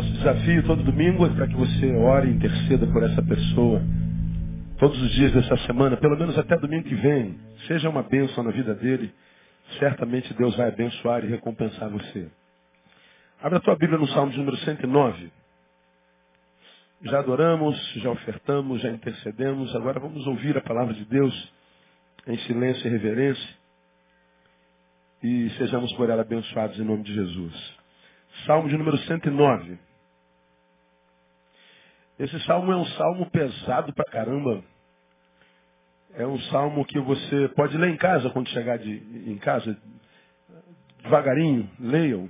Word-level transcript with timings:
Nosso 0.00 0.12
desafio 0.12 0.62
todo 0.62 0.82
domingo 0.82 1.26
é 1.26 1.28
para 1.28 1.46
que 1.46 1.54
você 1.54 1.92
ore 1.92 2.28
e 2.28 2.32
interceda 2.32 2.86
por 2.86 3.02
essa 3.02 3.22
pessoa. 3.22 3.82
Todos 4.78 4.98
os 4.98 5.10
dias 5.10 5.30
dessa 5.30 5.58
semana, 5.66 5.94
pelo 5.98 6.16
menos 6.16 6.38
até 6.38 6.56
domingo 6.56 6.84
que 6.84 6.94
vem. 6.94 7.38
Seja 7.66 7.90
uma 7.90 8.02
bênção 8.02 8.42
na 8.42 8.50
vida 8.50 8.74
dele. 8.74 9.12
Certamente 9.78 10.32
Deus 10.32 10.56
vai 10.56 10.68
abençoar 10.68 11.22
e 11.22 11.28
recompensar 11.28 11.90
você. 11.90 12.30
Abra 13.42 13.58
a 13.58 13.60
tua 13.60 13.76
Bíblia 13.76 13.98
no 13.98 14.08
Salmo 14.08 14.32
de 14.32 14.38
número 14.38 14.56
109. 14.56 15.30
Já 17.02 17.18
adoramos, 17.18 17.76
já 17.96 18.10
ofertamos, 18.10 18.80
já 18.80 18.88
intercedemos. 18.88 19.76
Agora 19.76 20.00
vamos 20.00 20.26
ouvir 20.26 20.56
a 20.56 20.62
palavra 20.62 20.94
de 20.94 21.04
Deus 21.04 21.52
em 22.26 22.38
silêncio 22.38 22.86
e 22.86 22.90
reverência. 22.90 23.54
E 25.22 25.50
sejamos 25.58 25.92
por 25.92 26.08
ela 26.08 26.22
abençoados 26.22 26.80
em 26.80 26.84
nome 26.84 27.02
de 27.02 27.12
Jesus. 27.12 27.74
Salmo 28.46 28.66
de 28.66 28.78
número 28.78 28.96
109. 28.96 29.89
Esse 32.20 32.38
salmo 32.40 32.70
é 32.70 32.76
um 32.76 32.84
salmo 32.84 33.30
pesado 33.30 33.94
pra 33.94 34.04
caramba. 34.04 34.62
É 36.12 36.26
um 36.26 36.38
salmo 36.50 36.84
que 36.84 37.00
você 37.00 37.48
pode 37.56 37.78
ler 37.78 37.88
em 37.88 37.96
casa 37.96 38.28
quando 38.28 38.46
chegar 38.50 38.76
de, 38.76 38.92
em 39.26 39.38
casa. 39.38 39.74
Devagarinho, 41.02 41.66
leiam. 41.80 42.28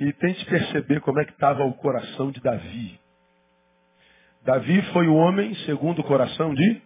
E 0.00 0.12
tente 0.14 0.44
perceber 0.46 1.00
como 1.02 1.20
é 1.20 1.24
que 1.24 1.30
estava 1.30 1.62
o 1.62 1.74
coração 1.74 2.32
de 2.32 2.40
Davi. 2.40 2.98
Davi 4.42 4.82
foi 4.92 5.06
o 5.06 5.14
homem 5.14 5.54
segundo 5.64 6.00
o 6.00 6.04
coração 6.04 6.52
de 6.52 6.82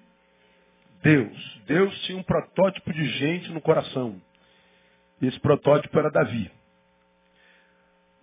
Deus. 1.03 1.61
Deus 1.65 2.03
tinha 2.03 2.19
um 2.19 2.23
protótipo 2.23 2.93
de 2.93 3.05
gente 3.19 3.51
no 3.51 3.63
coração. 3.63 4.21
Esse 5.23 5.41
protótipo 5.41 5.99
era 5.99 6.11
Davi. 6.11 6.51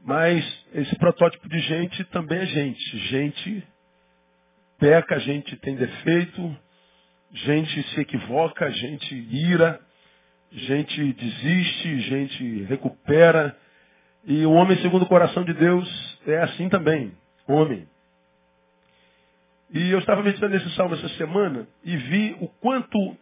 Mas 0.03 0.65
esse 0.73 0.95
protótipo 0.97 1.47
de 1.49 1.59
gente 1.59 2.03
também 2.05 2.39
é 2.39 2.45
gente. 2.45 2.97
Gente 3.09 3.67
peca, 4.79 5.19
gente 5.19 5.55
tem 5.57 5.75
defeito, 5.75 6.57
gente 7.31 7.83
se 7.89 8.01
equivoca, 8.01 8.69
gente 8.71 9.15
ira, 9.15 9.79
gente 10.51 11.13
desiste, 11.13 11.99
gente 12.01 12.63
recupera. 12.63 13.55
E 14.23 14.45
o 14.45 14.51
homem 14.51 14.77
segundo 14.81 15.03
o 15.03 15.07
coração 15.07 15.43
de 15.43 15.53
Deus 15.53 16.19
é 16.27 16.37
assim 16.43 16.69
também, 16.69 17.13
homem. 17.47 17.87
E 19.71 19.89
eu 19.89 19.99
estava 19.99 20.23
meditando 20.23 20.53
nesse 20.53 20.69
salmo 20.75 20.95
essa 20.95 21.09
semana 21.09 21.67
e 21.83 21.97
vi 21.97 22.37
o 22.39 22.47
quanto 22.47 23.17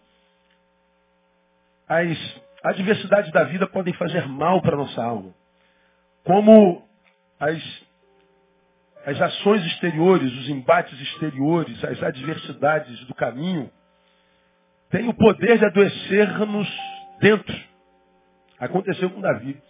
as 1.88 2.42
adversidades 2.64 3.32
da 3.32 3.44
vida 3.46 3.68
podem 3.68 3.94
fazer 3.94 4.28
mal 4.28 4.62
para 4.62 4.76
a 4.76 4.78
nossa 4.78 5.04
alma 5.04 5.34
como 6.26 6.84
as, 7.40 7.64
as 9.06 9.22
ações 9.22 9.64
exteriores, 9.68 10.34
os 10.34 10.50
embates 10.50 11.00
exteriores, 11.00 11.84
as 11.86 12.02
adversidades 12.02 13.00
do 13.06 13.14
caminho, 13.14 13.72
têm 14.90 15.08
o 15.08 15.14
poder 15.14 15.60
de 15.60 15.66
adoecer-nos 15.66 16.68
dentro. 17.22 17.56
Aconteceu 18.60 19.10
com 19.12 19.22
Davi. 19.22 19.62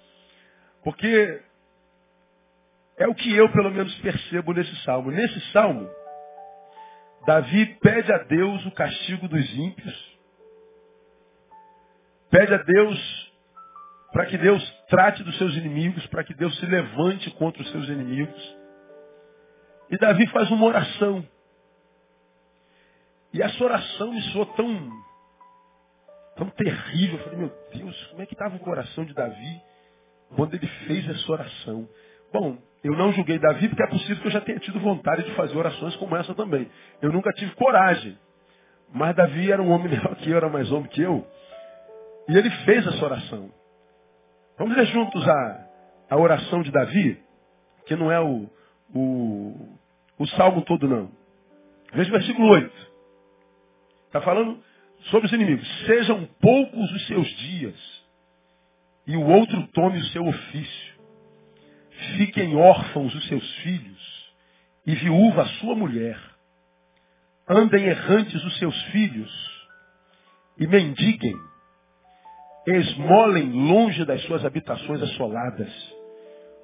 Porque 0.84 1.42
é 2.98 3.08
o 3.08 3.16
que 3.16 3.36
eu, 3.36 3.52
pelo 3.52 3.72
menos, 3.72 3.94
percebo 4.00 4.54
nesse 4.54 4.76
salmo. 4.84 5.12
Nesse 5.12 5.40
salmo, 5.52 5.90
Davi 7.26 7.66
pede 7.82 8.14
a 8.14 8.20
Deus 8.20 8.66
o 8.66 8.72
castigo 8.72 9.28
dos 9.28 9.54
ímpios. 9.56 10.18
Pede 12.30 12.54
a 12.54 12.58
Deus 12.58 13.34
para 14.14 14.28
que 14.28 14.38
Deus 14.38 14.64
trate 14.90 15.24
dos 15.24 15.38
seus 15.38 15.56
inimigos, 15.56 16.06
para 16.08 16.24
que 16.24 16.34
Deus 16.34 16.58
se 16.60 16.66
levante 16.66 17.30
contra 17.32 17.62
os 17.62 17.72
seus 17.72 17.88
inimigos. 17.90 18.58
E 19.90 19.98
Davi 19.98 20.28
faz 20.28 20.50
uma 20.52 20.66
oração. 20.66 21.26
E 23.34 23.42
essa 23.42 23.64
oração 23.64 24.14
me 24.14 24.22
soou 24.32 24.46
tão, 24.48 24.92
tão 26.38 26.50
terrível. 26.52 27.18
Eu 27.18 27.24
falei, 27.24 27.40
meu 27.40 27.52
Deus, 27.74 28.08
como 28.08 28.22
é 28.22 28.26
que 28.26 28.34
estava 28.34 28.56
o 28.56 28.60
coração 28.60 29.06
de 29.06 29.14
Davi 29.14 29.62
quando 30.36 30.54
ele 30.56 30.68
fez 30.88 31.08
essa 31.10 31.32
oração? 31.32 31.88
Bom, 32.32 32.58
eu 32.84 32.94
não 32.96 33.12
julguei 33.14 33.40
Davi 33.40 33.68
porque 33.68 33.84
é 33.84 33.88
possível 33.88 34.22
que 34.22 34.28
eu 34.28 34.32
já 34.32 34.42
tenha 34.42 34.60
tido 34.60 34.80
vontade 34.80 35.24
de 35.24 35.32
fazer 35.36 35.58
orações 35.58 35.96
como 35.98 36.16
essa 36.16 36.34
também. 36.34 36.70
Eu 37.02 37.12
nunca 37.12 37.32
tive 37.34 37.54
coragem. 37.56 38.18
Mas 38.94 39.16
Davi 39.16 39.52
era 39.52 39.62
um 39.62 39.72
homem 39.72 39.90
melhor 39.90 40.16
que 40.16 40.30
eu, 40.30 40.38
era 40.38 40.50
mais 40.50 40.72
homem 40.72 40.90
que 40.90 41.02
eu. 41.02 41.28
E 42.30 42.38
ele 42.38 42.50
fez 42.64 42.86
essa 42.86 43.04
oração. 43.04 43.52
Vamos 44.58 44.76
ler 44.76 44.86
juntos 44.88 45.28
a, 45.28 45.68
a 46.12 46.18
oração 46.18 46.62
de 46.62 46.72
Davi, 46.72 47.22
que 47.86 47.96
não 47.96 48.12
é 48.12 48.20
o, 48.22 48.50
o, 48.94 49.78
o 50.18 50.28
salmo 50.30 50.62
todo, 50.62 50.88
não. 50.88 51.12
Veja 51.94 52.10
o 52.10 52.14
versículo 52.14 52.48
8. 52.50 52.74
Está 54.08 54.22
falando 54.22 54.64
sobre 55.10 55.28
os 55.28 55.34
inimigos. 55.34 55.68
Sejam 55.86 56.26
poucos 56.40 56.92
os 56.92 57.08
seus 57.08 57.28
dias, 57.28 58.06
e 59.06 59.18
o 59.18 59.26
outro 59.28 59.68
tome 59.68 60.00
o 60.00 60.06
seu 60.06 60.26
ofício. 60.26 60.96
Fiquem 62.18 62.56
órfãos 62.56 63.14
os 63.14 63.28
seus 63.28 63.56
filhos, 63.58 64.34
e 64.86 64.96
viúva 64.96 65.44
a 65.44 65.48
sua 65.60 65.76
mulher. 65.76 66.18
Andem 67.48 67.86
errantes 67.86 68.44
os 68.44 68.58
seus 68.58 68.82
filhos, 68.86 69.68
e 70.58 70.66
mendiguem 70.66 71.36
esmolem 72.68 73.52
longe 73.52 74.04
das 74.06 74.22
suas 74.24 74.44
habitações 74.44 75.02
assoladas. 75.02 75.72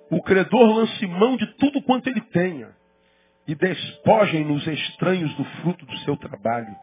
O 0.09 0.21
credor 0.21 0.75
lance 0.75 1.07
mão 1.07 1.37
de 1.37 1.45
tudo 1.57 1.81
quanto 1.83 2.07
ele 2.09 2.21
tenha 2.21 2.69
e 3.47 3.55
despojem 3.55 4.45
nos 4.45 4.65
estranhos 4.65 5.33
do 5.35 5.43
fruto 5.43 5.85
do 5.85 5.97
seu 5.99 6.17
trabalho. 6.17 6.75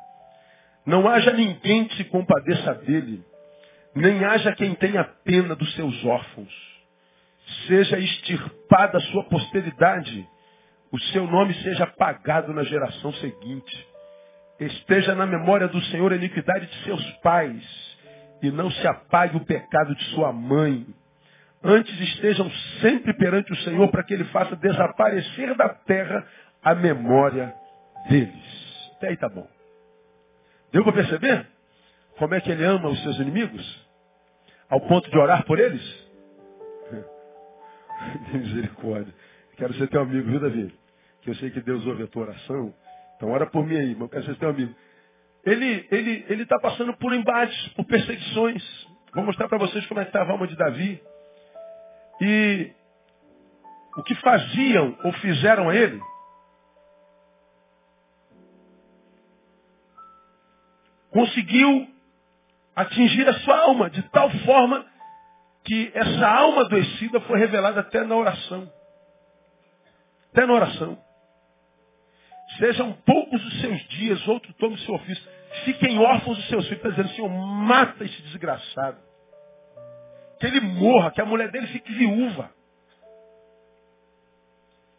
Não 0.86 1.08
haja 1.08 1.32
ninguém 1.32 1.84
que 1.84 1.96
se 1.96 2.04
compadeça 2.04 2.74
dele, 2.74 3.22
nem 3.94 4.24
haja 4.24 4.54
quem 4.54 4.74
tenha 4.74 5.04
pena 5.24 5.54
dos 5.54 5.74
seus 5.74 6.04
órfãos. 6.04 6.68
Seja 7.66 7.98
extirpada 7.98 8.98
a 8.98 9.00
sua 9.00 9.24
posteridade, 9.24 10.26
o 10.90 10.98
seu 10.98 11.26
nome 11.26 11.54
seja 11.62 11.84
apagado 11.84 12.52
na 12.52 12.62
geração 12.62 13.12
seguinte. 13.14 13.86
Esteja 14.60 15.14
na 15.14 15.26
memória 15.26 15.68
do 15.68 15.80
Senhor 15.82 16.12
a 16.12 16.16
iniquidade 16.16 16.66
de 16.66 16.84
seus 16.84 17.02
pais 17.18 17.87
e 18.42 18.50
não 18.50 18.70
se 18.70 18.86
apague 18.86 19.36
o 19.36 19.44
pecado 19.44 19.94
de 19.94 20.04
sua 20.14 20.32
mãe. 20.32 20.86
Antes 21.62 21.98
estejam 22.00 22.50
sempre 22.80 23.12
perante 23.14 23.52
o 23.52 23.56
Senhor 23.56 23.88
para 23.90 24.04
que 24.04 24.14
Ele 24.14 24.24
faça 24.24 24.54
desaparecer 24.56 25.56
da 25.56 25.68
terra 25.68 26.26
a 26.62 26.74
memória 26.74 27.54
deles. 28.08 28.92
Até 28.96 29.08
aí 29.08 29.16
tá 29.16 29.28
bom. 29.28 29.46
Deu 30.72 30.84
para 30.84 30.92
perceber 30.92 31.46
como 32.16 32.34
é 32.34 32.40
que 32.40 32.50
Ele 32.50 32.64
ama 32.64 32.88
os 32.88 33.02
seus 33.02 33.18
inimigos? 33.18 33.88
Ao 34.68 34.80
ponto 34.82 35.10
de 35.10 35.18
orar 35.18 35.44
por 35.44 35.58
eles? 35.58 36.08
Misericórdia. 38.32 39.14
Quero 39.56 39.74
ser 39.74 39.88
teu 39.88 40.02
amigo, 40.02 40.30
viu, 40.30 40.38
Davi? 40.38 40.72
Que 41.22 41.30
eu 41.30 41.34
sei 41.36 41.50
que 41.50 41.60
Deus 41.60 41.84
ouve 41.86 42.04
a 42.04 42.06
tua 42.06 42.24
oração. 42.24 42.74
Então 43.16 43.30
ora 43.30 43.46
por 43.46 43.66
mim 43.66 43.76
aí, 43.76 43.94
mas 43.94 44.02
eu 44.02 44.08
quero 44.08 44.24
ser 44.24 44.36
teu 44.36 44.50
amigo 44.50 44.74
ele 45.44 45.86
ele 45.90 46.26
ele 46.28 46.42
está 46.42 46.58
passando 46.58 46.96
por 46.96 47.12
embates, 47.12 47.68
por 47.68 47.84
perseguições. 47.84 48.62
Vou 49.14 49.24
mostrar 49.24 49.48
para 49.48 49.58
vocês 49.58 49.86
como 49.86 50.00
é 50.00 50.04
que 50.04 50.10
estava 50.10 50.30
a 50.30 50.32
alma 50.32 50.46
de 50.46 50.56
Davi. 50.56 51.02
E 52.20 52.72
o 53.96 54.02
que 54.02 54.14
faziam 54.16 54.96
ou 55.04 55.12
fizeram 55.14 55.68
a 55.68 55.74
ele 55.74 56.00
conseguiu 61.10 61.88
atingir 62.76 63.28
a 63.28 63.34
sua 63.40 63.58
alma 63.58 63.90
de 63.90 64.02
tal 64.10 64.30
forma 64.30 64.86
que 65.64 65.90
essa 65.94 66.28
alma 66.28 66.62
adoecida 66.62 67.20
foi 67.22 67.38
revelada 67.38 67.80
até 67.80 68.04
na 68.04 68.14
oração. 68.14 68.70
Até 70.32 70.46
na 70.46 70.52
oração. 70.52 70.98
Sejam 72.58 72.92
poucos 73.06 73.44
os 73.44 73.60
seus 73.60 73.80
dias, 73.88 74.26
outro 74.26 74.52
tome 74.54 74.74
o 74.74 74.78
seu 74.78 74.94
ofício. 74.94 75.24
Fiquem 75.64 75.98
órfãos 75.98 76.38
os 76.38 76.48
seus 76.48 76.66
filhos. 76.66 76.84
Está 76.84 76.90
dizendo, 76.90 77.14
Senhor, 77.14 77.28
mata 77.28 78.04
esse 78.04 78.22
desgraçado. 78.22 78.98
Que 80.40 80.46
ele 80.46 80.60
morra, 80.60 81.10
que 81.12 81.20
a 81.20 81.24
mulher 81.24 81.50
dele 81.50 81.68
fique 81.68 81.92
viúva. 81.92 82.50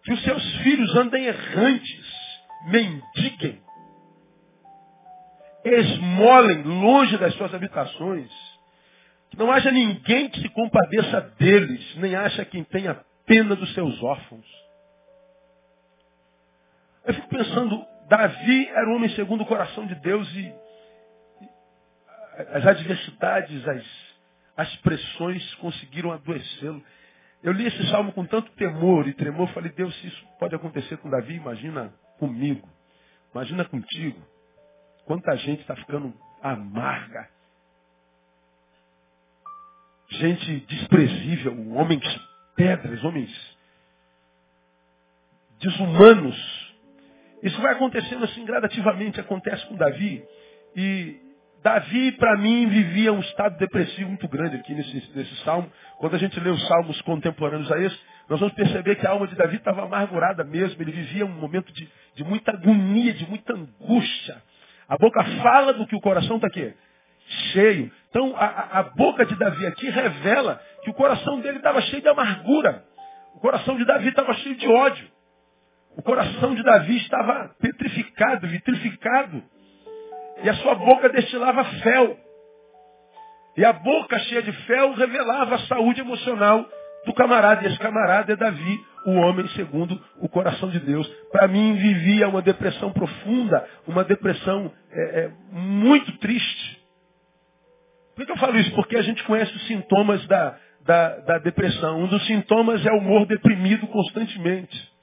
Que 0.04 0.14
os 0.14 0.24
seus 0.24 0.56
filhos 0.58 0.96
andem 0.96 1.26
errantes, 1.26 2.06
mendiguem, 2.68 3.62
esmolem 5.66 6.64
longe 6.64 7.18
das 7.18 7.34
suas 7.36 7.54
habitações. 7.54 8.32
Que 9.30 9.38
não 9.38 9.52
haja 9.52 9.72
ninguém 9.72 10.30
que 10.30 10.42
se 10.42 10.50
compadeça 10.50 11.22
deles, 11.38 11.96
nem 11.98 12.16
haja 12.16 12.46
quem 12.46 12.64
tenha 12.64 13.00
pena 13.26 13.56
dos 13.56 13.74
seus 13.74 14.02
órfãos. 14.02 14.69
Eu 17.10 17.16
fico 17.16 17.28
pensando, 17.28 17.84
Davi 18.08 18.68
era 18.68 18.88
um 18.88 18.98
homem 18.98 19.10
segundo 19.16 19.42
o 19.42 19.46
coração 19.48 19.88
de 19.88 19.96
Deus 19.96 20.32
e 20.36 20.54
as 22.54 22.68
adversidades, 22.68 23.68
as, 23.68 23.84
as 24.56 24.76
pressões 24.82 25.56
conseguiram 25.56 26.12
adoecê-lo. 26.12 26.84
eu 27.42 27.52
li 27.52 27.66
esse 27.66 27.90
salmo 27.90 28.14
com 28.14 28.24
tanto 28.28 28.52
temor 28.52 29.08
e 29.08 29.14
tremor, 29.16 29.50
falei, 29.54 29.72
Deus, 29.72 29.92
se 30.00 30.06
isso 30.06 30.24
pode 30.38 30.54
acontecer 30.54 30.98
com 30.98 31.10
Davi, 31.10 31.34
imagina 31.34 31.92
comigo, 32.20 32.70
imagina 33.34 33.66
contigo. 33.66 34.22
Quanta 35.06 35.36
gente 35.38 35.62
está 35.62 35.76
ficando 35.78 36.14
amarga. 36.44 37.28
Gente 40.10 40.60
desprezível, 40.60 41.74
homens 41.74 42.06
pedras, 42.56 43.04
homens 43.04 43.58
desumanos. 45.60 46.69
Isso 47.42 47.60
vai 47.62 47.74
acontecendo 47.74 48.26
assim 48.26 48.44
gradativamente, 48.46 49.20
acontece 49.20 49.66
com 49.68 49.76
Davi. 49.76 50.24
E 50.76 51.18
Davi, 51.64 52.14
para 52.14 52.38
mim, 52.38 52.68
vivia 52.68 53.12
um 53.12 53.20
estado 53.20 53.58
depressivo 53.58 54.10
muito 54.10 54.28
grande 54.28 54.56
aqui 54.56 54.74
nesse, 54.74 55.12
nesse 55.16 55.36
salmo. 55.44 55.72
Quando 55.98 56.16
a 56.16 56.20
gente 56.20 56.40
lê 56.40 56.50
os 56.50 56.68
salmos 56.68 57.02
contemporâneos 57.02 57.72
a 57.72 57.80
esse, 57.80 57.98
nós 58.30 58.40
vamos 58.40 58.56
perceber 58.56 58.96
que 58.96 59.06
a 59.06 59.12
alma 59.12 59.28
de 59.28 59.36
Davi 59.36 59.58
estava 59.58 59.84
amargurada 59.84 60.44
mesmo. 60.44 60.82
Ele 60.82 60.92
vivia 60.92 61.26
um 61.26 61.30
momento 61.30 61.72
de, 61.74 61.90
de 62.16 62.24
muita 62.24 62.52
agonia, 62.52 63.14
de 63.14 63.28
muita 63.28 63.54
angústia. 63.54 64.42
A 64.88 64.98
boca 64.98 65.24
fala 65.42 65.74
do 65.74 65.86
que 65.86 65.96
o 65.96 66.02
coração 66.02 66.38
está 66.38 66.48
aqui, 66.48 66.74
cheio. 67.52 67.92
Então, 68.10 68.36
a, 68.38 68.80
a 68.80 68.84
boca 68.84 69.26
de 69.26 69.36
Davi 69.36 69.66
aqui 69.66 69.90
revela 69.90 70.62
que 70.84 70.90
o 70.90 70.94
coração 70.94 71.42
dele 71.42 71.58
estava 71.58 71.82
cheio 71.82 72.02
de 72.02 72.08
amargura. 72.08 72.84
O 73.36 73.40
coração 73.40 73.78
de 73.78 73.86
Davi 73.86 74.10
estava 74.10 74.34
cheio 74.36 74.56
de 74.56 74.68
ódio. 74.68 75.08
O 76.00 76.02
coração 76.02 76.56
de 76.56 76.64
Davi 76.64 76.96
estava 76.96 77.54
petrificado, 77.60 78.48
vitrificado. 78.48 79.44
E 80.42 80.50
a 80.50 80.54
sua 80.54 80.74
boca 80.74 81.10
destilava 81.10 81.62
fel. 81.66 82.18
E 83.58 83.66
a 83.66 83.74
boca 83.74 84.18
cheia 84.20 84.42
de 84.42 84.54
fel 84.66 84.94
revelava 84.94 85.56
a 85.56 85.60
saúde 85.68 86.00
emocional 86.00 86.66
do 87.06 87.14
camarada. 87.14 87.64
E 87.64 87.68
esse 87.68 87.78
camarada 87.80 88.32
é 88.32 88.36
Davi, 88.38 88.80
o 89.08 89.12
homem 89.16 89.46
segundo 89.50 90.02
o 90.22 90.30
coração 90.30 90.70
de 90.70 90.80
Deus. 90.80 91.06
Para 91.34 91.50
mim, 91.50 91.74
vivia 91.74 92.30
uma 92.30 92.42
depressão 92.42 92.94
profunda, 92.94 93.68
uma 93.86 94.06
depressão 94.06 94.72
é, 94.90 95.02
é, 95.02 95.32
muito 95.52 96.18
triste. 96.20 96.82
Por 98.16 98.26
que 98.26 98.32
eu 98.32 98.38
falo 98.38 98.58
isso? 98.58 98.72
Porque 98.74 98.96
a 98.96 99.02
gente 99.02 99.22
conhece 99.26 99.54
os 99.54 99.68
sintomas 99.68 100.26
da, 100.28 100.58
da, 100.86 101.18
da 101.18 101.38
depressão. 101.40 102.00
Um 102.00 102.08
dos 102.08 102.26
sintomas 102.26 102.86
é 102.86 102.92
o 102.94 103.00
humor 103.00 103.26
deprimido 103.26 103.86
constantemente. 103.88 104.98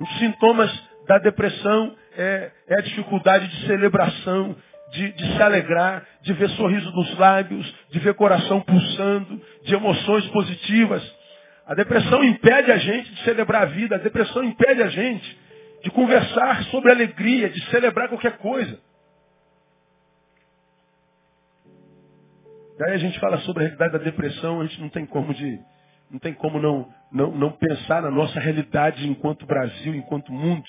Os 0.00 0.18
sintomas 0.18 0.70
da 1.06 1.18
depressão 1.18 1.94
é, 2.16 2.50
é 2.68 2.74
a 2.78 2.80
dificuldade 2.82 3.46
de 3.48 3.66
celebração, 3.66 4.56
de, 4.92 5.12
de, 5.12 5.36
se 5.36 5.42
alegrar, 5.42 6.04
de 6.22 6.32
ver 6.32 6.48
sorriso 6.50 6.90
nos 6.92 7.18
lábios, 7.18 7.74
de 7.90 7.98
ver 7.98 8.14
coração 8.14 8.60
pulsando, 8.62 9.40
de 9.62 9.74
emoções 9.74 10.26
positivas. 10.28 11.02
A 11.66 11.74
depressão 11.74 12.24
impede 12.24 12.72
a 12.72 12.78
gente 12.78 13.14
de 13.14 13.22
celebrar 13.22 13.62
a 13.62 13.66
vida, 13.66 13.96
a 13.96 13.98
depressão 13.98 14.42
impede 14.42 14.82
a 14.82 14.88
gente 14.88 15.38
de 15.82 15.90
conversar 15.90 16.64
sobre 16.64 16.90
alegria, 16.90 17.48
de 17.48 17.64
celebrar 17.66 18.08
qualquer 18.08 18.38
coisa. 18.38 18.78
Daí 22.78 22.94
a 22.94 22.98
gente 22.98 23.20
fala 23.20 23.38
sobre 23.40 23.62
a 23.62 23.66
realidade 23.66 23.92
da 23.92 23.98
depressão, 23.98 24.60
a 24.60 24.64
gente 24.64 24.80
não 24.80 24.88
tem 24.88 25.04
como 25.04 25.34
de, 25.34 25.58
não 26.10 26.18
tem 26.18 26.34
como 26.34 26.60
não, 26.60 26.92
não, 27.12 27.30
não 27.30 27.52
pensar 27.52 28.02
na 28.02 28.10
nossa 28.10 28.40
realidade 28.40 29.08
enquanto 29.08 29.46
Brasil, 29.46 29.94
enquanto 29.94 30.32
mundo. 30.32 30.64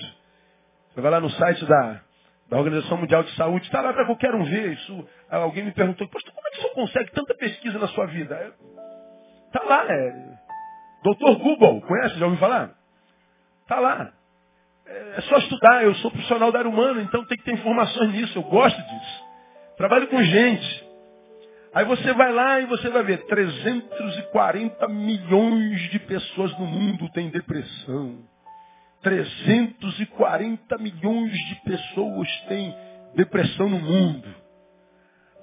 Você 0.93 1.01
vai 1.01 1.11
lá 1.11 1.19
no 1.19 1.29
site 1.31 1.65
da, 1.65 2.01
da 2.49 2.57
Organização 2.57 2.97
Mundial 2.97 3.23
de 3.23 3.35
Saúde, 3.35 3.65
está 3.65 3.81
lá 3.81 3.93
para 3.93 4.05
qualquer 4.05 4.35
um 4.35 4.43
ver 4.43 4.73
isso. 4.73 5.07
Alguém 5.29 5.63
me 5.63 5.71
perguntou, 5.71 6.07
pastor, 6.07 6.33
como 6.33 6.47
é 6.47 6.51
que 6.51 6.61
você 6.61 6.69
consegue 6.69 7.11
tanta 7.11 7.33
pesquisa 7.35 7.79
na 7.79 7.88
sua 7.88 8.05
vida? 8.07 8.53
Está 9.47 9.63
lá, 9.63 9.85
é. 9.89 10.38
Doutor 11.03 11.38
Google, 11.38 11.81
conhece? 11.81 12.19
Já 12.19 12.25
ouviu 12.25 12.39
falar? 12.39 12.71
Está 13.63 13.79
lá. 13.79 14.13
É, 14.85 15.13
é 15.17 15.21
só 15.21 15.37
estudar, 15.37 15.83
eu 15.83 15.95
sou 15.95 16.11
profissional 16.11 16.51
da 16.51 16.59
área 16.59 16.69
humana, 16.69 17.01
então 17.01 17.25
tem 17.25 17.37
que 17.37 17.44
ter 17.44 17.53
informações 17.53 18.11
nisso, 18.11 18.37
eu 18.37 18.44
gosto 18.44 18.77
disso. 18.77 19.23
Trabalho 19.77 20.07
com 20.07 20.21
gente. 20.21 20.90
Aí 21.73 21.85
você 21.85 22.13
vai 22.13 22.33
lá 22.33 22.59
e 22.59 22.65
você 22.65 22.89
vai 22.89 23.03
ver, 23.03 23.25
340 23.25 24.88
milhões 24.89 25.89
de 25.89 26.00
pessoas 26.00 26.51
no 26.59 26.65
mundo 26.65 27.09
têm 27.09 27.29
depressão. 27.29 28.19
340 29.01 30.77
milhões 30.77 31.31
de 31.31 31.56
pessoas 31.63 32.29
têm 32.50 32.75
depressão 33.15 33.69
no 33.69 33.79
mundo. 33.79 34.35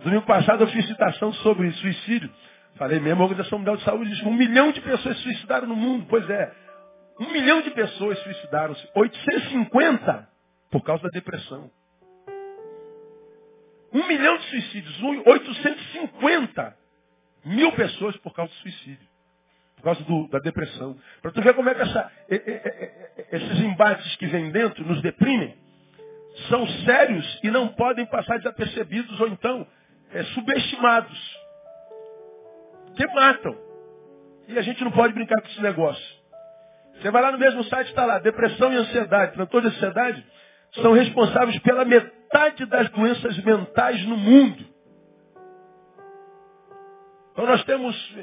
Domingo 0.05 0.27
passado 0.27 0.63
eu 0.63 0.69
fiz 0.69 0.87
citação 0.87 1.33
sobre 1.35 1.71
suicídio. 1.73 2.31
Falei 2.77 3.01
mesmo, 3.01 3.23
a 3.23 3.25
Organização 3.25 3.59
Mundial 3.59 3.77
de 3.77 3.85
Saúde 3.85 4.11
diz 4.11 4.21
que 4.21 4.29
um 4.29 4.35
milhão 4.35 4.71
de 4.71 4.81
pessoas 4.81 5.17
se 5.17 5.23
suicidaram 5.25 5.67
no 5.67 5.75
mundo. 5.75 6.07
Pois 6.09 6.29
é, 6.29 6.53
um 7.19 7.33
milhão 7.33 7.63
de 7.63 7.71
pessoas 7.71 8.19
suicidaram-se. 8.21 8.87
850 8.95 10.29
por 10.71 10.83
causa 10.83 11.03
da 11.05 11.09
depressão. 11.09 11.71
Um 13.93 14.07
milhão 14.07 14.37
de 14.39 14.45
suicídios. 14.45 15.03
850 15.27 16.77
mil 17.45 17.73
pessoas 17.73 18.17
por 18.19 18.35
causa 18.35 18.53
do 18.53 18.59
suicídio 18.59 19.09
por 19.79 19.85
causa 19.85 20.03
do, 20.03 20.29
da 20.29 20.39
depressão. 20.41 20.97
Para 21.23 21.31
tu 21.31 21.41
ver 21.41 21.55
como 21.55 21.69
é 21.69 21.75
que 21.75 21.83
essa, 21.83 22.13
esses 23.33 23.61
embates 23.61 24.17
que 24.17 24.27
vêm 24.27 24.51
dentro 24.51 24.85
nos 24.85 25.01
deprimem, 25.01 25.57
são 26.49 26.67
sérios 26.85 27.41
e 27.43 27.51
não 27.51 27.69
podem 27.69 28.07
passar 28.07 28.39
desapercebidos 28.39 29.21
ou 29.21 29.29
então 29.29 29.67
é, 30.13 30.23
subestimados. 30.25 31.39
Que 32.97 33.07
matam. 33.09 33.57
E 34.49 34.59
a 34.59 34.63
gente 34.63 34.83
não 34.83 34.91
pode 34.91 35.15
brincar 35.15 35.41
com 35.41 35.49
esse 35.49 35.61
negócio. 35.61 36.19
Você 36.95 37.11
vai 37.11 37.23
lá 37.23 37.33
no 37.33 37.39
mesmo 37.39 37.63
site, 37.65 37.89
está 37.89 38.05
lá, 38.05 38.19
depressão 38.19 38.73
e 38.73 38.77
ansiedade, 38.77 39.35
transtorno 39.35 39.71
de 39.71 39.77
ansiedade, 39.77 40.27
são 40.75 40.93
responsáveis 40.93 41.59
pela 41.61 41.85
metade 41.85 42.18
das 42.67 42.89
doenças 42.91 43.39
mentais 43.45 44.05
no 44.07 44.17
mundo. 44.17 44.65
Então 47.33 47.47
nós 47.47 47.63
temos 47.65 48.15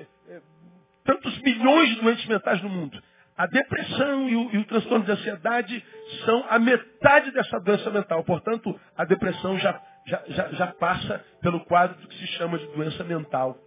tantos 1.06 1.38
milhões 1.42 1.90
de 1.90 2.02
doentes 2.02 2.26
mentais 2.26 2.62
no 2.62 2.70
mundo. 2.70 3.02
A 3.38 3.46
depressão 3.48 4.30
e 4.30 4.36
o, 4.36 4.56
e 4.56 4.58
o, 4.60 4.66
transtorno 4.66 5.06
de 5.06 5.12
ansiedade 5.12 5.86
são 6.26 6.46
a 6.50 6.58
metade 6.58 7.32
dessa 7.32 7.60
doença 7.60 7.90
mental. 7.90 8.24
Portanto, 8.24 8.80
a 8.98 9.04
depressão 9.04 9.60
já, 9.60 9.82
já, 10.08 10.24
já, 10.28 10.48
já 10.50 10.68
passa 10.68 11.24
pelo 11.42 11.60
quadro 11.66 11.98
do 12.02 12.08
que 12.08 12.18
se 12.18 12.28
chama 12.28 12.58
de 12.58 12.66
doença 12.68 13.04
mental. 13.04 13.58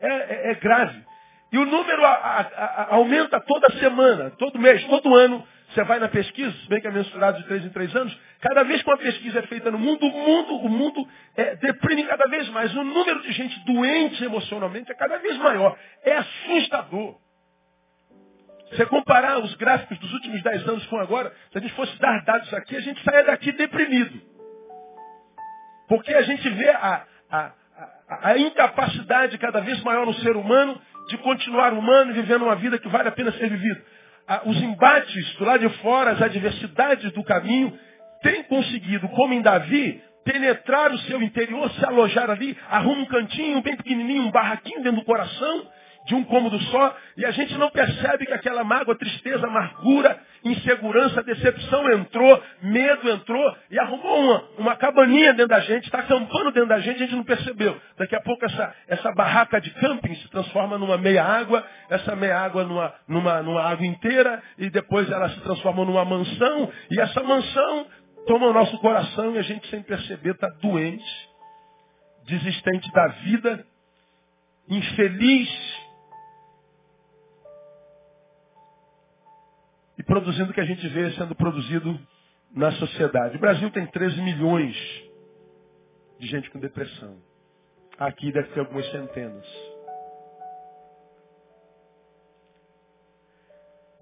É, 0.00 0.08
é, 0.08 0.50
é 0.50 0.54
grave. 0.56 1.00
E 1.52 1.58
o 1.58 1.64
número 1.64 2.04
a, 2.04 2.10
a, 2.10 2.40
a, 2.40 2.94
aumenta 2.94 3.40
toda 3.40 3.72
semana, 3.78 4.30
todo 4.30 4.58
mês, 4.58 4.84
todo 4.86 5.14
ano. 5.14 5.46
Você 5.70 5.84
vai 5.84 6.00
na 6.00 6.08
pesquisa, 6.08 6.50
se 6.50 6.68
bem 6.68 6.80
que 6.80 6.88
é 6.88 6.90
mensurado 6.90 7.38
de 7.38 7.44
três 7.46 7.64
em 7.64 7.68
três 7.68 7.94
anos, 7.94 8.16
cada 8.40 8.64
vez 8.64 8.82
que 8.82 8.90
uma 8.90 8.98
pesquisa 8.98 9.38
é 9.38 9.42
feita 9.42 9.70
no 9.70 9.78
mundo, 9.78 10.04
o 10.04 10.10
mundo, 10.10 10.56
o 10.56 10.68
mundo 10.68 11.08
é, 11.36 11.54
deprime 11.56 12.04
cada 12.04 12.26
vez 12.28 12.48
mais. 12.48 12.74
O 12.74 12.82
número 12.82 13.22
de 13.22 13.32
gente 13.32 13.58
doente 13.64 14.24
emocionalmente 14.24 14.90
é 14.90 14.94
cada 14.96 15.18
vez 15.18 15.36
maior. 15.38 15.78
É 16.04 16.16
assustador. 16.16 17.16
Você 18.68 18.84
comparar 18.86 19.38
os 19.38 19.54
gráficos 19.54 19.96
dos 19.98 20.12
últimos 20.12 20.42
dez 20.42 20.66
anos 20.68 20.84
com 20.86 20.98
agora, 20.98 21.32
se 21.52 21.58
a 21.58 21.60
gente 21.60 21.74
fosse 21.74 21.96
dar 22.00 22.24
dados 22.24 22.52
aqui, 22.54 22.76
a 22.76 22.80
gente 22.80 23.02
saia 23.04 23.22
daqui 23.22 23.52
deprimido. 23.52 24.20
Porque 25.88 26.12
a 26.12 26.22
gente 26.22 26.48
vê 26.48 26.68
a, 26.70 27.04
a, 27.30 27.52
a, 28.08 28.30
a 28.30 28.38
incapacidade 28.38 29.38
cada 29.38 29.60
vez 29.60 29.80
maior 29.82 30.04
no 30.04 30.14
ser 30.14 30.36
humano 30.36 30.80
de 31.08 31.16
continuar 31.18 31.72
humano 31.72 32.10
e 32.10 32.14
vivendo 32.14 32.42
uma 32.42 32.56
vida 32.56 32.78
que 32.78 32.88
vale 32.88 33.08
a 33.08 33.12
pena 33.12 33.30
ser 33.32 33.48
vivida 33.48 33.99
os 34.44 34.56
embates 34.62 35.34
do 35.34 35.44
lado 35.44 35.68
de 35.68 35.76
fora, 35.78 36.12
as 36.12 36.22
adversidades 36.22 37.12
do 37.12 37.24
caminho, 37.24 37.76
têm 38.22 38.42
conseguido, 38.44 39.08
como 39.08 39.34
em 39.34 39.42
Davi, 39.42 40.02
penetrar 40.24 40.92
o 40.92 40.98
seu 41.00 41.22
interior, 41.22 41.70
se 41.72 41.84
alojar 41.84 42.30
ali, 42.30 42.56
arruma 42.68 43.02
um 43.02 43.06
cantinho 43.06 43.62
bem 43.62 43.76
pequenininho, 43.76 44.22
um 44.22 44.30
barraquinho 44.30 44.82
dentro 44.82 45.00
do 45.00 45.04
coração, 45.04 45.66
de 46.10 46.16
um 46.16 46.24
cômodo 46.24 46.58
só, 46.58 46.96
e 47.16 47.24
a 47.24 47.30
gente 47.30 47.56
não 47.56 47.70
percebe 47.70 48.26
que 48.26 48.32
aquela 48.32 48.64
mágoa, 48.64 48.98
tristeza, 48.98 49.46
amargura, 49.46 50.18
insegurança, 50.44 51.22
decepção 51.22 51.88
entrou, 51.92 52.42
medo 52.60 53.08
entrou 53.08 53.56
e 53.70 53.78
arrumou 53.78 54.18
uma, 54.18 54.44
uma 54.58 54.76
cabaninha 54.76 55.32
dentro 55.32 55.50
da 55.50 55.60
gente, 55.60 55.84
está 55.84 56.00
acampando 56.00 56.50
dentro 56.50 56.68
da 56.68 56.80
gente, 56.80 56.96
a 56.96 57.06
gente 57.06 57.14
não 57.14 57.22
percebeu. 57.22 57.80
Daqui 57.96 58.16
a 58.16 58.20
pouco 58.22 58.44
essa, 58.44 58.74
essa 58.88 59.12
barraca 59.12 59.60
de 59.60 59.70
camping 59.70 60.16
se 60.16 60.28
transforma 60.30 60.76
numa 60.76 60.98
meia 60.98 61.24
água, 61.24 61.64
essa 61.88 62.16
meia 62.16 62.40
água 62.40 62.64
numa, 62.64 62.92
numa, 63.06 63.42
numa 63.42 63.62
água 63.62 63.86
inteira, 63.86 64.42
e 64.58 64.68
depois 64.68 65.08
ela 65.08 65.28
se 65.28 65.40
transforma 65.42 65.84
numa 65.84 66.04
mansão, 66.04 66.72
e 66.90 67.00
essa 67.00 67.22
mansão 67.22 67.86
toma 68.26 68.48
o 68.48 68.52
nosso 68.52 68.76
coração 68.78 69.36
e 69.36 69.38
a 69.38 69.42
gente 69.42 69.68
sem 69.68 69.80
perceber 69.80 70.32
está 70.32 70.48
doente, 70.60 71.28
desistente 72.26 72.90
da 72.90 73.06
vida, 73.22 73.64
infeliz, 74.68 75.79
produzindo 80.10 80.50
o 80.50 80.52
que 80.52 80.60
a 80.60 80.64
gente 80.64 80.88
vê 80.88 81.12
sendo 81.12 81.36
produzido 81.36 81.96
na 82.52 82.72
sociedade. 82.72 83.36
O 83.36 83.40
Brasil 83.40 83.70
tem 83.70 83.86
13 83.86 84.20
milhões 84.20 84.76
de 86.18 86.26
gente 86.26 86.50
com 86.50 86.58
depressão. 86.58 87.16
Aqui 87.96 88.32
deve 88.32 88.48
ter 88.48 88.58
algumas 88.58 88.90
centenas. 88.90 89.46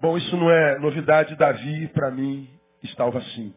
Bom, 0.01 0.17
isso 0.17 0.35
não 0.35 0.49
é 0.49 0.79
novidade, 0.79 1.35
Davi, 1.35 1.87
para 1.89 2.09
mim, 2.09 2.49
estava 2.81 3.19
assim. 3.19 3.53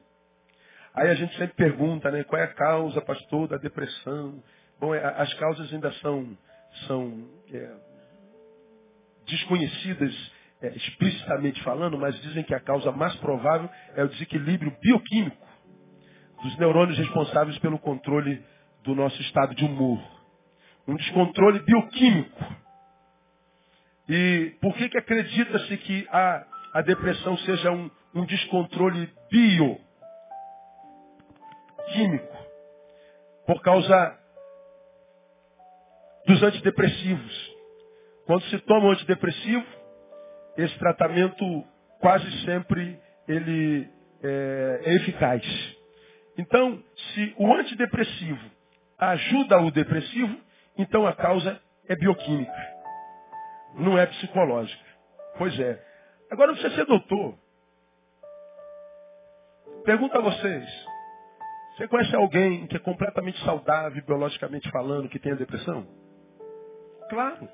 Aí 0.92 1.08
a 1.08 1.14
gente 1.14 1.34
sempre 1.38 1.54
pergunta, 1.56 2.10
né, 2.10 2.22
qual 2.22 2.38
é 2.38 2.44
a 2.44 2.52
causa, 2.52 3.00
pastor, 3.00 3.48
da 3.48 3.56
depressão? 3.56 4.42
Bom, 4.78 4.94
é, 4.94 5.02
as 5.02 5.32
causas 5.34 5.72
ainda 5.72 5.90
são, 5.92 6.36
são 6.86 7.30
é, 7.50 7.72
desconhecidas 9.24 10.31
é, 10.62 10.68
explicitamente 10.68 11.60
falando, 11.62 11.98
mas 11.98 12.18
dizem 12.22 12.44
que 12.44 12.54
a 12.54 12.60
causa 12.60 12.92
mais 12.92 13.14
provável 13.16 13.68
é 13.96 14.04
o 14.04 14.08
desequilíbrio 14.08 14.74
bioquímico 14.80 15.52
dos 16.42 16.56
neurônios 16.58 16.98
responsáveis 16.98 17.58
pelo 17.58 17.78
controle 17.78 18.44
do 18.82 18.94
nosso 18.94 19.20
estado 19.22 19.54
de 19.54 19.64
humor. 19.64 20.00
Um 20.86 20.96
descontrole 20.96 21.60
bioquímico. 21.60 22.44
E 24.08 24.56
por 24.60 24.74
que, 24.74 24.88
que 24.88 24.98
acredita-se 24.98 25.76
que 25.78 26.08
a, 26.10 26.44
a 26.74 26.82
depressão 26.82 27.36
seja 27.38 27.70
um, 27.70 27.90
um 28.14 28.24
descontrole 28.26 29.12
bioquímico? 29.30 29.82
Por 33.46 33.62
causa 33.62 34.18
dos 36.26 36.42
antidepressivos. 36.42 37.52
Quando 38.26 38.42
se 38.44 38.58
toma 38.60 38.86
um 38.86 38.90
antidepressivo, 38.92 39.81
esse 40.56 40.78
tratamento 40.78 41.64
quase 42.00 42.30
sempre 42.44 42.98
ele 43.28 43.88
é, 44.22 44.80
é 44.84 44.94
eficaz. 44.94 45.42
Então, 46.38 46.82
se 46.96 47.34
o 47.38 47.52
antidepressivo 47.54 48.50
ajuda 48.98 49.60
o 49.60 49.70
depressivo, 49.70 50.36
então 50.76 51.06
a 51.06 51.14
causa 51.14 51.60
é 51.88 51.96
bioquímica, 51.96 52.52
não 53.74 53.98
é 53.98 54.06
psicológica. 54.06 54.92
Pois 55.36 55.58
é. 55.58 55.82
Agora 56.30 56.52
precisa 56.52 56.74
ser 56.74 56.86
doutor. 56.86 57.36
Pergunta 59.84 60.18
a 60.18 60.22
vocês. 60.22 60.86
Você 61.76 61.88
conhece 61.88 62.14
alguém 62.14 62.66
que 62.66 62.76
é 62.76 62.78
completamente 62.78 63.42
saudável, 63.44 64.02
biologicamente 64.04 64.70
falando, 64.70 65.08
que 65.08 65.18
tenha 65.18 65.34
depressão? 65.34 65.86
Claro. 67.08 67.48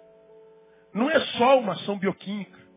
Não 0.92 1.10
é 1.10 1.20
só 1.38 1.58
uma 1.58 1.74
ação 1.74 1.98
bioquímica. 1.98 2.67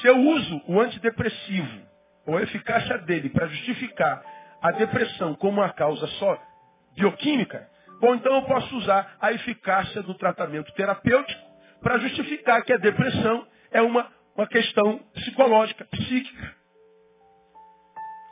Se 0.00 0.06
eu 0.06 0.18
uso 0.18 0.62
o 0.66 0.80
antidepressivo, 0.80 1.82
ou 2.26 2.38
a 2.38 2.42
eficácia 2.42 2.98
dele, 2.98 3.28
para 3.28 3.46
justificar 3.48 4.24
a 4.62 4.70
depressão 4.72 5.34
como 5.34 5.60
uma 5.60 5.72
causa 5.72 6.06
só 6.06 6.42
bioquímica, 6.94 7.68
bom, 8.00 8.14
então 8.14 8.34
eu 8.34 8.42
posso 8.42 8.76
usar 8.76 9.16
a 9.20 9.32
eficácia 9.32 10.02
do 10.02 10.14
tratamento 10.14 10.72
terapêutico 10.72 11.40
para 11.82 11.98
justificar 11.98 12.62
que 12.64 12.72
a 12.72 12.78
depressão 12.78 13.46
é 13.70 13.82
uma, 13.82 14.10
uma 14.34 14.46
questão 14.46 14.98
psicológica, 15.14 15.84
psíquica. 15.84 16.54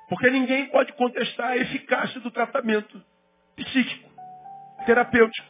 Porque 0.08 0.30
ninguém 0.30 0.66
pode 0.70 0.92
contestar 0.94 1.48
a 1.48 1.56
eficácia 1.56 2.20
do 2.20 2.30
tratamento 2.30 3.02
psíquico, 3.56 4.10
terapêutico. 4.86 5.48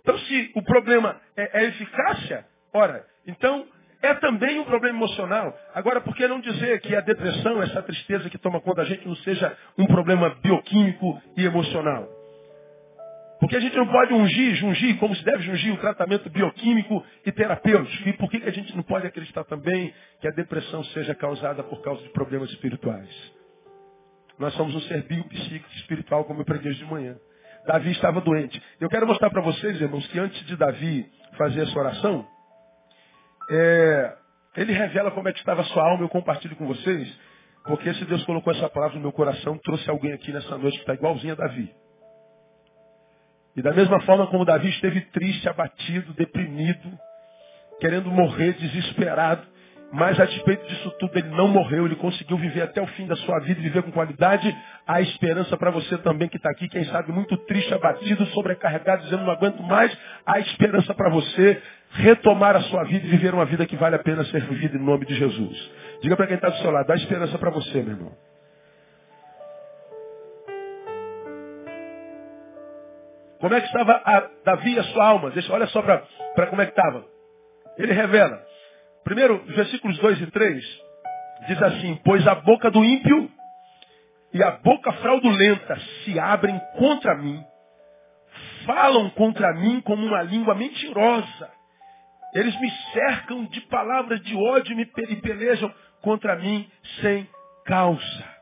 Então, 0.00 0.18
se 0.18 0.52
o 0.54 0.62
problema 0.62 1.18
é, 1.34 1.62
é 1.62 1.64
eficácia, 1.68 2.46
ora, 2.74 3.06
então 3.26 3.66
é 4.02 4.14
também 4.14 4.58
um 4.60 4.64
problema 4.64 4.98
emocional. 4.98 5.56
Agora, 5.74 6.00
por 6.00 6.14
que 6.14 6.28
não 6.28 6.40
dizer 6.40 6.80
que 6.80 6.94
a 6.94 7.00
depressão, 7.00 7.62
essa 7.62 7.82
tristeza 7.82 8.28
que 8.28 8.36
toma 8.36 8.60
conta 8.60 8.82
da 8.82 8.84
gente, 8.84 9.08
não 9.08 9.16
seja 9.16 9.56
um 9.78 9.86
problema 9.86 10.36
bioquímico 10.42 11.20
e 11.36 11.44
emocional? 11.44 12.06
Porque 13.40 13.56
a 13.56 13.60
gente 13.60 13.76
não 13.76 13.86
pode 13.86 14.12
ungir, 14.12 14.54
jungir, 14.56 14.98
como 14.98 15.14
se 15.14 15.24
deve 15.24 15.42
jungir 15.42 15.72
o 15.74 15.78
tratamento 15.78 16.30
bioquímico 16.30 17.04
e 17.26 17.32
terapêutico. 17.32 18.08
E 18.08 18.12
por 18.14 18.30
que 18.30 18.36
a 18.36 18.50
gente 18.50 18.74
não 18.76 18.82
pode 18.82 19.06
acreditar 19.06 19.44
também 19.44 19.92
que 20.20 20.28
a 20.28 20.30
depressão 20.30 20.84
seja 20.84 21.14
causada 21.14 21.62
por 21.62 21.82
causa 21.82 22.02
de 22.02 22.10
problemas 22.10 22.50
espirituais? 22.50 23.08
Nós 24.38 24.52
somos 24.54 24.74
um 24.74 24.80
ser 24.82 25.02
biopsíquico 25.02 25.68
espiritual, 25.76 26.24
como 26.24 26.40
eu 26.40 26.44
preguei 26.44 26.72
de 26.72 26.84
manhã. 26.84 27.16
Davi 27.66 27.90
estava 27.92 28.20
doente. 28.20 28.60
Eu 28.80 28.88
quero 28.88 29.06
mostrar 29.06 29.30
para 29.30 29.40
vocês, 29.40 29.80
irmãos, 29.80 30.06
que 30.08 30.18
antes 30.18 30.44
de 30.46 30.56
Davi 30.56 31.06
fazer 31.36 31.62
essa 31.62 31.78
oração, 31.78 32.26
é, 33.50 34.16
ele 34.56 34.72
revela 34.72 35.10
como 35.10 35.28
é 35.28 35.32
que 35.32 35.38
estava 35.38 35.62
a 35.62 35.64
sua 35.64 35.82
alma, 35.82 36.04
eu 36.04 36.08
compartilho 36.08 36.56
com 36.56 36.66
vocês, 36.66 37.20
porque 37.64 37.92
se 37.94 38.04
Deus 38.04 38.24
colocou 38.24 38.52
essa 38.52 38.68
palavra 38.68 38.96
no 38.96 39.02
meu 39.02 39.12
coração, 39.12 39.58
trouxe 39.58 39.88
alguém 39.88 40.12
aqui 40.12 40.32
nessa 40.32 40.56
noite 40.58 40.76
que 40.76 40.82
está 40.82 40.94
igualzinho 40.94 41.32
a 41.32 41.36
Davi. 41.36 41.74
E 43.56 43.62
da 43.62 43.72
mesma 43.72 44.00
forma 44.02 44.26
como 44.26 44.44
Davi 44.44 44.68
esteve 44.68 45.00
triste, 45.12 45.48
abatido, 45.48 46.12
deprimido, 46.14 46.98
querendo 47.80 48.10
morrer, 48.10 48.52
desesperado, 48.54 49.46
mas 49.92 50.18
a 50.18 50.24
despeito 50.24 50.66
disso 50.66 50.90
tudo, 50.98 51.16
ele 51.16 51.28
não 51.28 51.48
morreu, 51.48 51.86
ele 51.86 51.96
conseguiu 51.96 52.36
viver 52.36 52.62
até 52.62 52.82
o 52.82 52.86
fim 52.88 53.06
da 53.06 53.14
sua 53.16 53.38
vida, 53.40 53.60
viver 53.60 53.82
com 53.82 53.92
qualidade. 53.92 54.54
Há 54.86 55.00
esperança 55.00 55.56
para 55.56 55.70
você 55.70 55.96
também 55.98 56.28
que 56.28 56.36
está 56.36 56.50
aqui, 56.50 56.68
quem 56.68 56.84
sabe 56.86 57.12
muito 57.12 57.36
triste, 57.46 57.72
abatido, 57.72 58.26
sobrecarregado, 58.26 59.04
dizendo 59.04 59.24
não 59.24 59.32
aguento 59.32 59.62
mais. 59.62 59.96
Há 60.26 60.40
esperança 60.40 60.92
para 60.94 61.08
você 61.10 61.62
retomar 61.90 62.56
a 62.56 62.60
sua 62.62 62.84
vida 62.84 63.06
e 63.06 63.10
viver 63.10 63.34
uma 63.34 63.44
vida 63.44 63.66
que 63.66 63.76
vale 63.76 63.94
a 63.94 64.00
pena 64.00 64.24
ser 64.24 64.42
vivida 64.46 64.76
em 64.76 64.80
nome 64.80 65.06
de 65.06 65.14
Jesus. 65.14 65.70
Diga 66.02 66.16
para 66.16 66.26
quem 66.26 66.36
está 66.36 66.48
do 66.48 66.56
seu 66.56 66.70
lado, 66.70 66.86
dá 66.86 66.96
esperança 66.96 67.38
para 67.38 67.50
você, 67.50 67.82
meu 67.82 67.92
irmão. 67.92 68.12
Como 73.44 73.54
é 73.54 73.60
que 73.60 73.66
estava 73.66 74.00
a 74.04 74.28
Davi, 74.44 74.78
a 74.78 74.82
sua 74.84 75.06
alma? 75.06 75.30
Deixa, 75.30 75.52
olha 75.52 75.66
só 75.66 75.82
para 75.82 76.46
como 76.48 76.62
é 76.62 76.66
que 76.66 76.72
estava. 76.72 77.04
Ele 77.76 77.92
revela. 77.92 78.42
Primeiro, 79.04 79.44
versículos 79.44 79.98
2 79.98 80.22
e 80.22 80.26
3, 80.28 80.64
diz 81.46 81.62
assim, 81.62 82.00
pois 82.04 82.26
a 82.26 82.34
boca 82.36 82.70
do 82.70 82.82
ímpio 82.82 83.30
e 84.32 84.42
a 84.42 84.52
boca 84.52 84.92
fraudulenta 84.94 85.78
se 86.02 86.18
abrem 86.18 86.58
contra 86.78 87.14
mim, 87.16 87.44
falam 88.64 89.10
contra 89.10 89.52
mim 89.54 89.80
como 89.82 90.06
uma 90.06 90.22
língua 90.22 90.54
mentirosa. 90.54 91.50
Eles 92.34 92.58
me 92.58 92.70
cercam 92.92 93.44
de 93.44 93.60
palavras 93.62 94.20
de 94.22 94.34
ódio 94.34 94.72
e 94.72 94.76
me 94.76 94.86
pelejam 94.86 95.72
contra 96.00 96.36
mim 96.36 96.68
sem 97.02 97.28
causa. 97.66 98.34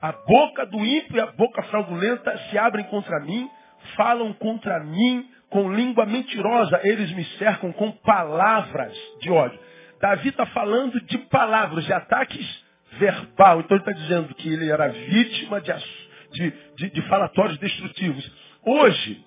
A 0.00 0.10
boca 0.12 0.66
do 0.66 0.78
ímpio 0.78 1.16
e 1.16 1.20
a 1.20 1.26
boca 1.32 1.62
fraudulenta 1.64 2.36
se 2.50 2.58
abrem 2.58 2.84
contra 2.86 3.20
mim, 3.20 3.48
falam 3.94 4.32
contra 4.32 4.80
mim 4.80 5.30
com 5.50 5.72
língua 5.72 6.06
mentirosa, 6.06 6.80
eles 6.82 7.10
me 7.12 7.24
cercam 7.38 7.72
com 7.72 7.90
palavras 7.90 8.96
de 9.20 9.30
ódio. 9.30 9.58
Davi 10.00 10.28
está 10.28 10.46
falando 10.46 11.00
de 11.00 11.18
palavras, 11.18 11.84
de 11.84 11.92
ataques 11.92 12.64
verbal. 12.98 13.60
Então 13.60 13.76
ele 13.76 13.88
está 13.88 13.92
dizendo 13.92 14.34
que 14.34 14.52
ele 14.52 14.70
era 14.70 14.88
vítima 14.88 15.60
de, 15.60 15.72
de, 16.32 16.54
de, 16.76 16.90
de 16.90 17.02
falatórios 17.08 17.58
destrutivos. 17.58 18.30
Hoje, 18.64 19.24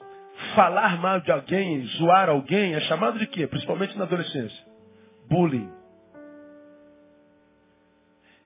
falar 0.55 0.97
mal 1.00 1.19
de 1.21 1.31
alguém, 1.31 1.83
zoar 1.97 2.29
alguém, 2.29 2.75
é 2.75 2.79
chamado 2.81 3.17
de 3.19 3.27
quê? 3.27 3.47
Principalmente 3.47 3.97
na 3.97 4.03
adolescência. 4.03 4.65
Bullying. 5.29 5.69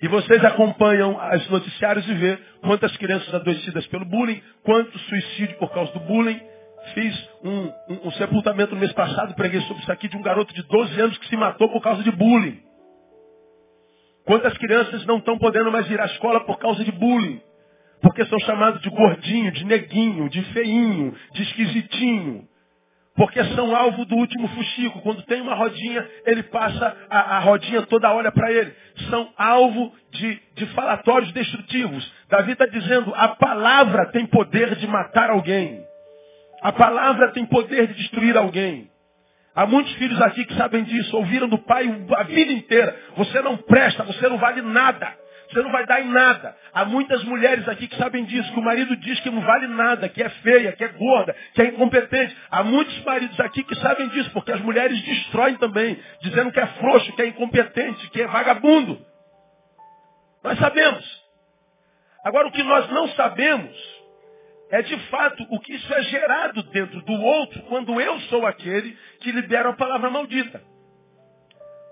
E 0.01 0.07
vocês 0.07 0.43
acompanham 0.43 1.15
os 1.35 1.49
noticiários 1.49 2.07
e 2.07 2.13
vê 2.15 2.39
quantas 2.61 2.95
crianças 2.97 3.31
adoecidas 3.33 3.85
pelo 3.87 4.03
bullying, 4.03 4.41
quanto 4.63 4.97
suicídio 4.97 5.57
por 5.57 5.71
causa 5.71 5.91
do 5.93 5.99
bullying, 5.99 6.41
Fiz 6.93 7.29
um, 7.43 7.71
um, 7.89 8.07
um, 8.07 8.11
sepultamento 8.13 8.73
no 8.73 8.79
mês 8.79 8.91
passado, 8.93 9.35
preguei 9.35 9.61
sobre 9.61 9.81
isso 9.83 9.91
aqui, 9.91 10.07
de 10.07 10.17
um 10.17 10.21
garoto 10.21 10.53
de 10.53 10.63
12 10.63 10.99
anos 10.99 11.17
que 11.17 11.27
se 11.27 11.37
matou 11.37 11.69
por 11.69 11.81
causa 11.81 12.03
de 12.03 12.11
bullying. 12.11 12.59
Quantas 14.25 14.57
crianças 14.57 15.05
não 15.05 15.17
estão 15.17 15.37
podendo 15.37 15.71
mais 15.71 15.89
ir 15.89 15.99
à 15.99 16.05
escola 16.05 16.41
por 16.41 16.57
causa 16.57 16.83
de 16.83 16.91
bullying? 16.91 17.41
Porque 18.01 18.25
são 18.25 18.39
chamados 18.39 18.81
de 18.81 18.89
gordinho, 18.89 19.51
de 19.51 19.63
neguinho, 19.63 20.27
de 20.29 20.41
feinho, 20.53 21.15
de 21.33 21.43
esquisitinho. 21.43 22.47
Porque 23.15 23.43
são 23.55 23.75
alvo 23.75 24.05
do 24.05 24.15
último 24.15 24.47
fuxico. 24.47 25.01
Quando 25.01 25.21
tem 25.23 25.41
uma 25.41 25.53
rodinha, 25.53 26.07
ele 26.25 26.43
passa, 26.43 26.97
a, 27.09 27.37
a 27.37 27.39
rodinha 27.39 27.83
toda 27.83 28.11
olha 28.11 28.31
para 28.31 28.51
ele. 28.51 28.73
São 29.09 29.31
alvo 29.37 29.93
de, 30.11 30.41
de 30.55 30.65
falatórios 30.67 31.31
destrutivos. 31.31 32.11
Davi 32.29 32.53
está 32.53 32.65
dizendo, 32.65 33.13
a 33.15 33.29
palavra 33.29 34.07
tem 34.07 34.25
poder 34.25 34.75
de 34.75 34.87
matar 34.87 35.29
alguém. 35.29 35.90
A 36.61 36.71
palavra 36.71 37.31
tem 37.31 37.45
poder 37.45 37.87
de 37.87 37.95
destruir 37.95 38.37
alguém. 38.37 38.89
Há 39.53 39.65
muitos 39.65 39.91
filhos 39.93 40.21
aqui 40.21 40.45
que 40.45 40.55
sabem 40.55 40.83
disso, 40.83 41.17
ouviram 41.17 41.49
do 41.49 41.57
pai 41.57 41.85
a 42.15 42.23
vida 42.23 42.53
inteira. 42.53 42.95
Você 43.17 43.41
não 43.41 43.57
presta, 43.57 44.03
você 44.03 44.29
não 44.29 44.37
vale 44.37 44.61
nada. 44.61 45.19
Você 45.49 45.61
não 45.61 45.71
vai 45.71 45.85
dar 45.85 46.01
em 46.01 46.07
nada. 46.07 46.55
Há 46.73 46.85
muitas 46.85 47.21
mulheres 47.25 47.67
aqui 47.67 47.85
que 47.85 47.97
sabem 47.97 48.23
disso, 48.23 48.53
que 48.53 48.59
o 48.59 48.63
marido 48.63 48.95
diz 48.95 49.19
que 49.19 49.29
não 49.29 49.41
vale 49.41 49.67
nada, 49.67 50.07
que 50.07 50.23
é 50.23 50.29
feia, 50.29 50.71
que 50.71 50.83
é 50.83 50.87
gorda, 50.87 51.35
que 51.53 51.61
é 51.61 51.65
incompetente. 51.65 52.37
Há 52.49 52.63
muitos 52.63 52.97
maridos 53.03 53.37
aqui 53.41 53.61
que 53.63 53.75
sabem 53.75 54.07
disso, 54.09 54.31
porque 54.31 54.53
as 54.53 54.61
mulheres 54.61 55.01
destroem 55.01 55.57
também, 55.57 55.99
dizendo 56.21 56.53
que 56.53 56.59
é 56.59 56.67
frouxo, 56.67 57.13
que 57.13 57.21
é 57.21 57.27
incompetente, 57.27 58.09
que 58.11 58.21
é 58.21 58.27
vagabundo. 58.27 59.05
Nós 60.41 60.57
sabemos. 60.57 61.21
Agora, 62.23 62.47
o 62.47 62.51
que 62.51 62.63
nós 62.63 62.89
não 62.89 63.09
sabemos 63.09 63.75
é 64.71 64.81
de 64.81 64.97
fato 65.09 65.45
o 65.49 65.59
que 65.59 65.73
isso 65.73 65.93
é 65.93 66.01
gerado 66.03 66.63
dentro 66.63 67.01
do 67.01 67.13
outro 67.13 67.61
quando 67.63 67.99
eu 67.99 68.19
sou 68.21 68.45
aquele 68.45 68.97
que 69.19 69.31
libera 69.31 69.69
a 69.69 69.73
palavra 69.73 70.09
maldita. 70.09 70.63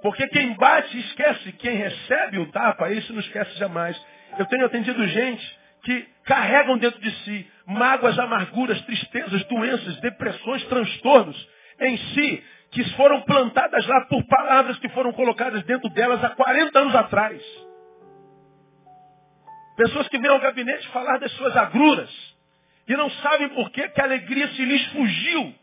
Porque 0.02 0.26
quem 0.30 0.54
bate 0.54 0.98
esquece, 0.98 1.52
quem 1.54 1.76
recebe 1.76 2.40
o 2.40 2.50
tapa, 2.52 2.90
esse 2.90 3.12
não 3.12 3.20
esquece 3.20 3.58
jamais. 3.58 4.02
Eu 4.38 4.46
tenho 4.46 4.66
atendido 4.66 5.06
gente 5.08 5.60
que 5.84 6.08
carregam 6.24 6.78
dentro 6.78 7.02
de 7.02 7.12
si 7.24 7.52
mágoas, 7.68 8.18
amarguras, 8.18 8.82
tristezas, 8.84 9.44
doenças, 9.46 10.00
depressões, 10.00 10.64
transtornos 10.66 11.50
em 11.82 11.98
si, 11.98 12.44
que 12.72 12.84
foram 12.96 13.22
plantadas 13.22 13.86
lá 13.88 14.06
por 14.06 14.24
palavras 14.26 14.80
que 14.80 14.88
foram 14.90 15.12
colocadas 15.12 15.64
dentro 15.64 15.90
delas 15.90 16.24
há 16.24 16.30
40 16.30 16.80
anos 16.80 16.96
atrás. 16.96 17.42
Pessoas 19.76 20.08
que 20.08 20.18
vêm 20.18 20.32
ao 20.32 20.40
gabinete 20.40 20.88
falar 20.90 21.18
das 21.18 21.32
suas 21.34 21.56
agruras 21.58 22.29
e 22.90 22.98
não 22.98 23.10
sabem 23.12 23.50
por 23.50 23.70
que 23.70 23.82
a 23.84 24.04
alegria 24.04 24.48
se 24.50 24.66
lhes 24.66 24.84
fugiu. 24.88 25.54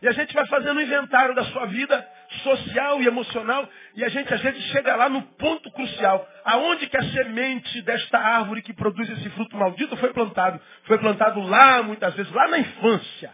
E 0.00 0.08
a 0.08 0.12
gente 0.12 0.32
vai 0.32 0.46
fazendo 0.46 0.78
um 0.78 0.80
inventário 0.80 1.34
da 1.34 1.44
sua 1.44 1.66
vida 1.66 2.08
social 2.42 3.02
e 3.02 3.06
emocional 3.06 3.68
e 3.94 4.02
a 4.02 4.08
gente 4.08 4.32
às 4.32 4.40
vezes 4.40 4.64
chega 4.72 4.96
lá 4.96 5.10
no 5.10 5.20
ponto 5.20 5.70
crucial. 5.72 6.26
Aonde 6.42 6.86
que 6.86 6.96
a 6.96 7.02
semente 7.02 7.82
desta 7.82 8.18
árvore 8.18 8.62
que 8.62 8.72
produz 8.72 9.10
esse 9.10 9.28
fruto 9.30 9.58
maldito 9.58 9.94
foi 9.98 10.10
plantado? 10.14 10.58
Foi 10.84 10.96
plantado 10.96 11.38
lá, 11.42 11.82
muitas 11.82 12.14
vezes, 12.14 12.32
lá 12.32 12.48
na 12.48 12.58
infância. 12.60 13.30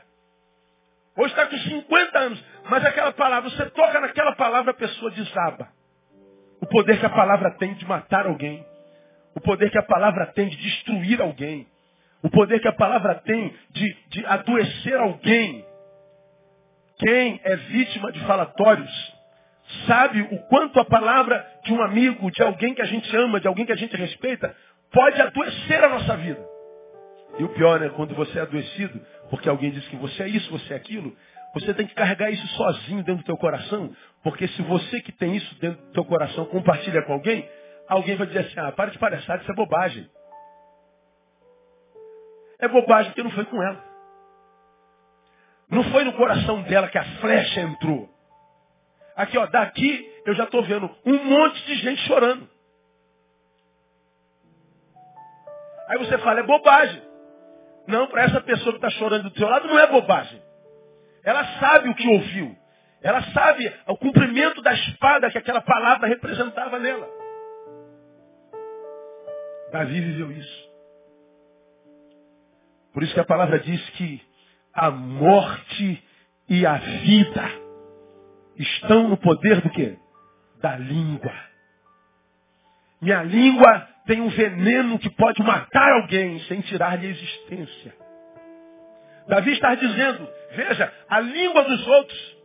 Hoje 1.16 1.32
está 1.32 1.46
com 1.46 1.56
50 1.56 2.18
anos, 2.18 2.44
mas 2.68 2.84
aquela 2.84 3.12
palavra, 3.12 3.48
você 3.48 3.70
toca 3.70 4.00
naquela 4.00 4.34
palavra, 4.34 4.72
a 4.72 4.74
pessoa 4.74 5.10
desaba. 5.12 5.68
O 6.60 6.66
poder 6.66 6.98
que 6.98 7.06
a 7.06 7.10
palavra 7.10 7.52
tem 7.58 7.74
de 7.74 7.86
matar 7.86 8.26
alguém. 8.26 8.66
O 9.36 9.40
poder 9.40 9.70
que 9.70 9.78
a 9.78 9.84
palavra 9.84 10.26
tem 10.26 10.48
de 10.48 10.56
destruir 10.56 11.22
alguém. 11.22 11.68
O 12.22 12.30
poder 12.30 12.60
que 12.60 12.68
a 12.68 12.72
palavra 12.72 13.14
tem 13.16 13.54
de, 13.70 13.96
de 14.08 14.26
adoecer 14.26 14.94
alguém. 14.94 15.64
Quem 16.98 17.40
é 17.44 17.56
vítima 17.56 18.10
de 18.10 18.20
falatórios 18.20 19.16
sabe 19.86 20.20
o 20.22 20.38
quanto 20.48 20.78
a 20.78 20.84
palavra 20.84 21.44
de 21.64 21.72
um 21.72 21.82
amigo, 21.82 22.30
de 22.30 22.42
alguém 22.42 22.74
que 22.74 22.82
a 22.82 22.86
gente 22.86 23.14
ama, 23.16 23.40
de 23.40 23.48
alguém 23.48 23.66
que 23.66 23.72
a 23.72 23.76
gente 23.76 23.96
respeita, 23.96 24.54
pode 24.92 25.20
adoecer 25.20 25.84
a 25.84 25.88
nossa 25.88 26.16
vida. 26.16 26.40
E 27.38 27.44
o 27.44 27.48
pior 27.50 27.82
é 27.82 27.88
quando 27.90 28.14
você 28.14 28.38
é 28.38 28.42
adoecido, 28.42 29.00
porque 29.28 29.48
alguém 29.48 29.70
diz 29.70 29.86
que 29.88 29.96
você 29.96 30.22
é 30.22 30.28
isso, 30.28 30.50
você 30.50 30.72
é 30.72 30.76
aquilo, 30.76 31.14
você 31.52 31.74
tem 31.74 31.86
que 31.86 31.94
carregar 31.94 32.30
isso 32.30 32.46
sozinho 32.48 33.02
dentro 33.02 33.22
do 33.22 33.26
teu 33.26 33.36
coração, 33.36 33.94
porque 34.22 34.48
se 34.48 34.62
você 34.62 35.00
que 35.00 35.12
tem 35.12 35.36
isso 35.36 35.58
dentro 35.60 35.84
do 35.86 35.92
teu 35.92 36.04
coração 36.04 36.46
compartilha 36.46 37.02
com 37.02 37.12
alguém, 37.12 37.48
alguém 37.88 38.16
vai 38.16 38.26
dizer 38.26 38.40
assim, 38.40 38.60
ah, 38.60 38.72
para 38.72 38.90
de 38.90 38.98
palhaçada, 38.98 39.42
isso 39.42 39.50
é 39.50 39.54
bobagem. 39.54 40.08
É 42.58 42.68
bobagem 42.68 43.10
porque 43.12 43.22
não 43.22 43.30
foi 43.30 43.44
com 43.44 43.62
ela. 43.62 43.84
Não 45.68 45.84
foi 45.84 46.04
no 46.04 46.12
coração 46.12 46.62
dela 46.62 46.88
que 46.88 46.98
a 46.98 47.04
flecha 47.20 47.60
entrou. 47.60 48.08
Aqui, 49.16 49.36
ó, 49.36 49.46
daqui 49.46 50.12
eu 50.24 50.34
já 50.34 50.44
estou 50.44 50.62
vendo 50.62 50.90
um 51.04 51.24
monte 51.24 51.64
de 51.66 51.74
gente 51.76 52.02
chorando. 52.06 52.48
Aí 55.88 55.98
você 55.98 56.18
fala, 56.18 56.40
é 56.40 56.42
bobagem. 56.42 57.02
Não, 57.86 58.06
para 58.08 58.24
essa 58.24 58.40
pessoa 58.40 58.72
que 58.72 58.78
está 58.78 58.90
chorando 58.90 59.24
do 59.24 59.30
teu 59.30 59.48
lado 59.48 59.68
não 59.68 59.78
é 59.78 59.86
bobagem. 59.86 60.42
Ela 61.24 61.44
sabe 61.58 61.88
o 61.88 61.94
que 61.94 62.08
ouviu. 62.08 62.56
Ela 63.02 63.22
sabe 63.32 63.72
o 63.86 63.96
cumprimento 63.96 64.60
da 64.62 64.72
espada 64.72 65.30
que 65.30 65.38
aquela 65.38 65.60
palavra 65.60 66.08
representava 66.08 66.78
nela. 66.78 67.08
Davi 69.70 70.00
viveu 70.00 70.32
isso. 70.32 70.65
Por 72.96 73.02
isso 73.02 73.12
que 73.12 73.20
a 73.20 73.26
palavra 73.26 73.58
diz 73.58 73.90
que 73.90 74.22
a 74.72 74.90
morte 74.90 76.02
e 76.48 76.64
a 76.64 76.78
vida 76.78 77.44
estão 78.56 79.06
no 79.06 79.18
poder 79.18 79.60
do 79.60 79.68
quê? 79.68 79.98
Da 80.62 80.78
língua. 80.78 81.34
Minha 83.02 83.22
língua 83.22 83.86
tem 84.06 84.22
um 84.22 84.30
veneno 84.30 84.98
que 84.98 85.10
pode 85.10 85.42
matar 85.42 85.92
alguém 85.92 86.40
sem 86.44 86.62
tirar-lhe 86.62 87.06
a 87.06 87.10
existência. 87.10 87.94
Davi 89.28 89.52
está 89.52 89.74
dizendo, 89.74 90.26
veja, 90.52 90.90
a 91.10 91.20
língua 91.20 91.64
dos 91.64 91.86
outros 91.86 92.36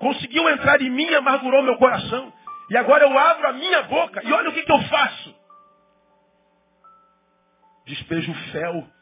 conseguiu 0.00 0.50
entrar 0.50 0.82
em 0.82 0.90
mim 0.90 1.06
e 1.06 1.14
amargurou 1.14 1.62
meu 1.62 1.78
coração. 1.78 2.30
E 2.68 2.76
agora 2.76 3.04
eu 3.04 3.18
abro 3.18 3.48
a 3.48 3.52
minha 3.54 3.84
boca 3.84 4.20
e 4.22 4.30
olha 4.34 4.50
o 4.50 4.52
que, 4.52 4.64
que 4.64 4.72
eu 4.72 4.82
faço. 4.82 5.34
Despejo 7.86 8.34
fel 8.52 8.97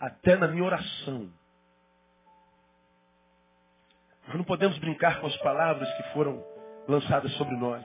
até 0.00 0.36
na 0.36 0.48
minha 0.48 0.64
oração. 0.64 1.30
Nós 4.26 4.36
não 4.36 4.44
podemos 4.44 4.78
brincar 4.78 5.20
com 5.20 5.26
as 5.26 5.36
palavras 5.38 5.90
que 5.94 6.02
foram 6.12 6.44
lançadas 6.86 7.32
sobre 7.32 7.56
nós. 7.56 7.84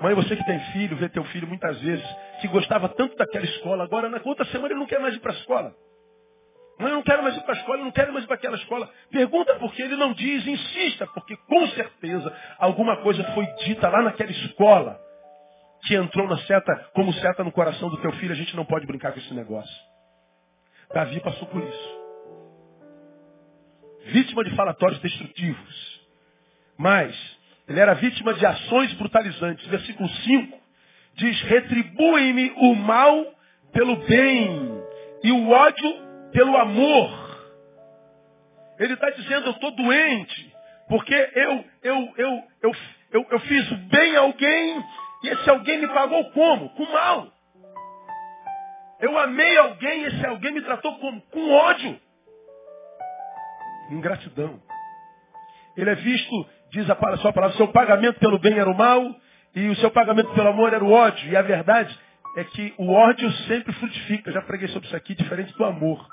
Mãe, 0.00 0.14
você 0.14 0.36
que 0.36 0.44
tem 0.44 0.60
filho, 0.72 0.96
vê 0.96 1.08
teu 1.08 1.24
filho 1.24 1.46
muitas 1.46 1.80
vezes, 1.80 2.06
que 2.40 2.48
gostava 2.48 2.88
tanto 2.88 3.16
daquela 3.16 3.44
escola, 3.44 3.84
agora 3.84 4.08
na 4.08 4.20
outra 4.24 4.44
semana 4.46 4.72
ele 4.72 4.80
não 4.80 4.86
quer 4.86 5.00
mais 5.00 5.14
ir 5.14 5.20
para 5.20 5.32
a 5.32 5.36
escola. 5.36 5.74
Mãe, 6.78 6.90
eu 6.90 6.96
não 6.96 7.02
quero 7.02 7.22
mais 7.22 7.36
ir 7.36 7.42
para 7.42 7.54
a 7.54 7.58
escola, 7.58 7.78
eu 7.78 7.84
não 7.84 7.90
quero 7.90 8.12
mais 8.12 8.24
ir 8.24 8.28
para 8.28 8.36
aquela 8.36 8.56
escola. 8.56 8.88
Pergunta 9.10 9.56
por 9.56 9.72
que 9.72 9.82
ele 9.82 9.96
não 9.96 10.12
diz, 10.12 10.46
insista, 10.46 11.06
porque 11.08 11.36
com 11.36 11.66
certeza 11.68 12.34
alguma 12.58 12.98
coisa 13.02 13.24
foi 13.34 13.44
dita 13.64 13.88
lá 13.88 14.02
naquela 14.02 14.30
escola 14.30 15.00
que 15.82 15.94
entrou 15.94 16.28
na 16.28 16.38
seta, 16.38 16.90
como 16.94 17.12
seta 17.14 17.42
no 17.42 17.52
coração 17.52 17.88
do 17.88 17.96
teu 17.98 18.12
filho, 18.12 18.32
a 18.32 18.36
gente 18.36 18.54
não 18.54 18.64
pode 18.64 18.86
brincar 18.86 19.12
com 19.12 19.18
esse 19.18 19.34
negócio. 19.34 19.97
Davi 20.92 21.20
passou 21.20 21.46
por 21.48 21.62
isso 21.62 21.98
vítima 24.08 24.44
de 24.44 24.54
falatórios 24.54 25.00
destrutivos. 25.00 26.00
Mas 26.76 27.14
ele 27.66 27.80
era 27.80 27.94
vítima 27.94 28.34
de 28.34 28.44
ações 28.44 28.92
brutalizantes. 28.94 29.66
Versículo 29.66 30.08
5 30.08 30.58
diz: 31.14 31.40
Retribui-me 31.42 32.52
o 32.56 32.74
mal 32.74 33.34
pelo 33.72 33.96
bem 33.96 34.82
e 35.22 35.32
o 35.32 35.50
ódio 35.50 35.94
pelo 36.32 36.56
amor. 36.56 37.28
Ele 38.78 38.94
está 38.94 39.10
dizendo: 39.10 39.46
Eu 39.46 39.52
estou 39.52 39.70
doente, 39.72 40.54
porque 40.88 41.14
eu, 41.14 41.64
eu, 41.82 42.14
eu, 42.16 42.44
eu, 42.62 42.72
eu, 43.12 43.26
eu 43.30 43.40
fiz 43.40 43.72
bem 43.88 44.16
a 44.16 44.20
alguém 44.20 44.84
e 45.24 45.28
esse 45.28 45.50
alguém 45.50 45.78
me 45.78 45.88
pagou 45.88 46.30
como? 46.30 46.70
Com 46.70 46.84
mal. 46.92 47.32
Eu 49.00 49.18
amei 49.18 49.56
alguém 49.58 50.02
e 50.02 50.06
esse 50.06 50.26
alguém 50.26 50.52
me 50.52 50.62
tratou? 50.62 50.98
Com 50.98 51.52
ódio 51.52 52.00
ingratidão. 53.90 54.60
Ele 55.76 55.90
é 55.90 55.94
visto, 55.94 56.46
diz 56.70 56.88
a 56.90 57.16
sua 57.18 57.32
palavra, 57.32 57.56
seu 57.56 57.68
pagamento 57.68 58.18
pelo 58.18 58.38
bem 58.38 58.58
era 58.58 58.68
o 58.68 58.76
mal 58.76 59.02
e 59.54 59.68
o 59.68 59.76
seu 59.76 59.90
pagamento 59.90 60.32
pelo 60.34 60.48
amor 60.48 60.72
era 60.72 60.84
o 60.84 60.90
ódio. 60.90 61.30
E 61.30 61.36
a 61.36 61.42
verdade 61.42 61.98
é 62.36 62.44
que 62.44 62.74
o 62.76 62.92
ódio 62.92 63.30
sempre 63.46 63.72
frutifica. 63.74 64.32
Já 64.32 64.42
preguei 64.42 64.68
sobre 64.68 64.86
isso 64.88 64.96
aqui, 64.96 65.14
diferente 65.14 65.52
do 65.56 65.64
amor. 65.64 66.06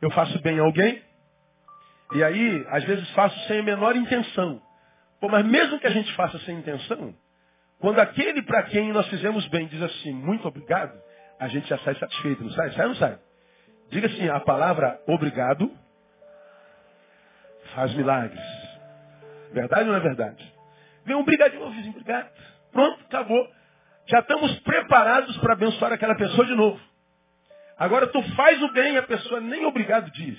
Eu 0.00 0.10
faço 0.10 0.40
bem 0.42 0.58
a 0.58 0.62
alguém 0.62 1.02
e 2.12 2.22
aí, 2.22 2.66
às 2.70 2.84
vezes, 2.84 3.08
faço 3.10 3.38
sem 3.46 3.60
a 3.60 3.62
menor 3.62 3.96
intenção. 3.96 4.62
Pô, 5.20 5.28
mas 5.28 5.44
mesmo 5.44 5.78
que 5.80 5.86
a 5.86 5.90
gente 5.90 6.12
faça 6.14 6.38
sem 6.40 6.58
intenção, 6.58 7.14
quando 7.80 7.98
aquele 7.98 8.42
para 8.42 8.64
quem 8.64 8.92
nós 8.92 9.06
fizemos 9.08 9.46
bem 9.48 9.66
diz 9.66 9.82
assim, 9.82 10.12
muito 10.12 10.46
obrigado, 10.46 10.92
a 11.38 11.48
gente 11.48 11.68
já 11.68 11.78
sai 11.78 11.94
satisfeito, 11.96 12.42
não 12.42 12.50
sai? 12.50 12.70
Sai 12.72 12.82
ou 12.82 12.88
não 12.90 12.96
sai? 12.96 13.18
Diga 13.90 14.06
assim, 14.06 14.28
a 14.28 14.40
palavra 14.40 15.00
obrigado 15.06 15.70
faz 17.74 17.92
milagres. 17.94 18.40
Verdade 19.52 19.82
ou 19.82 19.88
não 19.88 19.96
é 19.96 20.00
verdade? 20.00 20.54
Vem 21.04 21.14
um 21.14 21.24
brigadinho, 21.24 21.70
vizinho, 21.70 21.90
obrigado. 21.90 22.30
Pronto, 22.72 23.04
acabou. 23.04 23.48
Já 24.06 24.20
estamos 24.20 24.58
preparados 24.60 25.36
para 25.38 25.52
abençoar 25.52 25.92
aquela 25.92 26.14
pessoa 26.14 26.46
de 26.46 26.54
novo. 26.54 26.80
Agora 27.78 28.06
tu 28.06 28.22
faz 28.34 28.62
o 28.62 28.72
bem 28.72 28.94
e 28.94 28.98
a 28.98 29.02
pessoa 29.02 29.40
nem 29.40 29.66
obrigado 29.66 30.10
diz. 30.10 30.38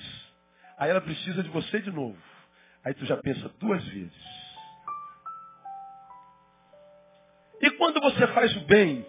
Aí 0.76 0.90
ela 0.90 1.00
precisa 1.00 1.42
de 1.42 1.48
você 1.48 1.80
de 1.80 1.90
novo. 1.90 2.18
Aí 2.84 2.94
tu 2.94 3.04
já 3.04 3.16
pensa 3.16 3.48
duas 3.60 3.84
vezes. 3.84 4.38
E 7.60 7.70
quando 7.72 8.00
você 8.00 8.26
faz 8.28 8.56
o 8.56 8.60
bem, 8.60 9.06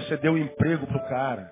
você 0.00 0.14
deu 0.18 0.36
emprego 0.36 0.86
para 0.86 0.96
o 0.98 1.08
cara. 1.08 1.50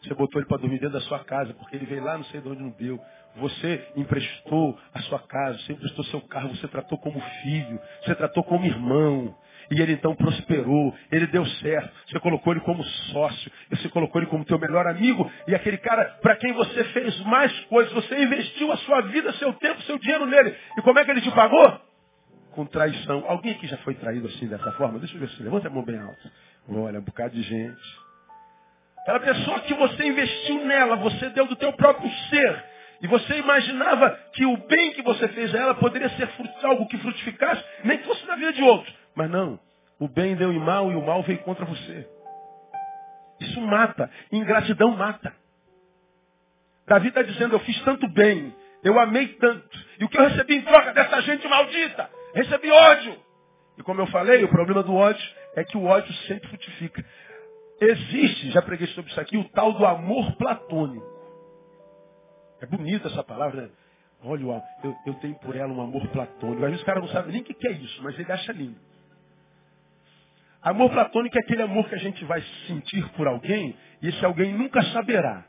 Você 0.00 0.14
botou 0.14 0.40
ele 0.40 0.46
para 0.46 0.58
dormir 0.58 0.78
dentro 0.78 0.92
da 0.92 1.00
sua 1.00 1.24
casa, 1.24 1.52
porque 1.54 1.74
ele 1.74 1.86
veio 1.86 2.04
lá, 2.04 2.16
não 2.16 2.24
sei 2.26 2.40
de 2.40 2.48
onde 2.48 2.62
não 2.62 2.70
deu. 2.70 3.00
Você 3.36 3.84
emprestou 3.96 4.78
a 4.94 5.00
sua 5.02 5.18
casa, 5.18 5.58
você 5.58 5.72
emprestou 5.72 6.04
seu 6.04 6.20
carro, 6.20 6.50
você 6.50 6.68
tratou 6.68 6.96
como 6.98 7.20
filho, 7.42 7.80
você 8.04 8.14
tratou 8.14 8.44
como 8.44 8.64
irmão. 8.64 9.36
E 9.72 9.82
ele 9.82 9.94
então 9.94 10.14
prosperou, 10.14 10.94
ele 11.10 11.26
deu 11.26 11.44
certo. 11.44 11.92
Você 12.06 12.20
colocou 12.20 12.52
ele 12.52 12.60
como 12.60 12.84
sócio, 12.84 13.50
você 13.70 13.88
colocou 13.88 14.20
ele 14.20 14.30
como 14.30 14.44
teu 14.44 14.60
melhor 14.60 14.86
amigo. 14.86 15.28
E 15.48 15.54
aquele 15.56 15.78
cara 15.78 16.04
para 16.22 16.36
quem 16.36 16.52
você 16.52 16.84
fez 16.84 17.18
mais 17.22 17.52
coisas, 17.64 17.92
você 17.92 18.22
investiu 18.22 18.70
a 18.70 18.76
sua 18.76 19.00
vida, 19.00 19.32
seu 19.32 19.52
tempo, 19.54 19.82
seu 19.82 19.98
dinheiro 19.98 20.26
nele. 20.26 20.54
E 20.78 20.82
como 20.82 20.96
é 21.00 21.04
que 21.04 21.10
ele 21.10 21.22
te 21.22 21.32
pagou? 21.32 21.85
Com 22.56 22.66
traição. 22.66 23.24
Alguém 23.28 23.52
aqui 23.52 23.68
já 23.68 23.76
foi 23.78 23.94
traído 23.94 24.26
assim, 24.26 24.48
dessa 24.48 24.72
forma? 24.72 24.98
Deixa 24.98 25.14
eu 25.14 25.20
ver 25.20 25.28
se 25.28 25.42
levanta 25.42 25.68
a 25.68 25.70
mão 25.70 25.84
bem 25.84 25.98
alta. 26.00 26.32
Olha, 26.68 26.98
um 26.98 27.02
bocado 27.02 27.34
de 27.34 27.42
gente. 27.42 28.06
Aquela 29.02 29.20
pessoa 29.20 29.60
que 29.60 29.74
você 29.74 30.06
investiu 30.06 30.64
nela, 30.64 30.96
você 30.96 31.28
deu 31.28 31.46
do 31.46 31.54
teu 31.54 31.72
próprio 31.74 32.10
ser. 32.28 32.64
E 33.02 33.06
você 33.06 33.38
imaginava 33.38 34.10
que 34.32 34.44
o 34.46 34.56
bem 34.56 34.92
que 34.94 35.02
você 35.02 35.28
fez 35.28 35.54
a 35.54 35.58
ela 35.58 35.74
poderia 35.74 36.08
ser 36.10 36.28
algo 36.64 36.88
que 36.88 36.98
frutificasse, 36.98 37.62
nem 37.84 37.98
que 37.98 38.04
fosse 38.04 38.26
na 38.26 38.34
vida 38.34 38.52
de 38.54 38.62
outros. 38.62 38.92
Mas 39.14 39.30
não. 39.30 39.60
O 40.00 40.08
bem 40.08 40.34
deu 40.34 40.52
em 40.52 40.58
mal 40.58 40.90
e 40.90 40.94
o 40.96 41.04
mal 41.04 41.22
veio 41.22 41.38
contra 41.40 41.64
você. 41.64 42.08
Isso 43.38 43.60
mata. 43.60 44.10
Ingratidão 44.32 44.96
mata. 44.96 45.32
Davi 46.86 47.08
está 47.08 47.22
dizendo, 47.22 47.54
eu 47.54 47.60
fiz 47.60 47.78
tanto 47.82 48.08
bem, 48.08 48.54
eu 48.82 48.98
amei 48.98 49.28
tanto. 49.34 49.78
E 49.98 50.04
o 50.04 50.08
que 50.08 50.16
eu 50.16 50.28
recebi 50.28 50.56
em 50.56 50.62
troca 50.62 50.92
dessa 50.94 51.20
gente 51.22 51.46
maldita? 51.48 52.08
Recebi 52.36 52.70
ódio. 52.70 53.16
E 53.78 53.82
como 53.82 54.02
eu 54.02 54.06
falei, 54.08 54.44
o 54.44 54.48
problema 54.48 54.82
do 54.82 54.94
ódio 54.94 55.26
é 55.54 55.64
que 55.64 55.76
o 55.78 55.84
ódio 55.84 56.12
sempre 56.26 56.46
frutifica. 56.48 57.02
Existe, 57.80 58.50
já 58.50 58.60
preguei 58.60 58.86
sobre 58.88 59.10
isso 59.10 59.20
aqui, 59.20 59.38
o 59.38 59.48
tal 59.48 59.72
do 59.72 59.86
amor 59.86 60.36
platônico. 60.36 61.06
É 62.60 62.66
bonita 62.66 63.08
essa 63.08 63.24
palavra, 63.24 63.62
né? 63.62 63.70
Olha, 64.22 64.62
eu, 64.84 64.94
eu 65.06 65.14
tenho 65.14 65.34
por 65.36 65.56
ela 65.56 65.72
um 65.72 65.80
amor 65.80 66.06
platônico. 66.08 66.62
Às 66.62 66.70
vezes 66.70 66.82
o 66.82 66.86
cara 66.86 67.00
não 67.00 67.08
sabe 67.08 67.32
nem 67.32 67.40
o 67.40 67.44
que 67.44 67.66
é 67.66 67.72
isso, 67.72 68.02
mas 68.02 68.18
ele 68.18 68.30
acha 68.30 68.52
lindo. 68.52 68.78
Amor 70.60 70.90
platônico 70.90 71.38
é 71.38 71.40
aquele 71.40 71.62
amor 71.62 71.88
que 71.88 71.94
a 71.94 71.98
gente 71.98 72.22
vai 72.26 72.42
sentir 72.66 73.08
por 73.12 73.26
alguém 73.26 73.74
e 74.02 74.08
esse 74.08 74.24
alguém 74.24 74.52
nunca 74.52 74.82
saberá. 74.92 75.46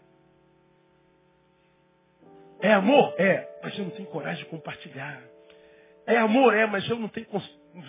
É 2.62 2.74
amor? 2.74 3.14
É, 3.18 3.60
mas 3.62 3.78
eu 3.78 3.86
não 3.86 3.92
tenho 3.92 4.08
coragem 4.08 4.44
de 4.44 4.50
compartilhar. 4.50 5.37
É 6.08 6.18
amor? 6.18 6.56
É, 6.56 6.66
mas 6.66 6.90
eu 6.90 6.98
não 6.98 7.10
tenho 7.10 7.28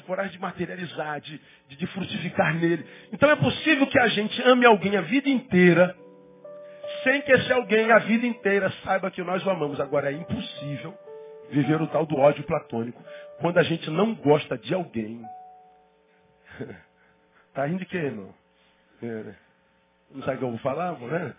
coragem 0.04 0.32
de 0.32 0.40
materializar, 0.40 1.20
de, 1.20 1.40
de, 1.68 1.76
de 1.76 1.86
frutificar 1.86 2.52
nele. 2.54 2.84
Então 3.12 3.30
é 3.30 3.36
possível 3.36 3.86
que 3.86 3.98
a 3.98 4.08
gente 4.08 4.42
ame 4.42 4.66
alguém 4.66 4.96
a 4.96 5.02
vida 5.02 5.28
inteira, 5.28 5.96
sem 7.04 7.22
que 7.22 7.30
esse 7.30 7.52
alguém 7.52 7.90
a 7.92 7.98
vida 8.00 8.26
inteira 8.26 8.70
saiba 8.82 9.10
que 9.10 9.22
nós 9.22 9.46
o 9.46 9.50
amamos. 9.50 9.80
Agora 9.80 10.12
é 10.12 10.16
impossível 10.16 10.98
viver 11.50 11.80
o 11.80 11.86
tal 11.86 12.04
do 12.04 12.16
ódio 12.16 12.42
platônico 12.42 13.02
quando 13.40 13.58
a 13.58 13.62
gente 13.62 13.88
não 13.88 14.14
gosta 14.16 14.58
de 14.58 14.74
alguém. 14.74 15.22
tá 17.54 17.66
rindo 17.66 17.78
de 17.78 17.86
quê, 17.86 17.98
irmão? 17.98 18.34
É, 19.00 19.06
né? 19.06 19.36
Não 20.10 20.22
sabe 20.22 20.36
o 20.36 20.38
que 20.38 20.44
eu 20.44 20.50
vou 20.50 20.58
falar, 20.58 20.98
né? 20.98 21.34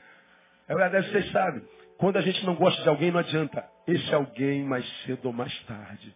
É 0.67 0.75
verdade, 0.75 1.11
vocês 1.11 1.29
sabem. 1.31 1.61
Quando 1.97 2.17
a 2.17 2.21
gente 2.21 2.45
não 2.45 2.55
gosta 2.55 2.81
de 2.81 2.87
alguém, 2.87 3.11
não 3.11 3.19
adianta. 3.19 3.67
Esse 3.85 4.13
alguém, 4.13 4.63
mais 4.63 4.87
cedo 5.03 5.25
ou 5.25 5.33
mais 5.33 5.53
tarde, 5.63 6.15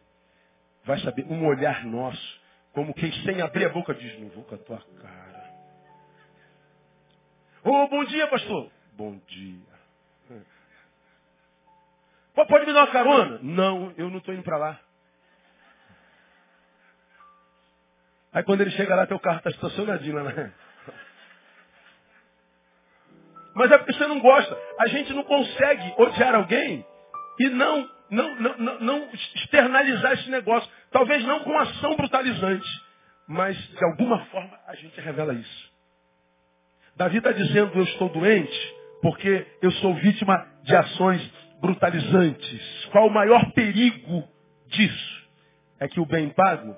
vai 0.83 0.99
saber 0.99 1.25
um 1.29 1.45
olhar 1.45 1.85
nosso, 1.85 2.41
como 2.73 2.93
quem 2.93 3.11
sem 3.23 3.41
abrir 3.41 3.65
a 3.65 3.69
boca 3.69 3.93
diz, 3.93 4.19
não 4.19 4.29
vou 4.29 4.43
com 4.43 4.55
a 4.55 4.57
tua 4.57 4.81
cara. 5.01 5.43
Ô, 7.63 7.69
oh, 7.69 7.87
bom 7.87 8.03
dia, 8.05 8.27
pastor. 8.27 8.69
Bom 8.93 9.17
dia. 9.27 9.73
Pô, 12.33 12.45
pode 12.47 12.65
me 12.65 12.73
dar 12.73 12.81
uma 12.85 12.91
carona? 12.91 13.39
Não, 13.41 13.93
eu 13.95 14.09
não 14.09 14.17
estou 14.17 14.33
indo 14.33 14.43
para 14.43 14.57
lá. 14.57 14.79
Aí 18.33 18.43
quando 18.43 18.61
ele 18.61 18.71
chega 18.71 18.95
lá, 18.95 19.05
teu 19.05 19.19
carro 19.19 19.37
está 19.37 19.51
estacionadinho 19.51 20.15
lá, 20.15 20.23
né? 20.23 20.53
Mas 23.55 23.71
é 23.71 23.77
porque 23.77 23.93
você 23.93 24.07
não 24.07 24.19
gosta. 24.19 24.57
A 24.79 24.87
gente 24.87 25.13
não 25.13 25.23
consegue 25.23 25.93
odiar 25.97 26.33
alguém 26.33 26.83
e 27.39 27.49
não, 27.49 27.87
não, 28.09 28.35
não, 28.57 28.79
não, 28.79 29.09
externalizar 29.35 30.13
esse 30.13 30.29
negócio. 30.29 30.69
Talvez 30.91 31.23
não 31.25 31.39
com 31.41 31.57
ação 31.57 31.95
brutalizante, 31.95 32.67
mas 33.27 33.57
de 33.57 33.83
alguma 33.85 34.25
forma 34.25 34.59
a 34.67 34.75
gente 34.75 34.99
revela 35.01 35.33
isso. 35.33 35.73
Davi 36.95 37.17
está 37.17 37.31
dizendo, 37.31 37.71
eu 37.75 37.83
estou 37.83 38.09
doente 38.09 38.75
porque 39.01 39.45
eu 39.61 39.71
sou 39.73 39.93
vítima 39.95 40.47
de 40.63 40.75
ações 40.75 41.31
brutalizantes. 41.59 42.85
Qual 42.91 43.07
o 43.07 43.13
maior 43.13 43.51
perigo 43.51 44.27
disso? 44.67 45.23
É 45.79 45.87
que 45.87 45.99
o 45.99 46.05
bem 46.05 46.29
pago 46.29 46.75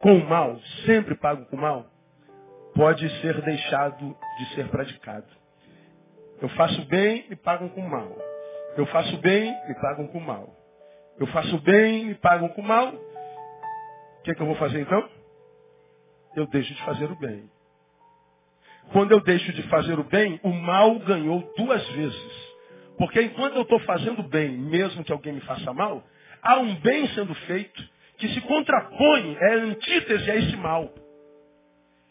com 0.00 0.18
o 0.18 0.28
mal, 0.28 0.58
sempre 0.84 1.14
pago 1.14 1.44
com 1.46 1.56
o 1.56 1.60
mal, 1.60 1.86
pode 2.74 3.08
ser 3.20 3.40
deixado 3.42 4.16
de 4.38 4.54
ser 4.54 4.68
praticado. 4.68 5.26
Eu 6.40 6.48
faço 6.50 6.84
bem, 6.86 7.26
me 7.28 7.36
pagam 7.36 7.68
com 7.68 7.80
mal. 7.80 8.16
Eu 8.76 8.86
faço 8.86 9.16
bem, 9.18 9.52
me 9.68 9.74
pagam 9.80 10.06
com 10.08 10.20
mal. 10.20 10.54
Eu 11.18 11.26
faço 11.28 11.58
bem, 11.60 12.06
me 12.06 12.14
pagam 12.14 12.48
com 12.50 12.62
mal. 12.62 12.88
O 12.88 14.22
que, 14.22 14.30
é 14.30 14.34
que 14.34 14.42
eu 14.42 14.46
vou 14.46 14.56
fazer 14.56 14.80
então? 14.80 15.08
Eu 16.36 16.46
deixo 16.48 16.74
de 16.74 16.82
fazer 16.82 17.10
o 17.10 17.16
bem. 17.16 17.50
Quando 18.92 19.12
eu 19.12 19.20
deixo 19.20 19.52
de 19.52 19.62
fazer 19.64 19.98
o 19.98 20.04
bem, 20.04 20.38
o 20.42 20.50
mal 20.50 20.98
ganhou 21.00 21.52
duas 21.56 21.86
vezes. 21.90 22.54
Porque 22.98 23.22
enquanto 23.22 23.56
eu 23.56 23.62
estou 23.62 23.80
fazendo 23.80 24.22
bem, 24.22 24.56
mesmo 24.56 25.02
que 25.04 25.12
alguém 25.12 25.32
me 25.32 25.40
faça 25.40 25.72
mal, 25.72 26.04
há 26.42 26.58
um 26.58 26.74
bem 26.76 27.08
sendo 27.08 27.34
feito 27.34 27.82
que 28.18 28.28
se 28.28 28.40
contrapõe, 28.42 29.36
é 29.40 29.54
antítese 29.54 30.30
a 30.30 30.36
esse 30.36 30.56
mal. 30.56 30.92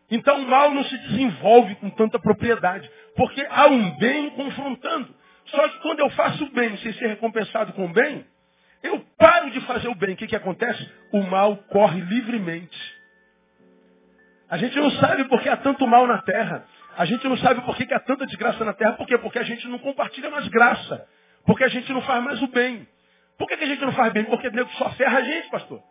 Então 0.10 0.41
o 0.41 0.47
mal 0.47 0.71
não 0.71 0.84
se 0.84 0.97
desenvolve 1.10 1.75
com 1.75 1.89
tanta 1.91 2.19
propriedade, 2.19 2.89
porque 3.15 3.45
há 3.49 3.67
um 3.67 3.97
bem 3.97 4.32
confrontando. 4.32 5.13
Só 5.55 5.69
que 5.69 5.79
quando 5.79 5.99
eu 5.99 6.09
faço 6.11 6.43
o 6.43 6.51
bem 6.51 6.77
sem 6.77 6.93
ser 6.93 7.07
recompensado 7.07 7.73
com 7.73 7.85
o 7.85 7.93
bem, 7.93 8.25
eu 8.83 8.99
paro 9.17 9.49
de 9.51 9.61
fazer 9.61 9.87
o 9.87 9.95
bem. 9.95 10.13
O 10.13 10.17
que, 10.17 10.27
que 10.27 10.35
acontece? 10.35 10.87
O 11.11 11.21
mal 11.21 11.57
corre 11.69 12.01
livremente. 12.01 12.77
A 14.49 14.57
gente 14.57 14.75
não 14.77 14.91
sabe 14.91 15.23
por 15.25 15.41
que 15.41 15.49
há 15.49 15.57
tanto 15.57 15.87
mal 15.87 16.05
na 16.05 16.21
terra. 16.21 16.65
A 16.97 17.05
gente 17.05 17.27
não 17.27 17.37
sabe 17.37 17.61
por 17.61 17.75
que, 17.75 17.85
que 17.85 17.93
há 17.93 17.99
tanta 17.99 18.25
desgraça 18.25 18.63
na 18.63 18.73
terra. 18.73 18.93
Por 18.93 19.07
quê? 19.07 19.17
Porque 19.17 19.39
a 19.39 19.43
gente 19.43 19.67
não 19.67 19.79
compartilha 19.79 20.29
mais 20.29 20.47
graça. 20.49 21.07
Porque 21.45 21.63
a 21.63 21.67
gente 21.67 21.91
não 21.91 22.01
faz 22.01 22.23
mais 22.23 22.41
o 22.41 22.47
bem. 22.47 22.87
Por 23.37 23.47
que, 23.47 23.57
que 23.57 23.63
a 23.63 23.67
gente 23.67 23.81
não 23.81 23.93
faz 23.93 24.13
bem? 24.13 24.23
Porque 24.25 24.49
Deus 24.49 24.71
só 24.77 24.89
ferra 24.91 25.19
a 25.19 25.23
gente, 25.23 25.49
pastor. 25.49 25.81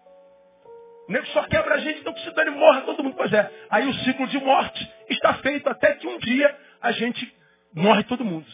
O 1.09 1.13
nego 1.13 1.27
só 1.29 1.43
quebra 1.45 1.75
a 1.75 1.79
gente, 1.79 2.01
então 2.01 2.15
que 2.15 2.23
se 2.23 2.31
dane 2.35 2.51
morra 2.51 2.83
todo 2.83 3.03
mundo. 3.03 3.17
Pois 3.17 3.33
é. 3.33 3.51
Aí 3.71 3.87
o 3.87 3.95
ciclo 3.95 4.27
de 4.29 4.39
morte 4.39 4.91
está 5.11 5.35
feito 5.35 5.69
até 5.69 5.95
que 5.95 6.07
um 6.07 6.19
dia 6.19 6.57
a 6.81 6.93
gente 6.93 7.35
morre 7.75 8.05
todo 8.05 8.25
mundo. 8.25 8.47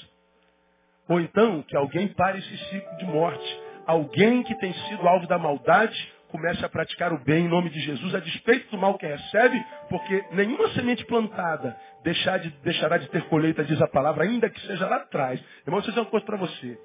Ou 1.10 1.20
então 1.20 1.62
que 1.62 1.76
alguém 1.76 2.08
pare 2.08 2.38
esse 2.38 2.56
ciclo 2.70 2.96
de 2.96 3.04
morte. 3.04 3.60
Alguém 3.86 4.42
que 4.42 4.54
tem 4.54 4.72
sido 4.72 5.06
alvo 5.06 5.26
da 5.26 5.36
maldade 5.36 6.12
comece 6.28 6.64
a 6.64 6.68
praticar 6.68 7.12
o 7.12 7.18
bem 7.18 7.44
em 7.44 7.48
nome 7.48 7.68
de 7.68 7.80
Jesus, 7.80 8.14
a 8.14 8.20
despeito 8.20 8.70
do 8.70 8.78
mal 8.78 8.96
que 8.96 9.04
recebe, 9.04 9.62
porque 9.88 10.24
nenhuma 10.30 10.68
semente 10.70 11.04
plantada 11.04 11.76
deixar 12.04 12.38
de, 12.38 12.50
deixará 12.62 12.96
de 12.98 13.08
ter 13.08 13.22
colheita, 13.24 13.64
diz 13.64 13.82
a 13.82 13.88
palavra, 13.88 14.22
ainda 14.22 14.48
que 14.48 14.60
seja 14.60 14.88
lá 14.88 14.96
atrás. 14.96 15.40
Irmão, 15.66 15.80
vou 15.80 15.90
dizer 15.90 15.98
uma 15.98 16.06
coisa 16.06 16.24
para 16.24 16.36
você. 16.36 16.78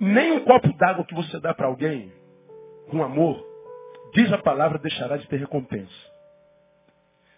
Nem 0.00 0.32
um 0.32 0.40
copo 0.44 0.76
d'água 0.76 1.04
que 1.04 1.14
você 1.14 1.38
dá 1.38 1.54
para 1.54 1.68
alguém, 1.68 2.12
com 2.90 3.04
amor, 3.04 3.52
Diz 4.12 4.30
a 4.30 4.38
palavra, 4.38 4.78
deixará 4.78 5.16
de 5.16 5.26
ter 5.26 5.38
recompensa. 5.38 6.12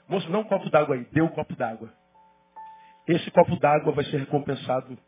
Moço, 0.08 0.28
não 0.30 0.40
um 0.40 0.44
copo 0.44 0.68
d'água 0.68 0.96
aí, 0.96 1.06
dê 1.12 1.22
um 1.22 1.28
copo 1.28 1.54
d'água. 1.54 1.88
Esse 3.06 3.30
copo 3.30 3.56
d'água 3.56 3.92
vai 3.92 4.04
ser 4.06 4.18
recompensado 4.18 4.98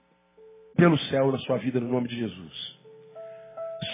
pelo 0.76 0.98
céu 0.98 1.32
na 1.32 1.38
sua 1.38 1.58
vida, 1.58 1.80
no 1.80 1.88
nome 1.88 2.08
de 2.08 2.16
Jesus. 2.16 2.76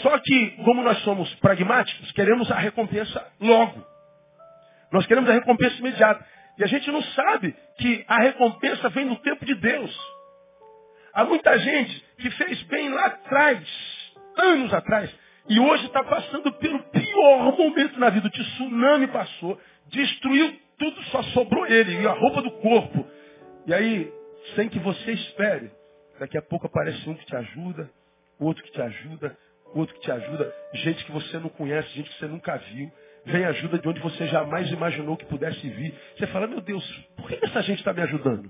Só 0.02 0.18
que, 0.18 0.50
como 0.64 0.82
nós 0.82 0.98
somos 1.02 1.32
pragmáticos, 1.36 2.12
queremos 2.12 2.50
a 2.50 2.56
recompensa 2.56 3.26
logo. 3.40 3.84
Nós 4.92 5.06
queremos 5.06 5.28
a 5.30 5.32
recompensa 5.32 5.78
imediata. 5.78 6.24
E 6.58 6.64
a 6.64 6.66
gente 6.66 6.90
não 6.90 7.02
sabe 7.02 7.54
que 7.78 8.04
a 8.06 8.18
recompensa 8.22 8.88
vem 8.90 9.06
no 9.06 9.16
tempo 9.16 9.44
de 9.44 9.54
Deus. 9.54 9.98
Há 11.14 11.24
muita 11.24 11.58
gente 11.58 12.04
que 12.18 12.30
fez 12.30 12.62
bem 12.64 12.88
lá 12.90 13.06
atrás, 13.06 13.68
anos 14.36 14.72
atrás, 14.72 15.10
e 15.48 15.58
hoje 15.58 15.86
está 15.86 16.02
passando 16.04 16.52
pelo 16.52 16.82
pior 16.84 17.56
momento 17.58 17.98
na 17.98 18.10
vida. 18.10 18.28
O 18.28 18.30
tsunami 18.30 19.08
passou, 19.08 19.58
destruiu 19.88 20.58
tudo, 20.78 21.02
só 21.04 21.22
sobrou 21.24 21.66
ele 21.66 22.00
e 22.00 22.06
a 22.06 22.12
roupa 22.12 22.42
do 22.42 22.50
corpo. 22.52 23.06
E 23.66 23.74
aí, 23.74 24.12
sem 24.54 24.68
que 24.68 24.78
você 24.78 25.12
espere, 25.12 25.70
daqui 26.22 26.38
a 26.38 26.42
pouco 26.42 26.66
aparece 26.66 27.08
um 27.10 27.14
que 27.14 27.26
te 27.26 27.34
ajuda, 27.34 27.90
outro 28.38 28.62
que 28.62 28.70
te 28.70 28.80
ajuda, 28.80 29.36
outro 29.74 29.92
que 29.96 30.00
te 30.02 30.12
ajuda, 30.12 30.54
gente 30.74 31.04
que 31.04 31.10
você 31.10 31.36
não 31.38 31.48
conhece, 31.48 31.88
gente 31.94 32.08
que 32.10 32.18
você 32.18 32.28
nunca 32.28 32.56
viu. 32.56 32.92
Vem 33.24 33.44
ajuda 33.44 33.78
de 33.78 33.88
onde 33.88 34.00
você 34.00 34.28
jamais 34.28 34.70
imaginou 34.70 35.16
que 35.16 35.26
pudesse 35.26 35.68
vir. 35.68 35.92
Você 36.16 36.28
fala, 36.28 36.46
meu 36.46 36.60
Deus, 36.60 36.84
por 37.16 37.28
que 37.28 37.44
essa 37.44 37.60
gente 37.62 37.78
está 37.78 37.92
me 37.92 38.02
ajudando? 38.02 38.48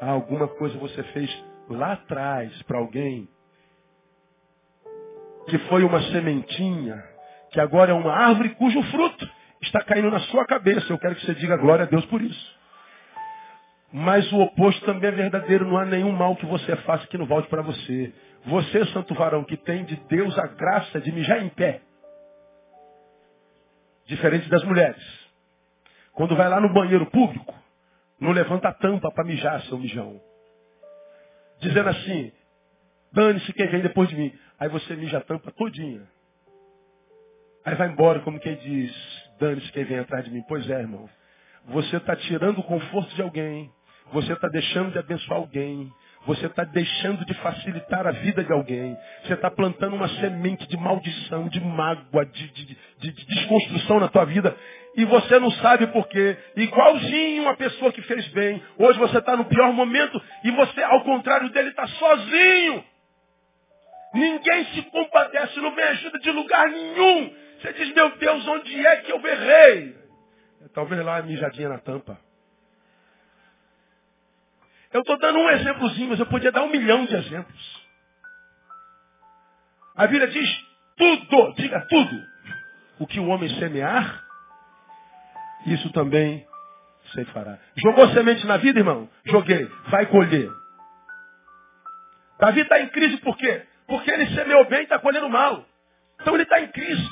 Ah, 0.00 0.10
alguma 0.10 0.48
coisa 0.48 0.76
você 0.78 1.02
fez 1.04 1.44
lá 1.68 1.92
atrás 1.92 2.60
para 2.62 2.78
alguém 2.78 3.28
que 5.48 5.58
foi 5.68 5.84
uma 5.84 6.00
sementinha, 6.10 7.00
que 7.50 7.60
agora 7.60 7.92
é 7.92 7.94
uma 7.94 8.12
árvore 8.12 8.50
cujo 8.56 8.82
fruto 8.90 9.28
está 9.60 9.82
caindo 9.84 10.10
na 10.10 10.20
sua 10.20 10.44
cabeça. 10.46 10.92
Eu 10.92 10.98
quero 10.98 11.14
que 11.14 11.26
você 11.26 11.34
diga 11.34 11.56
glória 11.56 11.84
a 11.84 11.88
Deus 11.88 12.04
por 12.06 12.20
isso. 12.20 12.61
Mas 13.92 14.30
o 14.32 14.40
oposto 14.40 14.84
também 14.86 15.08
é 15.08 15.12
verdadeiro. 15.12 15.66
Não 15.66 15.76
há 15.76 15.84
nenhum 15.84 16.12
mal 16.12 16.34
que 16.36 16.46
você 16.46 16.74
faça 16.76 17.06
que 17.06 17.18
não 17.18 17.26
volte 17.26 17.48
para 17.48 17.62
você. 17.62 18.12
Você, 18.46 18.84
santo 18.86 19.14
varão, 19.14 19.44
que 19.44 19.56
tem 19.56 19.84
de 19.84 19.96
Deus 20.08 20.36
a 20.38 20.46
graça 20.46 21.00
de 21.00 21.12
mijar 21.12 21.42
em 21.42 21.48
pé. 21.48 21.82
Diferente 24.06 24.48
das 24.48 24.64
mulheres. 24.64 25.02
Quando 26.12 26.36
vai 26.36 26.48
lá 26.48 26.60
no 26.60 26.72
banheiro 26.72 27.06
público, 27.06 27.54
não 28.18 28.32
levanta 28.32 28.68
a 28.68 28.72
tampa 28.72 29.10
para 29.12 29.24
mijar, 29.24 29.60
seu 29.62 29.78
mijão. 29.78 30.20
Dizendo 31.60 31.88
assim, 31.88 32.32
Dane-se 33.12 33.52
quem 33.52 33.66
vem 33.68 33.82
depois 33.82 34.08
de 34.08 34.16
mim. 34.16 34.32
Aí 34.58 34.68
você 34.68 34.96
mija 34.96 35.18
a 35.18 35.20
tampa 35.20 35.52
todinha. 35.52 36.02
Aí 37.64 37.74
vai 37.74 37.88
embora, 37.88 38.20
como 38.20 38.40
quem 38.40 38.56
diz, 38.56 38.92
dane-se 39.38 39.70
quem 39.70 39.84
vem 39.84 39.98
atrás 39.98 40.24
de 40.24 40.30
mim. 40.30 40.42
Pois 40.48 40.68
é, 40.68 40.80
irmão. 40.80 41.08
Você 41.66 41.96
está 41.96 42.16
tirando 42.16 42.58
o 42.58 42.64
conforto 42.64 43.14
de 43.14 43.22
alguém. 43.22 43.70
Você 44.12 44.32
está 44.32 44.48
deixando 44.48 44.92
de 44.92 44.98
abençoar 44.98 45.38
alguém. 45.38 45.92
Você 46.26 46.46
está 46.46 46.62
deixando 46.62 47.24
de 47.24 47.34
facilitar 47.34 48.06
a 48.06 48.12
vida 48.12 48.44
de 48.44 48.52
alguém. 48.52 48.96
Você 49.24 49.34
está 49.34 49.50
plantando 49.50 49.96
uma 49.96 50.08
semente 50.20 50.68
de 50.68 50.76
maldição, 50.76 51.48
de 51.48 51.60
mágoa, 51.60 52.24
de, 52.26 52.48
de, 52.48 52.64
de, 52.64 53.12
de, 53.12 53.26
desconstrução 53.26 53.98
na 53.98 54.08
tua 54.08 54.24
vida. 54.24 54.56
E 54.96 55.04
você 55.04 55.38
não 55.40 55.50
sabe 55.52 55.88
por 55.88 56.06
quê. 56.08 56.36
Igualzinho 56.54 57.42
uma 57.42 57.56
pessoa 57.56 57.92
que 57.92 58.02
fez 58.02 58.28
bem. 58.28 58.62
Hoje 58.78 58.98
você 58.98 59.18
está 59.18 59.36
no 59.36 59.46
pior 59.46 59.72
momento 59.72 60.22
e 60.44 60.50
você, 60.52 60.82
ao 60.82 61.02
contrário 61.02 61.48
dele, 61.50 61.70
está 61.70 61.86
sozinho. 61.88 62.84
Ninguém 64.14 64.64
se 64.66 64.82
compadece, 64.82 65.58
não 65.60 65.74
vem 65.74 65.84
ajuda 65.84 66.18
de 66.18 66.30
lugar 66.30 66.68
nenhum. 66.68 67.34
Você 67.60 67.72
diz, 67.72 67.94
meu 67.94 68.16
Deus, 68.16 68.46
onde 68.46 68.86
é 68.86 68.96
que 68.96 69.12
eu 69.12 69.18
berrei? 69.20 69.96
Talvez 70.74 71.04
lá 71.04 71.16
a 71.16 71.22
mijadinha 71.22 71.68
na 71.68 71.78
tampa. 71.78 72.18
Eu 74.92 75.00
estou 75.00 75.18
dando 75.18 75.38
um 75.38 75.50
exemplozinho, 75.50 76.10
mas 76.10 76.20
eu 76.20 76.26
podia 76.26 76.52
dar 76.52 76.62
um 76.62 76.70
milhão 76.70 77.06
de 77.06 77.14
exemplos. 77.14 77.82
A 79.96 80.06
Bíblia 80.06 80.28
diz 80.28 80.66
tudo, 80.96 81.54
diga 81.54 81.80
tudo. 81.88 82.32
O 82.98 83.06
que 83.06 83.18
o 83.18 83.26
homem 83.26 83.48
semear, 83.58 84.24
isso 85.66 85.90
também 85.92 86.46
se 87.12 87.24
fará. 87.26 87.58
Jogou 87.76 88.08
semente 88.10 88.46
na 88.46 88.58
vida, 88.58 88.80
irmão? 88.80 89.08
Joguei. 89.24 89.64
Vai 89.88 90.06
colher. 90.06 90.50
Davi 92.38 92.60
está 92.60 92.80
em 92.80 92.88
crise 92.88 93.16
por 93.18 93.36
quê? 93.36 93.66
Porque 93.86 94.10
ele 94.10 94.26
semeou 94.34 94.64
bem 94.66 94.80
e 94.80 94.82
está 94.84 94.98
colhendo 94.98 95.28
mal. 95.28 95.64
Então 96.20 96.34
ele 96.34 96.42
está 96.44 96.60
em 96.60 96.68
crise. 96.68 97.10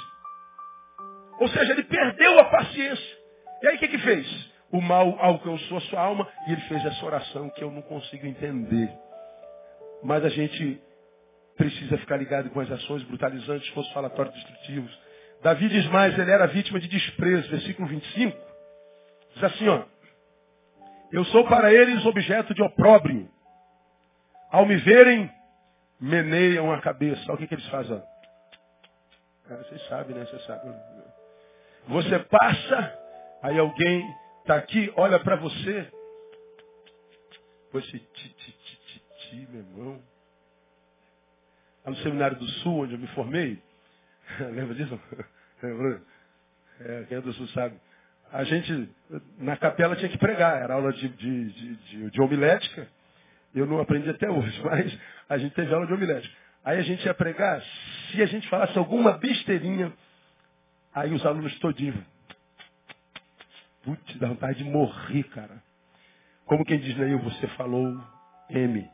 Ou 1.39 1.49
seja, 1.49 1.73
ele 1.73 1.85
perdeu 1.85 2.39
a 2.41 2.45
paciência. 2.45 3.19
E 3.63 3.69
aí 3.69 3.77
o 3.77 3.79
que, 3.79 3.89
que 3.89 3.99
fez? 3.99 4.50
O 4.73 4.81
mal 4.81 5.17
alcançou 5.21 5.79
a 5.79 5.81
sua 5.83 6.01
alma 6.01 6.29
e 6.47 6.53
ele 6.53 6.61
fez 6.63 6.85
essa 6.85 7.05
oração 7.05 7.51
que 7.51 7.63
eu 7.63 7.71
não 7.71 7.83
consigo 7.83 8.27
entender. 8.27 8.91
Mas 10.03 10.25
a 10.25 10.29
gente 10.29 10.81
precisa 11.57 11.99
ficar 11.99 12.17
ligado 12.17 12.51
com 12.51 12.61
as 12.61 12.71
ações 12.71 13.03
brutalizantes, 13.03 13.69
fosse 13.71 13.93
falatórios 13.93 14.35
destrutivos. 14.35 14.99
Davi 15.43 15.69
diz 15.69 15.87
mais, 15.87 16.19
ele 16.19 16.31
era 16.31 16.47
vítima 16.47 16.79
de 16.79 16.89
desprezo. 16.89 17.51
Versículo 17.51 17.89
25. 17.89 18.37
Diz 19.35 19.45
assim, 19.45 19.69
ó. 19.69 19.85
Eu 21.13 21.25
sou 21.27 21.45
para 21.47 21.73
eles 21.73 22.05
objeto 22.07 22.55
de 22.55 22.63
opróbrio. 22.63 23.29
Ao 24.51 24.65
me 24.65 24.77
verem, 24.77 25.31
meneiam 26.01 26.73
a 26.73 26.81
cabeça. 26.81 27.33
O 27.33 27.37
que, 27.37 27.47
que 27.47 27.55
eles 27.55 27.67
fazem. 27.69 28.01
Cara, 29.49 29.65
vocês 29.65 29.87
sabem, 29.89 30.15
né? 30.15 30.25
Vocês 30.25 30.45
sabem. 30.45 30.73
Você 31.89 32.19
passa, 32.21 32.99
aí 33.43 33.59
alguém 33.59 34.05
está 34.51 34.57
aqui, 34.57 34.93
olha 34.97 35.21
para 35.21 35.37
você. 35.37 35.87
Pois 37.71 37.87
ti, 37.87 38.01
ti, 38.01 38.35
ti, 38.35 39.03
ti, 39.21 39.49
meu 39.49 39.61
irmão. 39.61 40.03
Lá 41.85 41.93
no 41.93 41.97
Seminário 41.99 42.37
do 42.37 42.49
Sul, 42.49 42.83
onde 42.83 42.95
eu 42.95 42.99
me 42.99 43.07
formei. 43.09 43.63
Lembra 44.53 44.75
disso? 44.75 45.01
É, 46.83 47.05
quem 47.11 47.19
é 47.19 47.21
do 47.21 47.31
Sul 47.35 47.47
sabe. 47.49 47.79
A 48.33 48.43
gente, 48.43 48.89
na 49.37 49.55
capela, 49.55 49.95
tinha 49.97 50.09
que 50.09 50.17
pregar. 50.17 50.63
Era 50.63 50.73
aula 50.73 50.91
de, 50.95 51.07
de, 51.11 51.53
de, 51.53 51.77
de, 51.77 52.11
de 52.11 52.23
homilética. 52.23 52.89
Eu 53.55 53.67
não 53.67 53.79
aprendi 53.79 54.09
até 54.09 54.31
hoje, 54.31 54.59
mas 54.65 54.99
a 55.29 55.37
gente 55.37 55.55
teve 55.55 55.75
aula 55.75 55.87
de 55.87 55.93
homilética. 55.93 56.35
Aí 56.65 56.79
a 56.79 56.83
gente 56.83 57.05
ia 57.05 57.13
pregar, 57.13 57.63
se 58.11 58.23
a 58.23 58.25
gente 58.25 58.49
falasse 58.49 58.79
alguma 58.79 59.19
besteirinha, 59.19 59.93
aí 60.95 61.13
os 61.13 61.27
alunos 61.27 61.55
todinhos 61.59 62.03
Putz, 63.85 64.17
dá 64.19 64.29
vontade 64.29 64.59
de 64.59 64.65
morrer, 64.65 65.23
cara. 65.25 65.63
Como 66.45 66.65
quem 66.65 66.79
diz, 66.79 66.97
Neil, 66.97 67.19
você 67.21 67.47
falou 67.49 67.99
M, 68.49 68.91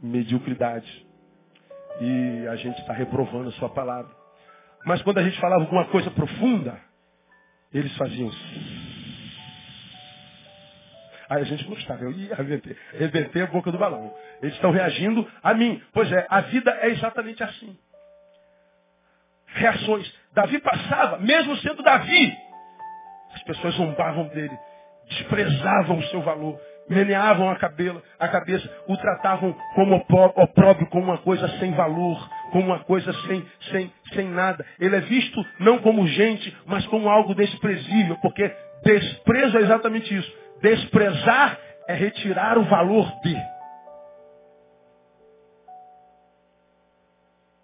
mediocridade. 0.00 1.06
E 2.00 2.46
a 2.48 2.56
gente 2.56 2.78
está 2.80 2.92
reprovando 2.92 3.48
a 3.48 3.52
sua 3.52 3.68
palavra. 3.68 4.14
Mas 4.84 5.02
quando 5.02 5.18
a 5.18 5.22
gente 5.22 5.38
falava 5.40 5.62
alguma 5.62 5.86
coisa 5.86 6.10
profunda, 6.10 6.78
eles 7.72 7.94
faziam. 7.96 8.30
Aí 11.28 11.40
a 11.40 11.44
gente 11.44 11.64
gostava, 11.64 12.02
eu 12.02 12.12
ia 12.12 12.34
arrebentei 12.34 13.42
a 13.42 13.46
boca 13.46 13.72
do 13.72 13.78
balão. 13.78 14.14
Eles 14.42 14.54
estão 14.54 14.70
reagindo 14.70 15.26
a 15.42 15.54
mim. 15.54 15.82
Pois 15.92 16.10
é, 16.12 16.26
a 16.28 16.42
vida 16.42 16.70
é 16.82 16.88
exatamente 16.88 17.42
assim. 17.42 17.78
Reações. 19.46 20.12
Davi 20.34 20.58
passava, 20.60 21.18
mesmo 21.18 21.56
sendo 21.58 21.82
Davi, 21.82 22.36
as 23.42 23.56
pessoas 23.56 23.74
zombavam 23.74 24.28
dele, 24.28 24.56
desprezavam 25.08 25.98
o 25.98 26.02
seu 26.04 26.22
valor, 26.22 26.58
meneavam 26.88 27.50
a, 27.50 27.56
cabelo, 27.56 28.00
a 28.18 28.28
cabeça, 28.28 28.68
o 28.86 28.96
tratavam 28.96 29.52
como 29.74 29.96
opróbrio, 29.96 30.86
como 30.88 31.06
uma 31.06 31.18
coisa 31.18 31.48
sem 31.58 31.72
valor, 31.72 32.28
como 32.52 32.66
uma 32.66 32.80
coisa 32.80 33.12
sem, 33.26 33.44
sem, 33.70 33.92
sem 34.14 34.28
nada. 34.28 34.64
Ele 34.78 34.96
é 34.96 35.00
visto 35.00 35.44
não 35.58 35.78
como 35.78 36.06
gente, 36.06 36.56
mas 36.66 36.86
como 36.86 37.08
algo 37.08 37.34
desprezível, 37.34 38.16
porque 38.22 38.50
desprezo 38.84 39.58
é 39.58 39.62
exatamente 39.62 40.14
isso. 40.16 40.32
Desprezar 40.60 41.58
é 41.88 41.94
retirar 41.94 42.58
o 42.58 42.64
valor 42.64 43.10
de. 43.22 43.36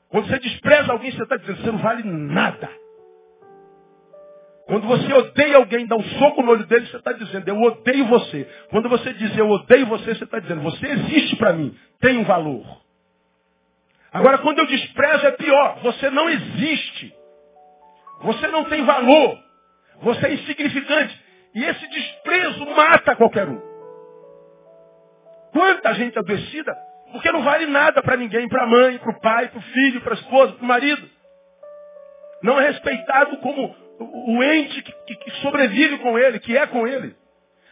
Quando 0.08 0.26
você 0.26 0.38
despreza 0.40 0.90
alguém, 0.90 1.12
você 1.12 1.22
está 1.22 1.36
dizendo, 1.36 1.60
você 1.60 1.70
não 1.70 1.78
vale 1.78 2.02
nada. 2.02 2.68
Quando 4.68 4.86
você 4.86 5.10
odeia 5.10 5.56
alguém, 5.56 5.86
dá 5.86 5.96
um 5.96 6.02
soco 6.02 6.42
no 6.42 6.50
olho 6.50 6.66
dele, 6.66 6.86
você 6.86 6.98
está 6.98 7.12
dizendo, 7.12 7.48
eu 7.48 7.58
odeio 7.58 8.04
você. 8.04 8.46
Quando 8.70 8.86
você 8.86 9.14
diz, 9.14 9.34
eu 9.38 9.48
odeio 9.48 9.86
você, 9.86 10.14
você 10.14 10.24
está 10.24 10.38
dizendo, 10.38 10.60
você 10.60 10.86
existe 10.86 11.36
para 11.36 11.54
mim, 11.54 11.74
tem 11.98 12.18
um 12.18 12.24
valor. 12.24 12.66
Agora, 14.12 14.36
quando 14.38 14.58
eu 14.58 14.66
desprezo, 14.66 15.26
é 15.26 15.30
pior. 15.30 15.78
Você 15.82 16.10
não 16.10 16.28
existe. 16.28 17.14
Você 18.20 18.46
não 18.48 18.64
tem 18.64 18.84
valor. 18.84 19.38
Você 20.02 20.26
é 20.26 20.34
insignificante. 20.34 21.18
E 21.54 21.64
esse 21.64 21.88
desprezo 21.88 22.66
mata 22.66 23.16
qualquer 23.16 23.48
um. 23.48 23.60
Quanta 25.50 25.94
gente 25.94 26.18
adoecida, 26.18 26.76
porque 27.10 27.32
não 27.32 27.42
vale 27.42 27.66
nada 27.66 28.02
para 28.02 28.18
ninguém, 28.18 28.46
para 28.48 28.64
a 28.64 28.66
mãe, 28.66 28.98
para 28.98 29.12
o 29.12 29.20
pai, 29.20 29.48
para 29.48 29.58
o 29.60 29.62
filho, 29.62 30.02
para 30.02 30.12
a 30.12 30.16
esposa, 30.18 30.52
para 30.52 30.64
o 30.64 30.68
marido. 30.68 31.08
Não 32.42 32.60
é 32.60 32.66
respeitado 32.66 33.38
como 33.38 33.87
o 33.98 34.42
ente 34.42 34.82
que, 34.82 35.16
que, 35.16 35.30
sobrevive 35.42 35.98
com 35.98 36.18
ele, 36.18 36.38
que 36.38 36.56
é 36.56 36.66
com 36.66 36.86
ele. 36.86 37.14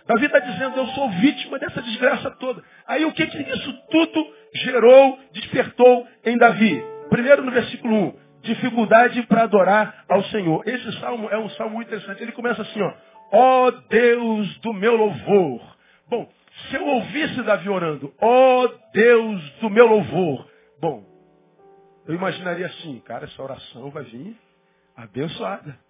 Davi 0.06 0.26
está 0.26 0.38
dizendo, 0.38 0.76
eu 0.76 0.86
sou 0.88 1.10
vítima 1.10 1.58
dessa 1.58 1.82
desgraça 1.82 2.30
toda. 2.32 2.62
Aí 2.86 3.04
o 3.04 3.12
que, 3.12 3.26
que 3.26 3.42
isso 3.42 3.72
tudo 3.90 4.34
gerou, 4.54 5.18
despertou 5.32 6.06
em 6.24 6.38
Davi? 6.38 6.82
Primeiro 7.10 7.42
no 7.42 7.50
versículo 7.50 7.94
1, 7.94 8.18
dificuldade 8.42 9.22
para 9.22 9.42
adorar 9.42 10.04
ao 10.08 10.22
Senhor. 10.24 10.62
Esse 10.66 10.92
salmo 11.00 11.28
é 11.28 11.38
um 11.38 11.48
salmo 11.50 11.74
muito 11.76 11.88
interessante. 11.88 12.22
Ele 12.22 12.32
começa 12.32 12.62
assim, 12.62 12.80
ó. 12.80 12.92
Ó 13.32 13.66
oh 13.66 13.70
Deus 13.72 14.58
do 14.58 14.72
meu 14.72 14.94
louvor. 14.94 15.76
Bom, 16.08 16.28
se 16.68 16.76
eu 16.76 16.86
ouvisse 16.86 17.42
Davi 17.42 17.68
orando, 17.68 18.14
ó 18.20 18.64
oh 18.64 18.68
Deus 18.92 19.50
do 19.60 19.68
meu 19.68 19.86
louvor. 19.86 20.48
Bom, 20.80 21.04
eu 22.06 22.14
imaginaria 22.14 22.66
assim, 22.66 23.00
cara, 23.00 23.24
essa 23.24 23.42
oração 23.42 23.90
vai 23.90 24.04
vir 24.04 24.36
abençoada. 24.96 25.85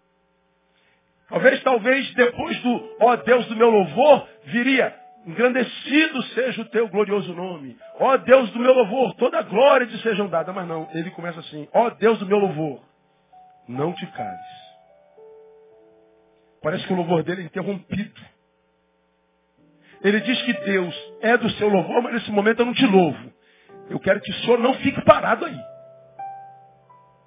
Talvez, 1.28 1.62
talvez, 1.62 2.14
depois 2.14 2.60
do 2.60 2.96
ó 3.00 3.16
Deus 3.16 3.46
do 3.46 3.56
meu 3.56 3.68
louvor, 3.68 4.28
viria, 4.44 4.94
engrandecido 5.26 6.22
seja 6.34 6.62
o 6.62 6.66
teu 6.66 6.88
glorioso 6.88 7.34
nome. 7.34 7.76
Ó 7.98 8.16
Deus 8.16 8.50
do 8.50 8.60
meu 8.60 8.72
louvor, 8.72 9.14
toda 9.14 9.38
a 9.38 9.42
glória 9.42 9.86
te 9.86 9.98
sejam 10.02 10.28
dada. 10.28 10.52
Mas 10.52 10.68
não, 10.68 10.88
ele 10.94 11.10
começa 11.10 11.40
assim, 11.40 11.68
ó 11.72 11.90
Deus 11.90 12.18
do 12.18 12.26
meu 12.26 12.38
louvor, 12.38 12.80
não 13.68 13.92
te 13.92 14.06
cales. 14.06 14.66
Parece 16.62 16.86
que 16.86 16.92
o 16.92 16.96
louvor 16.96 17.22
dele 17.22 17.42
é 17.42 17.44
interrompido. 17.44 18.20
Ele 20.02 20.20
diz 20.20 20.40
que 20.42 20.52
Deus 20.52 20.94
é 21.20 21.36
do 21.36 21.50
seu 21.50 21.68
louvor, 21.68 22.02
mas 22.02 22.14
nesse 22.14 22.30
momento 22.30 22.60
eu 22.60 22.66
não 22.66 22.74
te 22.74 22.86
louvo. 22.86 23.32
Eu 23.88 23.98
quero 23.98 24.20
que 24.20 24.30
o 24.30 24.34
Senhor 24.34 24.58
não 24.58 24.74
fique 24.74 25.00
parado 25.02 25.44
aí. 25.44 25.58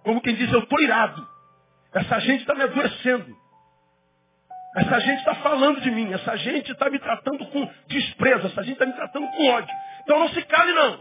Como 0.03 0.21
quem 0.21 0.35
diz, 0.35 0.51
eu 0.51 0.59
estou 0.59 0.79
irado. 0.81 1.27
Essa 1.93 2.19
gente 2.19 2.41
está 2.41 2.53
me 2.55 2.63
adoecendo. 2.63 3.38
Essa 4.75 4.99
gente 4.99 5.19
está 5.19 5.35
falando 5.35 5.81
de 5.81 5.89
mim, 5.89 6.13
essa 6.13 6.35
gente 6.37 6.71
está 6.71 6.89
me 6.89 6.99
tratando 6.99 7.45
com 7.47 7.69
desprezo, 7.87 8.47
essa 8.47 8.61
gente 8.61 8.73
está 8.73 8.85
me 8.85 8.93
tratando 8.93 9.27
com 9.27 9.49
ódio. 9.49 9.75
Então 10.03 10.19
não 10.19 10.29
se 10.29 10.41
cale 10.43 10.71
não. 10.73 10.99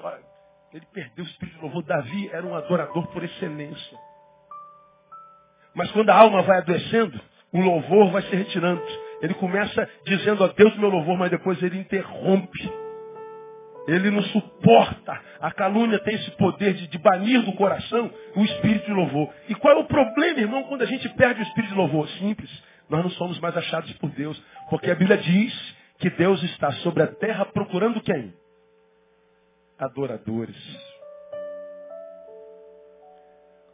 Ele 0.72 0.86
perdeu 0.92 1.24
o 1.24 1.28
espírito 1.28 1.56
de 1.56 1.62
louvor. 1.62 1.82
Davi 1.82 2.30
era 2.32 2.46
um 2.46 2.54
adorador 2.54 3.06
por 3.08 3.22
excelência. 3.22 3.98
Mas 5.74 5.90
quando 5.92 6.10
a 6.10 6.14
alma 6.14 6.42
vai 6.42 6.58
adoecendo, 6.58 7.20
o 7.52 7.60
louvor 7.60 8.10
vai 8.10 8.22
se 8.22 8.34
retirando. 8.34 8.82
Ele 9.20 9.34
começa 9.34 9.88
dizendo 10.04 10.44
a 10.44 10.48
Deus 10.48 10.76
meu 10.76 10.88
louvor, 10.88 11.16
mas 11.18 11.30
depois 11.30 11.62
ele 11.62 11.78
interrompe. 11.78 12.72
ele 13.88 14.10
não 14.10 14.22
suporta. 14.24 15.20
A 15.40 15.50
calúnia 15.50 15.98
tem 16.00 16.14
esse 16.14 16.30
poder 16.32 16.74
de, 16.74 16.86
de 16.88 16.98
banir 16.98 17.42
do 17.42 17.52
coração 17.52 18.10
o 18.36 18.44
espírito 18.44 18.86
de 18.86 18.92
louvor. 18.92 19.32
E 19.48 19.54
qual 19.54 19.76
é 19.76 19.78
o 19.78 19.84
problema, 19.84 20.40
irmão, 20.40 20.64
quando 20.64 20.82
a 20.82 20.86
gente 20.86 21.08
perde 21.10 21.40
o 21.40 21.44
espírito 21.44 21.70
de 21.70 21.76
louvor? 21.76 22.08
Simples. 22.10 22.50
Nós 22.88 23.02
não 23.02 23.10
somos 23.10 23.38
mais 23.40 23.56
achados 23.56 23.92
por 23.94 24.10
Deus. 24.10 24.40
Porque 24.70 24.90
a 24.90 24.94
Bíblia 24.94 25.18
diz 25.18 25.76
que 25.98 26.10
Deus 26.10 26.42
está 26.42 26.72
sobre 26.72 27.02
a 27.02 27.06
terra 27.06 27.44
procurando 27.46 28.00
quem? 28.00 28.34
Adoradores. 29.78 30.56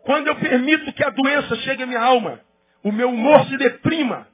Quando 0.02 0.26
eu 0.26 0.36
permito 0.36 0.92
que 0.92 1.04
a 1.04 1.10
doença 1.10 1.56
chegue 1.56 1.82
à 1.82 1.86
minha 1.86 2.02
alma, 2.02 2.40
o 2.82 2.92
meu 2.92 3.10
humor 3.10 3.46
se 3.46 3.56
deprima, 3.56 4.28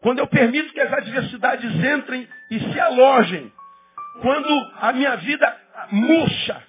quando 0.00 0.18
eu 0.18 0.26
permito 0.26 0.72
que 0.72 0.80
as 0.80 0.92
adversidades 0.92 1.72
entrem 1.84 2.26
e 2.50 2.60
se 2.60 2.80
alojem, 2.80 3.52
quando 4.20 4.72
a 4.80 4.92
minha 4.92 5.16
vida 5.16 5.56
murcha, 5.90 6.62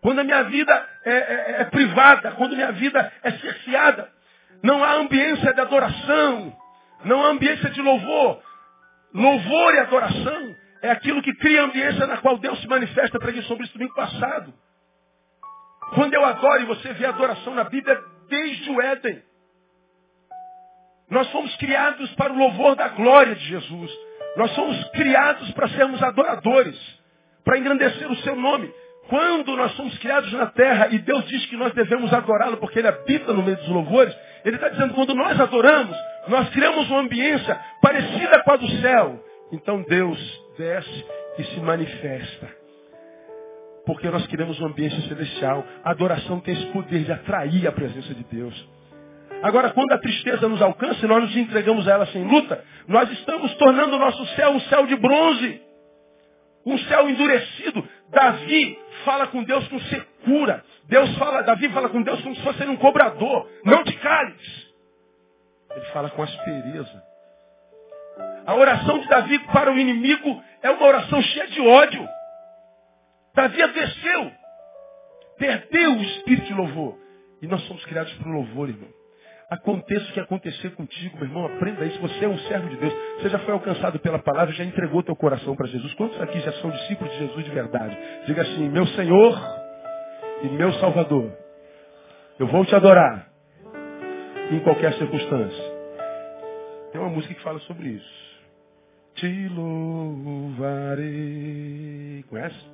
quando 0.00 0.20
a 0.20 0.24
minha 0.24 0.42
vida 0.44 0.88
é, 1.04 1.12
é, 1.12 1.56
é 1.60 1.64
privada, 1.64 2.32
quando 2.32 2.52
a 2.52 2.56
minha 2.56 2.72
vida 2.72 3.12
é 3.22 3.32
cerceada, 3.32 4.08
não 4.62 4.82
há 4.82 4.94
ambiência 4.94 5.52
de 5.52 5.60
adoração, 5.60 6.56
não 7.04 7.24
há 7.24 7.28
ambiência 7.28 7.70
de 7.70 7.80
louvor. 7.80 8.42
Louvor 9.12 9.74
e 9.74 9.78
adoração 9.78 10.56
é 10.82 10.90
aquilo 10.90 11.22
que 11.22 11.34
cria 11.36 11.62
a 11.62 11.64
ambiência 11.66 12.06
na 12.06 12.18
qual 12.18 12.36
Deus 12.38 12.60
se 12.60 12.68
manifesta. 12.68 13.18
Preguei 13.18 13.42
sobre 13.42 13.64
isso 13.64 13.74
domingo 13.74 13.94
passado. 13.94 14.52
Quando 15.94 16.14
eu 16.14 16.24
adoro, 16.24 16.62
e 16.62 16.66
você 16.66 16.92
vê 16.94 17.06
adoração 17.06 17.54
na 17.54 17.64
Bíblia 17.64 17.98
desde 18.28 18.70
o 18.70 18.80
Éden. 18.80 19.22
Nós 21.10 21.30
fomos 21.30 21.54
criados 21.56 22.12
para 22.14 22.32
o 22.32 22.36
louvor 22.36 22.74
da 22.74 22.88
glória 22.88 23.34
de 23.34 23.44
Jesus. 23.46 23.90
Nós 24.36 24.50
somos 24.52 24.82
criados 24.90 25.50
para 25.52 25.68
sermos 25.68 26.02
adoradores, 26.02 26.76
para 27.44 27.58
engrandecer 27.58 28.10
o 28.10 28.16
seu 28.16 28.34
nome. 28.34 28.72
Quando 29.08 29.54
nós 29.56 29.72
somos 29.72 29.96
criados 29.98 30.32
na 30.32 30.46
terra 30.46 30.88
e 30.90 30.98
Deus 30.98 31.26
diz 31.28 31.44
que 31.46 31.56
nós 31.56 31.72
devemos 31.74 32.12
adorá-lo 32.12 32.56
porque 32.56 32.78
Ele 32.78 32.88
habita 32.88 33.32
no 33.32 33.42
meio 33.42 33.56
dos 33.58 33.68
louvores, 33.68 34.16
Ele 34.44 34.56
está 34.56 34.70
dizendo 34.70 34.94
quando 34.94 35.14
nós 35.14 35.38
adoramos, 35.38 35.96
nós 36.28 36.48
criamos 36.50 36.88
uma 36.90 37.00
ambiência 37.00 37.58
parecida 37.80 38.42
com 38.42 38.52
a 38.52 38.56
do 38.56 38.68
céu. 38.80 39.24
Então 39.52 39.82
Deus 39.82 40.42
desce 40.56 41.06
e 41.38 41.44
se 41.44 41.60
manifesta. 41.60 42.48
Porque 43.86 44.08
nós 44.08 44.26
queremos 44.26 44.58
uma 44.58 44.68
ambiência 44.68 45.00
celestial. 45.02 45.64
A 45.84 45.90
adoração 45.90 46.40
tem 46.40 46.54
esse 46.54 46.66
poder 46.66 47.04
de 47.04 47.12
atrair 47.12 47.66
a 47.66 47.72
presença 47.72 48.14
de 48.14 48.24
Deus. 48.24 48.68
Agora, 49.42 49.70
quando 49.70 49.92
a 49.92 49.98
tristeza 49.98 50.48
nos 50.48 50.62
alcança 50.62 51.04
e 51.04 51.08
nós 51.08 51.22
nos 51.22 51.36
entregamos 51.36 51.86
a 51.86 51.92
ela 51.92 52.06
sem 52.06 52.24
luta, 52.24 52.64
nós 52.88 53.10
estamos 53.10 53.54
tornando 53.56 53.96
o 53.96 53.98
nosso 53.98 54.24
céu 54.36 54.52
um 54.52 54.60
céu 54.60 54.86
de 54.86 54.96
bronze. 54.96 55.60
Um 56.64 56.78
céu 56.78 57.10
endurecido. 57.10 57.86
Davi 58.08 58.78
fala 59.04 59.26
com 59.26 59.42
Deus 59.42 59.68
com 59.68 59.78
secura. 59.80 60.64
Deus 60.88 61.14
fala, 61.18 61.42
Davi 61.42 61.68
fala 61.68 61.90
com 61.90 62.00
Deus 62.00 62.22
como 62.22 62.34
se 62.34 62.42
fosse 62.42 62.62
um 62.64 62.76
cobrador. 62.76 63.46
Não 63.64 63.84
te 63.84 63.92
cales. 63.98 64.73
Ele 65.76 65.84
fala 65.86 66.10
com 66.10 66.22
aspereza. 66.22 67.02
A 68.46 68.54
oração 68.54 68.98
de 69.00 69.08
Davi 69.08 69.38
para 69.46 69.72
o 69.72 69.78
inimigo 69.78 70.42
é 70.62 70.70
uma 70.70 70.86
oração 70.86 71.20
cheia 71.22 71.48
de 71.48 71.60
ódio. 71.60 72.08
Davi 73.34 73.62
adoeceu. 73.62 74.32
Perdeu 75.38 75.92
o 75.92 76.02
espírito 76.02 76.46
de 76.46 76.54
louvor. 76.54 76.98
E 77.42 77.46
nós 77.46 77.62
somos 77.66 77.84
criados 77.86 78.12
para 78.14 78.28
o 78.28 78.32
louvor, 78.32 78.68
irmão. 78.68 78.88
Aconteça 79.50 80.08
o 80.08 80.12
que 80.12 80.20
acontecer 80.20 80.74
contigo, 80.74 81.16
meu 81.16 81.26
irmão, 81.26 81.46
aprenda 81.46 81.84
isso. 81.84 82.00
Você 82.00 82.24
é 82.24 82.28
um 82.28 82.38
servo 82.38 82.68
de 82.68 82.76
Deus. 82.76 82.94
Você 83.18 83.28
já 83.28 83.38
foi 83.40 83.52
alcançado 83.52 83.98
pela 83.98 84.18
palavra, 84.18 84.54
já 84.54 84.64
entregou 84.64 85.02
teu 85.02 85.14
coração 85.14 85.54
para 85.54 85.66
Jesus. 85.66 85.92
Quantos 85.94 86.20
aqui 86.20 86.40
já 86.40 86.52
são 86.54 86.70
discípulos 86.70 87.12
de 87.12 87.18
Jesus 87.20 87.44
de 87.44 87.50
verdade? 87.50 87.96
Diga 88.26 88.42
assim, 88.42 88.68
meu 88.68 88.86
Senhor 88.88 89.38
e 90.42 90.48
meu 90.48 90.72
Salvador. 90.74 91.30
Eu 92.38 92.46
vou 92.46 92.64
te 92.64 92.74
adorar 92.74 93.28
em 94.50 94.60
qualquer 94.60 94.94
circunstância. 94.94 95.63
Tem 96.94 97.02
uma 97.02 97.10
música 97.10 97.34
que 97.34 97.42
fala 97.42 97.58
sobre 97.58 97.88
isso. 97.88 98.38
Te 99.16 99.48
louvarei. 99.48 101.04
Conhece? 102.30 102.64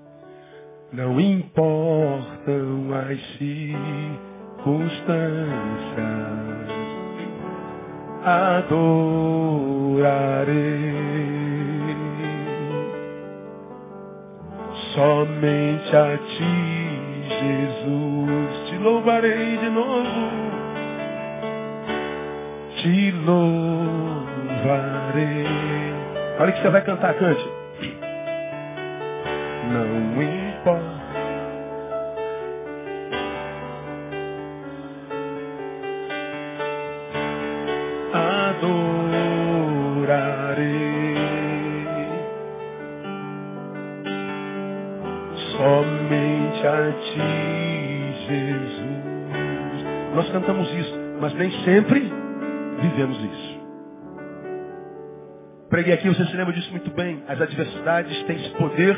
Não 0.92 1.18
importam 1.18 2.92
as 2.92 3.18
circunstâncias 3.38 5.00
adorarei. 8.22 8.60
Somente 14.94 15.96
a 15.96 16.18
ti, 16.18 16.44
Jesus, 17.40 18.68
te 18.68 18.76
louvarei 18.76 19.56
de 19.56 19.70
novo. 19.70 20.49
Te 22.80 23.10
louvarei. 23.12 23.44
Olha 26.38 26.52
que 26.52 26.62
você 26.62 26.70
vai 26.70 26.82
cantar, 26.82 27.14
cante. 27.14 27.48
Não 29.70 30.22
importa 30.22 31.00
somente 45.60 46.66
a 46.66 46.92
ti, 46.92 47.20
Jesus. 48.26 49.84
Nós 50.14 50.30
cantamos 50.30 50.72
isso, 50.72 50.98
mas 51.20 51.34
nem 51.34 51.50
sempre 51.64 51.99
Preguei 55.90 56.08
aqui, 56.08 56.16
você 56.16 56.30
se 56.30 56.36
lembra 56.36 56.52
disso 56.52 56.70
muito 56.70 56.88
bem. 56.92 57.20
As 57.26 57.40
adversidades 57.40 58.22
têm 58.22 58.36
esse 58.36 58.50
poder 58.50 58.96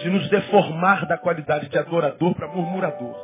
de 0.00 0.08
nos 0.08 0.26
deformar 0.30 1.06
da 1.06 1.18
qualidade 1.18 1.68
de 1.68 1.78
adorador 1.78 2.34
para 2.34 2.48
murmurador. 2.48 3.14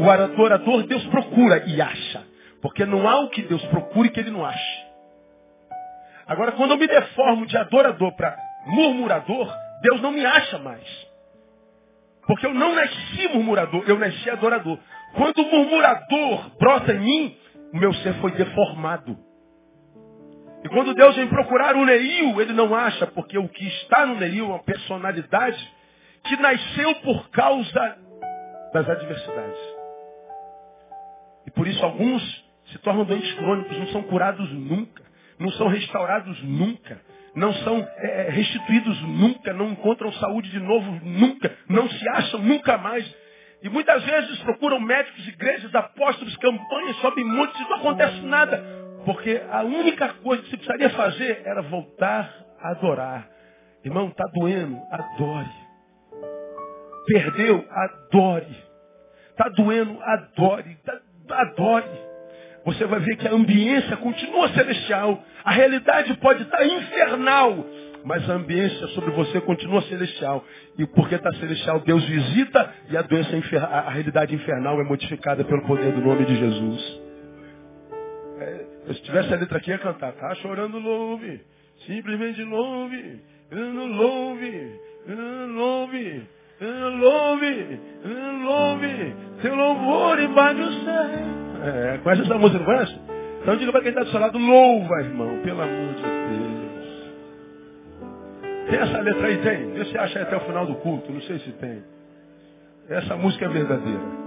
O 0.00 0.10
adorador 0.10 0.82
Deus 0.82 1.02
procura 1.06 1.64
e 1.66 1.80
acha. 1.80 2.22
Porque 2.60 2.84
não 2.84 3.08
há 3.08 3.20
o 3.20 3.30
que 3.30 3.40
Deus 3.40 3.64
procure 3.66 4.10
que 4.10 4.20
ele 4.20 4.30
não 4.30 4.44
ache. 4.44 4.86
Agora, 6.26 6.52
quando 6.52 6.72
eu 6.72 6.76
me 6.76 6.86
deformo 6.86 7.46
de 7.46 7.56
adorador 7.56 8.14
para 8.16 8.36
murmurador, 8.66 9.50
Deus 9.80 10.02
não 10.02 10.12
me 10.12 10.26
acha 10.26 10.58
mais. 10.58 10.84
Porque 12.26 12.44
eu 12.44 12.52
não 12.52 12.74
nasci 12.74 13.28
murmurador, 13.28 13.82
eu 13.86 13.98
nasci 13.98 14.28
adorador. 14.28 14.78
Quando 15.14 15.38
o 15.38 15.50
murmurador 15.50 16.50
brota 16.58 16.92
em 16.92 17.00
mim, 17.00 17.36
o 17.72 17.78
meu 17.78 17.94
ser 17.94 18.12
foi 18.16 18.32
deformado. 18.32 19.29
E 20.62 20.68
quando 20.68 20.94
Deus 20.94 21.16
vem 21.16 21.26
procurar 21.28 21.74
o 21.74 21.84
Neil, 21.84 22.40
ele 22.40 22.52
não 22.52 22.74
acha, 22.74 23.06
porque 23.06 23.38
o 23.38 23.48
que 23.48 23.66
está 23.66 24.04
no 24.04 24.16
Neil 24.16 24.44
é 24.44 24.48
uma 24.48 24.62
personalidade 24.62 25.72
que 26.24 26.36
nasceu 26.36 26.94
por 26.96 27.30
causa 27.30 27.96
das 28.72 28.88
adversidades. 28.88 29.60
E 31.46 31.50
por 31.50 31.66
isso 31.66 31.84
alguns 31.84 32.22
se 32.66 32.78
tornam 32.78 33.04
doentes 33.04 33.32
crônicos, 33.34 33.76
não 33.76 33.86
são 33.88 34.02
curados 34.02 34.50
nunca, 34.52 35.02
não 35.38 35.50
são 35.52 35.68
restaurados 35.68 36.42
nunca, 36.42 37.00
não 37.34 37.52
são 37.54 37.78
é, 37.96 38.26
é, 38.26 38.30
restituídos 38.30 39.00
nunca, 39.02 39.52
não 39.52 39.70
encontram 39.70 40.12
saúde 40.12 40.50
de 40.50 40.60
novo 40.60 41.00
nunca, 41.02 41.56
não 41.68 41.88
se 41.88 42.08
acham 42.10 42.40
nunca 42.40 42.76
mais. 42.76 43.04
E 43.62 43.68
muitas 43.68 44.02
vezes 44.04 44.38
procuram 44.40 44.80
médicos, 44.80 45.26
igrejas, 45.28 45.74
apóstolos, 45.74 46.34
campanhas, 46.36 46.96
sobem 46.96 47.24
montes 47.24 47.60
e 47.60 47.68
não 47.68 47.76
acontece 47.76 48.20
nada. 48.22 48.79
Porque 49.04 49.40
a 49.50 49.62
única 49.62 50.08
coisa 50.22 50.42
que 50.42 50.50
você 50.50 50.56
precisaria 50.56 50.90
fazer 50.90 51.42
era 51.44 51.62
voltar 51.62 52.32
a 52.60 52.70
adorar. 52.70 53.28
Irmão, 53.84 54.08
está 54.08 54.24
doendo? 54.34 54.78
Adore. 54.90 55.50
Perdeu? 57.06 57.64
Adore. 57.70 58.56
Está 59.30 59.48
doendo? 59.48 59.98
Adore. 60.02 60.76
Tá, 60.84 61.00
adore 61.30 62.10
você 62.64 62.84
vai 62.84 63.00
ver 63.00 63.16
que 63.16 63.26
a 63.26 63.32
ambiência 63.32 63.96
continua 63.96 64.48
celestial. 64.50 65.22
A 65.44 65.50
realidade 65.50 66.14
pode 66.18 66.42
estar 66.42 66.64
infernal, 66.64 67.66
mas 68.04 68.28
a 68.28 68.34
ambiência 68.34 68.86
sobre 68.88 69.10
você 69.12 69.40
continua 69.40 69.82
celestial. 69.82 70.44
E 70.78 70.86
porque 70.86 71.14
está 71.14 71.32
celestial, 71.34 71.80
Deus 71.80 72.04
visita 72.04 72.72
e 72.90 72.96
a 72.96 73.02
doença, 73.02 73.36
a 73.58 73.90
realidade 73.90 74.34
infernal 74.34 74.80
é 74.80 74.84
modificada 74.84 75.44
pelo 75.44 75.62
poder 75.62 75.92
do 75.92 76.00
nome 76.00 76.24
de 76.26 76.36
Jesus. 76.36 76.99
Se 78.94 79.02
tivesse 79.02 79.32
a 79.32 79.36
letra 79.36 79.58
aqui, 79.58 79.70
ia 79.70 79.78
cantar. 79.78 80.12
Tá 80.12 80.34
chorando, 80.36 80.78
louve. 80.78 81.40
Simplesmente 81.86 82.42
louve. 82.42 83.20
Louve. 83.52 84.80
Louve. 85.54 86.26
Louve. 86.98 87.80
Louve. 88.44 89.14
Seu 89.42 89.54
louvor 89.54 90.20
invade 90.20 90.60
o 90.60 90.72
céu. 90.84 91.10
É, 91.62 91.98
conhece 91.98 92.22
essa 92.22 92.38
música, 92.38 92.58
não 92.58 92.66
conhece? 92.66 92.98
Então 93.42 93.56
diga 93.56 93.72
para 93.72 93.80
quem 93.82 93.90
está 93.90 94.02
do 94.02 94.10
seu 94.10 94.20
lado, 94.20 94.38
louva, 94.38 95.00
irmão, 95.00 95.40
pelo 95.42 95.62
amor 95.62 95.94
de 95.94 96.02
Deus. 96.02 96.60
Tem 98.68 98.78
essa 98.78 99.00
letra 99.00 99.26
aí? 99.26 99.38
Tem. 99.38 99.72
Vê 99.72 99.84
se 99.86 99.98
acha 99.98 100.22
até 100.22 100.36
o 100.36 100.40
final 100.40 100.66
do 100.66 100.74
culto. 100.76 101.12
Não 101.12 101.20
sei 101.22 101.38
se 101.38 101.52
tem. 101.52 101.82
Essa 102.88 103.16
música 103.16 103.46
é 103.46 103.48
verdadeira. 103.48 104.20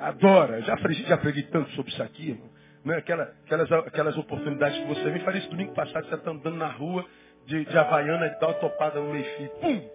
Adora. 0.00 0.60
Já, 0.62 0.76
já 0.76 1.16
preguei 1.16 1.44
tanto 1.44 1.70
sobre 1.70 1.90
isso 1.90 2.02
aqui, 2.02 2.30
irmão. 2.30 2.52
Não 2.84 2.94
é? 2.94 2.98
Aquela, 2.98 3.32
aquelas, 3.44 3.72
aquelas 3.72 4.16
oportunidades 4.16 4.78
que 4.78 4.86
você 4.86 5.10
vem. 5.10 5.22
Falei 5.22 5.40
isso 5.40 5.50
domingo 5.50 5.74
passado, 5.74 6.06
você 6.08 6.14
está 6.14 6.30
andando 6.30 6.56
na 6.56 6.68
rua 6.68 7.04
de, 7.46 7.64
de 7.64 7.78
Havaiana 7.78 8.26
e 8.26 8.40
dá 8.40 8.48
uma 8.48 8.54
topada 8.54 9.00
no 9.00 9.12
meio 9.12 9.24
fio. 9.36 9.48
Pum! 9.60 9.90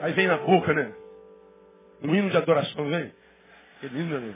Aí 0.00 0.12
vem 0.12 0.26
na 0.26 0.38
boca, 0.38 0.72
né? 0.72 0.92
Um 2.02 2.14
hino 2.14 2.30
de 2.30 2.36
adoração, 2.36 2.88
vem. 2.88 3.12
Aquele 3.76 4.00
hino, 4.00 4.20
né? 4.20 4.34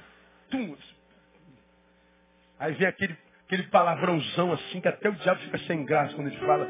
Aí 2.58 2.74
vem 2.74 2.86
aquele, 2.86 3.16
aquele 3.46 3.62
palavrãozão 3.64 4.52
assim, 4.52 4.80
que 4.80 4.88
até 4.88 5.08
o 5.08 5.12
diabo 5.12 5.40
fica 5.40 5.58
sem 5.58 5.84
graça 5.84 6.14
quando 6.14 6.28
ele 6.28 6.38
fala. 6.38 6.68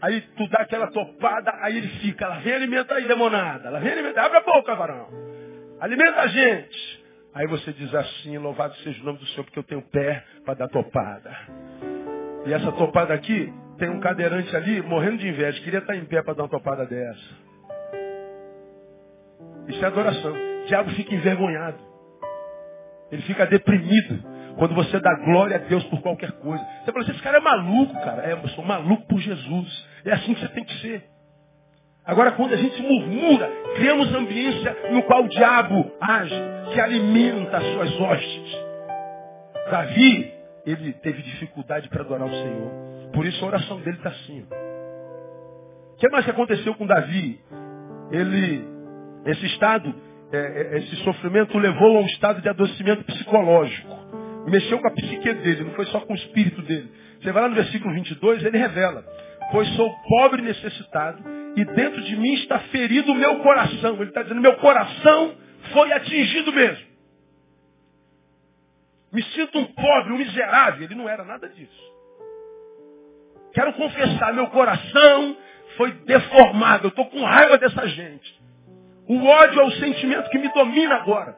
Aí 0.00 0.20
tu 0.20 0.48
dá 0.48 0.62
aquela 0.62 0.88
topada, 0.88 1.52
aí 1.60 1.76
ele 1.76 1.88
fica, 2.00 2.26
lá 2.26 2.38
vem 2.40 2.54
alimentar 2.54 2.96
aí, 2.96 3.06
demonada. 3.06 3.70
Lá 3.70 3.78
vem 3.78 3.92
alimentar, 3.92 4.26
abre 4.26 4.38
a 4.38 4.40
boca, 4.40 4.74
varão. 4.74 5.08
Alimenta 5.80 6.20
a 6.20 6.26
gente. 6.26 7.01
Aí 7.34 7.46
você 7.46 7.72
diz 7.72 7.94
assim, 7.94 8.36
louvado 8.36 8.74
seja 8.76 9.00
o 9.00 9.04
nome 9.04 9.18
do 9.18 9.26
Senhor, 9.26 9.44
porque 9.44 9.58
eu 9.58 9.64
tenho 9.64 9.82
pé 9.82 10.22
para 10.44 10.54
dar 10.54 10.68
topada. 10.68 11.30
E 12.44 12.52
essa 12.52 12.70
topada 12.72 13.14
aqui, 13.14 13.52
tem 13.78 13.88
um 13.88 14.00
cadeirante 14.00 14.54
ali 14.54 14.82
morrendo 14.82 15.18
de 15.18 15.28
inveja. 15.28 15.62
Queria 15.62 15.78
estar 15.78 15.96
em 15.96 16.04
pé 16.04 16.22
para 16.22 16.34
dar 16.34 16.42
uma 16.42 16.48
topada 16.48 16.84
dessa. 16.86 17.52
Isso 19.68 19.82
é 19.82 19.86
adoração. 19.86 20.32
O 20.32 20.66
diabo 20.66 20.90
fica 20.90 21.14
envergonhado. 21.14 21.78
Ele 23.10 23.22
fica 23.22 23.46
deprimido. 23.46 24.22
Quando 24.58 24.74
você 24.74 25.00
dá 25.00 25.14
glória 25.24 25.56
a 25.56 25.58
Deus 25.58 25.82
por 25.84 26.02
qualquer 26.02 26.32
coisa. 26.32 26.62
Você 26.84 26.92
fala 26.92 27.04
assim, 27.04 27.12
esse 27.12 27.22
cara 27.22 27.38
é 27.38 27.40
maluco, 27.40 27.94
cara. 27.94 28.22
É, 28.28 28.32
eu 28.32 28.48
sou 28.48 28.64
maluco 28.64 29.06
por 29.06 29.18
Jesus. 29.18 29.88
É 30.04 30.12
assim 30.12 30.34
que 30.34 30.40
você 30.40 30.48
tem 30.48 30.64
que 30.64 30.80
ser. 30.80 31.11
Agora, 32.04 32.32
quando 32.32 32.52
a 32.52 32.56
gente 32.56 32.82
murmura, 32.82 33.48
criamos 33.76 34.12
ambiência 34.12 34.76
no 34.90 35.02
qual 35.04 35.24
o 35.24 35.28
diabo 35.28 35.92
age, 36.00 36.34
que 36.72 36.80
alimenta 36.80 37.58
as 37.58 37.64
suas 37.72 38.00
hostes. 38.00 38.58
Davi, 39.70 40.32
ele 40.66 40.92
teve 40.94 41.22
dificuldade 41.22 41.88
para 41.88 42.02
adorar 42.02 42.26
o 42.26 42.32
Senhor. 42.32 42.70
Por 43.12 43.24
isso 43.24 43.44
a 43.44 43.48
oração 43.48 43.80
dele 43.80 43.98
está 43.98 44.10
assim. 44.10 44.44
O 45.92 45.96
que 45.96 46.08
mais 46.08 46.24
que 46.24 46.30
aconteceu 46.32 46.74
com 46.74 46.86
Davi? 46.86 47.38
Ele, 48.10 48.64
esse 49.26 49.46
estado, 49.46 49.94
é, 50.32 50.38
é, 50.38 50.78
esse 50.78 50.96
sofrimento 51.04 51.56
levou 51.56 51.98
a 51.98 52.00
um 52.00 52.06
estado 52.06 52.42
de 52.42 52.48
adoecimento 52.48 53.04
psicológico. 53.04 54.02
Mexeu 54.46 54.80
com 54.80 54.88
a 54.88 54.90
psique 54.90 55.32
dele, 55.34 55.64
não 55.64 55.74
foi 55.74 55.86
só 55.86 56.00
com 56.00 56.12
o 56.12 56.16
espírito 56.16 56.62
dele. 56.62 56.90
Você 57.20 57.30
vai 57.30 57.42
lá 57.44 57.48
no 57.48 57.54
versículo 57.54 57.94
22, 57.94 58.44
ele 58.44 58.58
revela. 58.58 59.04
Pois 59.52 59.68
sou 59.76 59.88
pobre 60.08 60.42
e 60.42 60.44
necessitado, 60.44 61.22
e 61.56 61.64
dentro 61.64 62.02
de 62.02 62.16
mim 62.16 62.34
está 62.34 62.58
ferido 62.58 63.12
o 63.12 63.14
meu 63.14 63.40
coração. 63.40 63.94
Ele 63.96 64.04
está 64.04 64.22
dizendo, 64.22 64.40
meu 64.40 64.56
coração 64.56 65.34
foi 65.72 65.92
atingido 65.92 66.52
mesmo. 66.52 66.86
Me 69.12 69.22
sinto 69.24 69.58
um 69.58 69.66
pobre, 69.66 70.12
um 70.12 70.18
miserável. 70.18 70.84
Ele 70.84 70.94
não 70.94 71.08
era 71.08 71.24
nada 71.24 71.48
disso. 71.48 71.92
Quero 73.52 73.74
confessar, 73.74 74.32
meu 74.32 74.46
coração 74.48 75.36
foi 75.76 75.92
deformado. 76.06 76.86
Eu 76.86 76.88
estou 76.88 77.06
com 77.06 77.22
raiva 77.22 77.58
dessa 77.58 77.86
gente. 77.88 78.40
O 79.06 79.26
ódio 79.26 79.60
é 79.60 79.64
o 79.64 79.70
sentimento 79.72 80.30
que 80.30 80.38
me 80.38 80.48
domina 80.54 80.94
agora. 80.96 81.36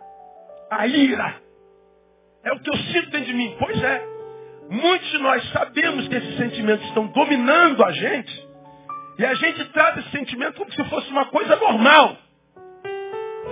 A 0.71 0.87
ira. 0.87 1.43
É 2.45 2.53
o 2.53 2.61
que 2.61 2.71
eu 2.71 2.77
sinto 2.77 3.11
dentro 3.11 3.27
de 3.27 3.35
mim. 3.35 3.57
Pois 3.59 3.83
é. 3.83 4.07
Muitos 4.71 5.11
de 5.11 5.19
nós 5.19 5.51
sabemos 5.51 6.07
que 6.07 6.15
esses 6.15 6.37
sentimentos 6.37 6.87
estão 6.87 7.09
dominando 7.09 7.85
a 7.85 7.91
gente. 7.91 8.44
E 9.19 9.25
a 9.25 9.35
gente 9.35 9.65
trata 9.67 10.01
esse 10.01 10.11
sentimento 10.11 10.57
como 10.57 10.73
se 10.73 10.85
fosse 10.85 11.11
uma 11.11 11.27
coisa 11.27 11.57
normal. 11.57 12.17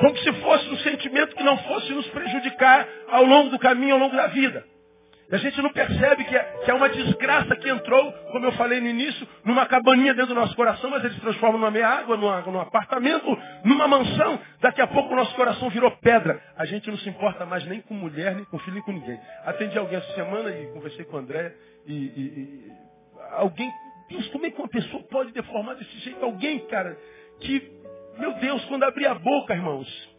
Como 0.00 0.16
se 0.18 0.32
fosse 0.34 0.68
um 0.70 0.78
sentimento 0.78 1.36
que 1.36 1.42
não 1.42 1.56
fosse 1.58 1.92
nos 1.92 2.06
prejudicar 2.08 2.86
ao 3.08 3.24
longo 3.24 3.50
do 3.50 3.58
caminho, 3.58 3.94
ao 3.94 4.00
longo 4.00 4.16
da 4.16 4.26
vida. 4.28 4.64
E 5.32 5.34
a 5.34 5.38
gente 5.38 5.62
não 5.62 5.72
percebe 5.72 6.24
que 6.24 6.36
é, 6.36 6.42
que 6.62 6.70
é 6.70 6.74
uma 6.74 6.90
desgraça 6.90 7.56
que 7.56 7.66
entrou, 7.66 8.12
como 8.30 8.44
eu 8.44 8.52
falei 8.52 8.82
no 8.82 8.86
início, 8.86 9.26
numa 9.42 9.64
cabaninha 9.64 10.12
dentro 10.12 10.34
do 10.34 10.40
nosso 10.40 10.54
coração, 10.54 10.90
mas 10.90 11.02
ele 11.02 11.14
se 11.14 11.20
transforma 11.20 11.58
numa 11.58 11.70
meia 11.70 11.88
água, 11.88 12.18
numa, 12.18 12.42
num 12.42 12.60
apartamento, 12.60 13.38
numa 13.64 13.88
mansão. 13.88 14.38
Daqui 14.60 14.82
a 14.82 14.86
pouco 14.86 15.10
o 15.10 15.16
nosso 15.16 15.34
coração 15.34 15.70
virou 15.70 15.90
pedra. 16.02 16.38
A 16.54 16.66
gente 16.66 16.90
não 16.90 16.98
se 16.98 17.08
importa 17.08 17.46
mais 17.46 17.64
nem 17.64 17.80
com 17.80 17.94
mulher, 17.94 18.34
nem 18.34 18.44
com 18.44 18.58
filho, 18.58 18.74
nem 18.74 18.82
com 18.82 18.92
ninguém. 18.92 19.18
Atendi 19.46 19.78
alguém 19.78 19.96
essa 19.96 20.12
semana 20.12 20.50
e 20.50 20.66
conversei 20.66 21.06
com 21.06 21.16
o 21.16 21.20
André 21.20 21.54
e, 21.86 21.94
e, 21.94 22.20
e 22.20 22.72
alguém, 23.30 23.70
Deus, 24.08 24.28
como 24.28 24.46
é 24.46 24.50
que 24.50 24.58
uma 24.58 24.68
pessoa 24.68 25.02
pode 25.04 25.32
deformar 25.32 25.74
desse 25.74 25.98
jeito? 25.98 26.24
Alguém, 26.24 26.60
cara, 26.66 26.96
que, 27.40 27.72
meu 28.18 28.34
Deus, 28.34 28.64
quando 28.66 28.84
abria 28.84 29.12
a 29.12 29.14
boca, 29.14 29.54
irmãos, 29.54 30.12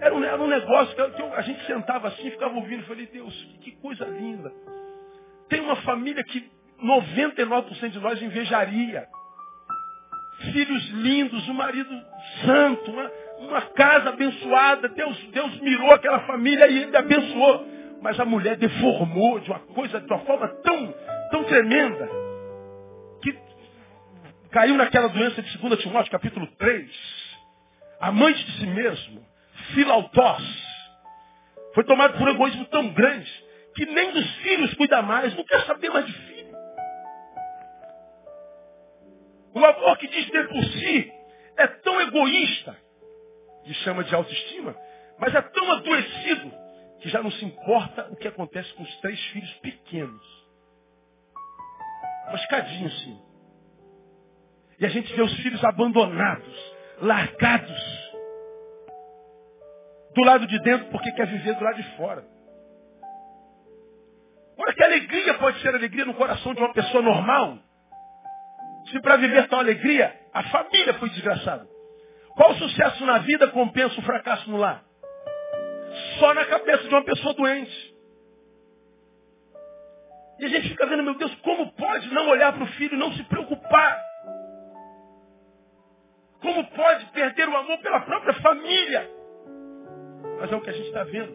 era 0.00 0.14
um, 0.14 0.22
era 0.22 0.40
um 0.40 0.46
negócio 0.46 0.94
que, 0.94 1.22
eu, 1.22 1.34
a 1.34 1.40
gente 1.40 1.64
sentava 1.66 2.08
assim, 2.08 2.30
ficava 2.30 2.54
ouvindo. 2.54 2.84
Falei, 2.84 3.06
Deus, 3.06 3.34
que 3.62 3.72
coisa 3.72 4.04
linda. 4.04 4.52
Tem 5.48 5.60
uma 5.60 5.76
família 5.76 6.22
que 6.24 6.48
99% 6.82 7.90
de 7.90 8.00
nós 8.00 8.20
invejaria. 8.22 9.06
Filhos 10.52 10.90
lindos, 10.90 11.48
um 11.48 11.54
marido 11.54 11.90
santo, 12.44 12.90
uma, 12.92 13.10
uma 13.38 13.60
casa 13.62 14.10
abençoada. 14.10 14.88
Deus, 14.88 15.18
Deus 15.32 15.60
mirou 15.60 15.90
aquela 15.92 16.20
família 16.20 16.68
e 16.68 16.82
ele 16.84 16.96
abençoou. 16.96 17.66
Mas 18.00 18.20
a 18.20 18.24
mulher 18.24 18.56
deformou 18.56 19.40
de 19.40 19.50
uma 19.50 19.58
coisa, 19.58 20.00
de 20.00 20.06
uma 20.06 20.20
forma 20.20 20.46
tão, 20.62 20.94
tão 21.32 21.44
tremenda, 21.44 22.06
que 22.06 22.27
caiu 24.58 24.74
naquela 24.74 25.08
doença 25.08 25.40
de 25.40 25.56
2 25.56 25.80
Timóteo, 25.80 26.10
capítulo 26.10 26.44
3. 26.56 26.90
Amante 28.00 28.44
de 28.44 28.58
si 28.58 28.66
mesmo, 28.66 29.24
filautós. 29.72 30.42
Foi 31.76 31.84
tomado 31.84 32.18
por 32.18 32.26
um 32.26 32.32
egoísmo 32.32 32.64
tão 32.64 32.88
grande 32.88 33.30
que 33.76 33.86
nem 33.86 34.10
dos 34.10 34.28
filhos 34.38 34.74
cuida 34.74 35.00
mais, 35.00 35.32
não 35.36 35.44
quer 35.44 35.64
saber 35.64 35.90
mais 35.90 36.06
de 36.06 36.12
filho. 36.12 36.56
O 39.54 39.64
amor 39.64 39.96
que 39.96 40.08
diz 40.08 40.28
ter 40.28 40.48
por 40.48 40.64
si 40.64 41.12
é 41.56 41.66
tão 41.68 42.00
egoísta, 42.00 42.76
que 43.64 43.72
chama 43.74 44.02
de 44.02 44.12
autoestima, 44.12 44.74
mas 45.20 45.32
é 45.36 45.40
tão 45.40 45.70
adoecido 45.70 46.52
que 47.00 47.08
já 47.08 47.22
não 47.22 47.30
se 47.30 47.44
importa 47.44 48.08
o 48.10 48.16
que 48.16 48.26
acontece 48.26 48.72
com 48.74 48.82
os 48.82 48.96
três 48.96 49.20
filhos 49.26 49.52
pequenos. 49.60 50.48
Mascadinho, 52.32 52.90
sim. 52.90 53.27
E 54.78 54.86
a 54.86 54.88
gente 54.88 55.12
vê 55.14 55.22
os 55.22 55.34
filhos 55.36 55.62
abandonados, 55.64 56.74
largados 57.00 58.08
do 60.14 60.24
lado 60.24 60.46
de 60.46 60.58
dentro 60.60 60.88
porque 60.90 61.12
quer 61.12 61.26
viver 61.26 61.54
do 61.54 61.64
lado 61.64 61.76
de 61.76 61.96
fora. 61.96 62.24
Ora, 64.56 64.72
que 64.74 64.82
alegria 64.82 65.34
pode 65.34 65.60
ser 65.60 65.68
alegria 65.68 66.04
no 66.04 66.14
coração 66.14 66.54
de 66.54 66.60
uma 66.60 66.72
pessoa 66.72 67.02
normal? 67.02 67.58
Se 68.90 69.00
para 69.00 69.16
viver 69.16 69.48
tal 69.48 69.60
alegria, 69.60 70.14
a 70.32 70.42
família 70.44 70.94
foi 70.94 71.10
desgraçada. 71.10 71.66
Qual 72.34 72.54
sucesso 72.54 73.04
na 73.04 73.18
vida 73.18 73.48
compensa 73.48 73.98
o 73.98 74.02
fracasso 74.02 74.50
no 74.50 74.56
lar? 74.56 74.84
Só 76.18 76.34
na 76.34 76.44
cabeça 76.44 76.84
de 76.84 76.94
uma 76.94 77.04
pessoa 77.04 77.34
doente. 77.34 77.94
E 80.38 80.44
a 80.44 80.48
gente 80.48 80.68
fica 80.68 80.86
vendo, 80.86 81.02
meu 81.02 81.14
Deus, 81.14 81.34
como 81.36 81.72
pode 81.72 82.12
não 82.14 82.28
olhar 82.28 82.52
para 82.52 82.62
o 82.62 82.68
filho 82.68 82.96
não 82.96 83.12
se 83.12 83.22
preocupar? 83.24 84.07
Como 86.40 86.64
pode 86.70 87.06
perder 87.06 87.48
o 87.48 87.56
amor 87.56 87.78
pela 87.78 88.00
própria 88.00 88.34
família? 88.34 89.10
Mas 90.40 90.52
é 90.52 90.56
o 90.56 90.60
que 90.60 90.70
a 90.70 90.72
gente 90.72 90.86
está 90.86 91.04
vendo. 91.04 91.32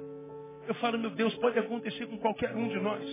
Eu 0.68 0.74
falo, 0.76 0.98
meu 0.98 1.10
Deus, 1.10 1.34
pode 1.36 1.60
acontecer 1.60 2.06
com 2.08 2.18
qualquer 2.18 2.56
um 2.56 2.70
de 2.70 2.80
nós. 2.80 3.04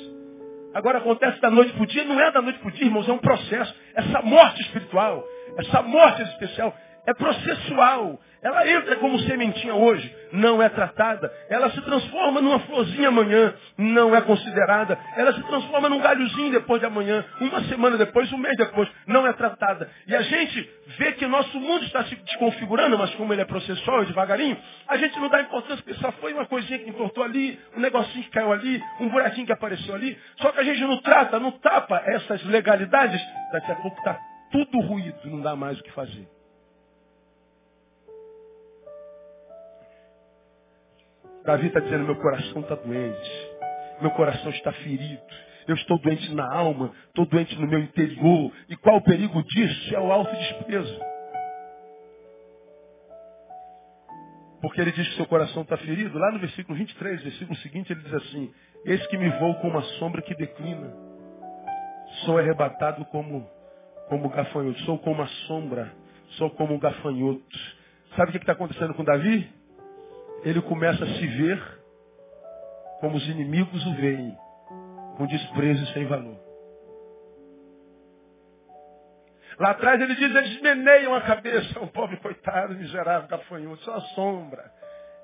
Agora 0.73 0.99
acontece 0.99 1.41
da 1.41 1.51
noite 1.51 1.73
para 1.73 1.83
o 1.83 1.87
dia, 1.87 2.05
não 2.05 2.21
é 2.21 2.31
da 2.31 2.41
noite 2.41 2.61
para 2.61 2.69
o 2.69 2.73
dia, 2.73 2.87
irmãos, 2.87 3.09
é 3.09 3.13
um 3.13 3.19
processo. 3.19 3.75
Essa 3.95 4.23
morte 4.23 4.63
espiritual, 4.63 5.25
essa 5.59 5.83
morte 5.83 6.23
especial, 6.23 6.73
é 7.07 7.15
processual. 7.15 8.21
Ela 8.41 8.71
entra 8.71 8.97
como 8.97 9.19
sementinha 9.21 9.75
hoje, 9.75 10.15
não 10.33 10.63
é 10.63 10.69
tratada. 10.69 11.33
Ela 11.49 11.71
se 11.71 11.81
transforma 11.83 12.41
numa 12.41 12.59
florzinha 12.61 13.09
amanhã, 13.09 13.55
não 13.77 14.15
é 14.15 14.21
considerada. 14.21 14.99
Ela 15.17 15.33
se 15.33 15.43
transforma 15.43 15.89
num 15.89 16.01
galhozinho 16.01 16.53
depois 16.53 16.81
de 16.81 16.87
amanhã, 16.87 17.25
uma 17.41 17.63
semana 17.65 17.97
depois, 17.97 18.33
um 18.33 18.39
mês 18.39 18.57
depois, 18.57 18.89
não 19.07 19.27
é 19.27 19.33
tratada. 19.33 19.91
E 20.07 20.15
a 20.15 20.23
gente 20.23 20.71
vê 20.99 21.13
que 21.13 21.27
nosso 21.27 21.59
mundo 21.59 21.85
está 21.85 22.05
se 22.05 22.17
desconfigurando, 22.17 22.99
mas 22.99 23.15
como 23.15 23.33
ele 23.33 23.43
é 23.43 23.45
processual 23.45 24.03
e 24.03 24.07
devagarinho, 24.07 24.57
a 24.89 24.97
gente 24.97 25.19
não 25.19 25.29
dá 25.29 25.41
importância 25.41 25.83
porque 25.83 26.01
só 26.01 26.13
foi 26.13 26.33
uma 26.33 26.47
coisinha 26.47 26.79
que 26.79 26.89
importou 26.89 27.25
ali, 27.25 27.59
um 27.77 27.81
negocinho 27.81 28.25
que 28.25 28.31
caiu 28.31 28.53
ali, 28.53 28.83
um 29.01 29.09
buraquinho 29.09 29.47
que 29.47 29.53
apareceu 29.53 29.95
ali. 29.95 30.19
Só 30.41 30.53
que 30.53 30.61
a 30.61 30.65
gente 30.65 30.81
não 30.81 30.99
trata, 30.99 31.39
não 31.39 31.53
tapa 31.53 32.03
essas 32.05 32.45
legalidades, 32.45 33.21
daqui 33.53 33.73
a 33.73 33.77
pouco 33.77 33.97
está 33.99 34.19
tudo 34.51 34.81
ruído, 34.81 35.19
não 35.25 35.41
dá 35.41 35.55
mais 35.55 35.79
o 35.79 35.83
que 35.83 35.93
fazer. 35.93 36.40
Davi 41.45 41.69
está 41.69 41.81
dizendo, 41.81 42.05
meu 42.05 42.17
coração 42.17 42.63
está 42.63 42.75
doente, 42.75 43.51
meu 44.01 44.11
coração 44.13 44.51
está 44.51 44.73
ferido, 44.73 45.23
eu 45.67 45.75
estou 45.75 45.99
doente 45.99 46.35
na 46.35 46.53
alma, 46.53 46.93
estou 47.09 47.27
doente 47.27 47.59
no 47.59 47.67
meu 47.67 47.79
interior. 47.79 48.53
E 48.69 48.77
qual 48.77 48.97
o 48.97 49.03
perigo 49.03 49.43
disso? 49.43 49.95
É 49.95 50.01
o 50.01 50.13
autodesprezo. 50.13 51.01
Porque 54.61 54.81
ele 54.81 54.93
diz 54.93 55.09
que 55.09 55.17
seu 55.17 55.27
coração 55.27 55.63
está 55.63 55.77
ferido. 55.77 56.19
Lá 56.19 56.33
no 56.33 56.39
versículo 56.39 56.77
23, 56.77 57.23
versículo 57.23 57.57
seguinte, 57.59 57.93
ele 57.93 58.03
diz 58.03 58.15
assim: 58.15 58.53
Eis 58.85 59.07
que 59.07 59.17
me 59.17 59.31
vou 59.39 59.55
com 59.57 59.69
uma 59.69 59.83
sombra 59.99 60.21
que 60.23 60.35
declina. 60.35 60.93
Sou 62.25 62.39
arrebatado 62.39 63.05
como, 63.07 63.49
como 64.09 64.29
gafanhoto. 64.29 64.81
Sou 64.81 64.99
como 64.99 65.17
uma 65.17 65.29
sombra. 65.47 65.93
Sou 66.31 66.51
como 66.51 66.75
um 66.75 66.79
gafanhoto. 66.79 67.59
Sabe 68.17 68.31
o 68.31 68.33
que 68.33 68.39
está 68.39 68.53
acontecendo 68.53 68.93
com 68.95 69.05
Davi? 69.05 69.60
Ele 70.43 70.61
começa 70.63 71.05
a 71.05 71.09
se 71.09 71.27
ver 71.27 71.81
como 73.01 73.17
os 73.17 73.27
inimigos 73.29 73.85
o 73.87 73.95
veem, 73.95 74.37
com 75.17 75.27
desprezo 75.27 75.85
e 75.85 75.93
sem 75.93 76.07
valor. 76.07 76.39
Lá 79.59 79.71
atrás 79.71 80.01
ele 80.01 80.15
diz, 80.15 80.35
eles 80.35 80.61
meneiam 80.63 81.15
a 81.15 81.21
cabeça, 81.21 81.81
um 81.81 81.87
pobre 81.87 82.17
coitado, 82.17 82.75
miserável, 82.75 83.29
gafanhoto, 83.29 83.83
só 83.83 84.01
sombra. 84.15 84.71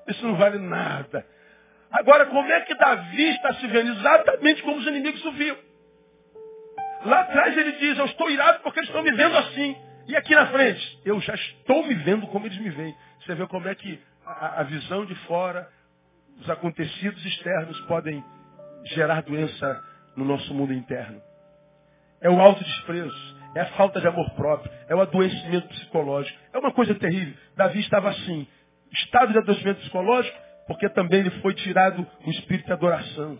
Isso 0.07 0.25
não 0.25 0.35
vale 0.35 0.59
nada. 0.59 1.25
Agora, 1.91 2.25
como 2.27 2.51
é 2.51 2.61
que 2.61 2.75
Davi 2.75 3.29
está 3.29 3.53
se 3.55 3.67
vendo? 3.67 3.91
Exatamente 3.93 4.61
como 4.61 4.77
os 4.77 4.85
inimigos 4.85 5.25
o 5.25 5.31
viam. 5.31 5.57
Lá 7.05 7.21
atrás 7.21 7.57
ele 7.57 7.73
diz, 7.73 7.97
eu 7.97 8.05
estou 8.05 8.29
irado 8.29 8.59
porque 8.59 8.79
eles 8.79 8.89
estão 8.89 9.03
me 9.03 9.11
vendo 9.11 9.37
assim. 9.37 9.75
E 10.07 10.15
aqui 10.15 10.33
na 10.35 10.47
frente, 10.47 10.99
eu 11.03 11.19
já 11.19 11.33
estou 11.33 11.83
me 11.83 11.93
vendo 11.95 12.27
como 12.27 12.45
eles 12.45 12.57
me 12.59 12.69
veem. 12.69 12.95
Você 13.21 13.35
vê 13.35 13.47
como 13.47 13.67
é 13.67 13.75
que 13.75 13.99
a, 14.59 14.63
visão 14.63 15.05
de 15.05 15.15
fora, 15.25 15.67
os 16.39 16.49
acontecidos 16.49 17.25
externos 17.25 17.79
podem 17.81 18.23
gerar 18.85 19.21
doença 19.21 19.83
no 20.15 20.25
nosso 20.25 20.53
mundo 20.53 20.73
interno. 20.73 21.21
É 22.21 22.29
o 22.29 22.39
autodesprezo 22.39 23.37
é 23.55 23.61
a 23.61 23.65
falta 23.71 23.99
de 23.99 24.07
amor 24.07 24.29
próprio, 24.31 24.71
é 24.87 24.95
o 24.95 25.01
adoecimento 25.01 25.67
psicológico. 25.69 26.37
É 26.53 26.59
uma 26.59 26.71
coisa 26.71 26.93
terrível. 26.93 27.33
Davi 27.55 27.79
estava 27.79 28.09
assim, 28.09 28.47
estado 28.93 29.31
de 29.31 29.39
adoecimento 29.39 29.79
psicológico, 29.81 30.37
porque 30.67 30.87
também 30.89 31.21
lhe 31.21 31.31
foi 31.41 31.55
tirado 31.55 32.05
o 32.25 32.29
espírito 32.29 32.67
de 32.67 32.73
adoração. 32.73 33.39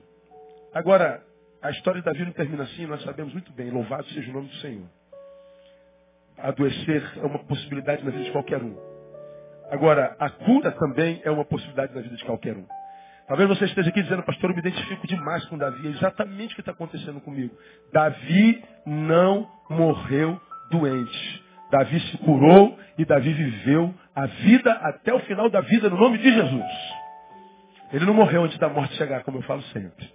Agora, 0.73 1.21
a 1.61 1.69
história 1.69 2.01
de 2.01 2.05
Davi 2.05 2.25
não 2.25 2.31
termina 2.31 2.63
assim, 2.63 2.85
nós 2.85 3.03
sabemos 3.03 3.33
muito 3.33 3.51
bem, 3.51 3.69
louvado 3.69 4.07
seja 4.09 4.29
o 4.31 4.33
nome 4.33 4.47
do 4.47 4.55
Senhor. 4.55 4.87
Adoecer 6.37 7.03
é 7.17 7.25
uma 7.25 7.39
possibilidade 7.39 8.03
na 8.03 8.11
vida 8.11 8.23
de 8.23 8.31
qualquer 8.31 8.61
um. 8.61 8.96
Agora, 9.69 10.15
a 10.19 10.29
cura 10.29 10.71
também 10.71 11.21
é 11.23 11.31
uma 11.31 11.43
possibilidade 11.43 11.93
na 11.93 12.01
vida 12.01 12.15
de 12.15 12.23
qualquer 12.23 12.55
um. 12.55 12.65
Talvez 13.27 13.49
você 13.49 13.65
esteja 13.65 13.89
aqui 13.89 14.01
dizendo, 14.01 14.23
pastor, 14.23 14.49
eu 14.49 14.55
me 14.55 14.61
identifico 14.61 15.05
demais 15.05 15.43
com 15.45 15.57
Davi. 15.57 15.87
É 15.87 15.91
exatamente 15.91 16.53
o 16.53 16.55
que 16.55 16.61
está 16.61 16.71
acontecendo 16.71 17.19
comigo. 17.19 17.53
Davi 17.91 18.63
não 18.85 19.49
morreu 19.69 20.39
doente. 20.71 21.43
Davi 21.69 21.99
se 21.99 22.17
curou 22.19 22.79
e 22.97 23.03
Davi 23.03 23.33
viveu 23.33 23.93
a 24.15 24.25
vida 24.25 24.71
até 24.71 25.13
o 25.13 25.19
final 25.19 25.49
da 25.49 25.59
vida 25.59 25.89
no 25.89 25.97
nome 25.97 26.17
de 26.17 26.31
Jesus. 26.31 26.71
Ele 27.91 28.05
não 28.05 28.13
morreu 28.13 28.43
antes 28.45 28.57
da 28.57 28.69
morte 28.69 28.95
chegar, 28.95 29.23
como 29.23 29.39
eu 29.39 29.43
falo 29.43 29.61
sempre. 29.63 30.09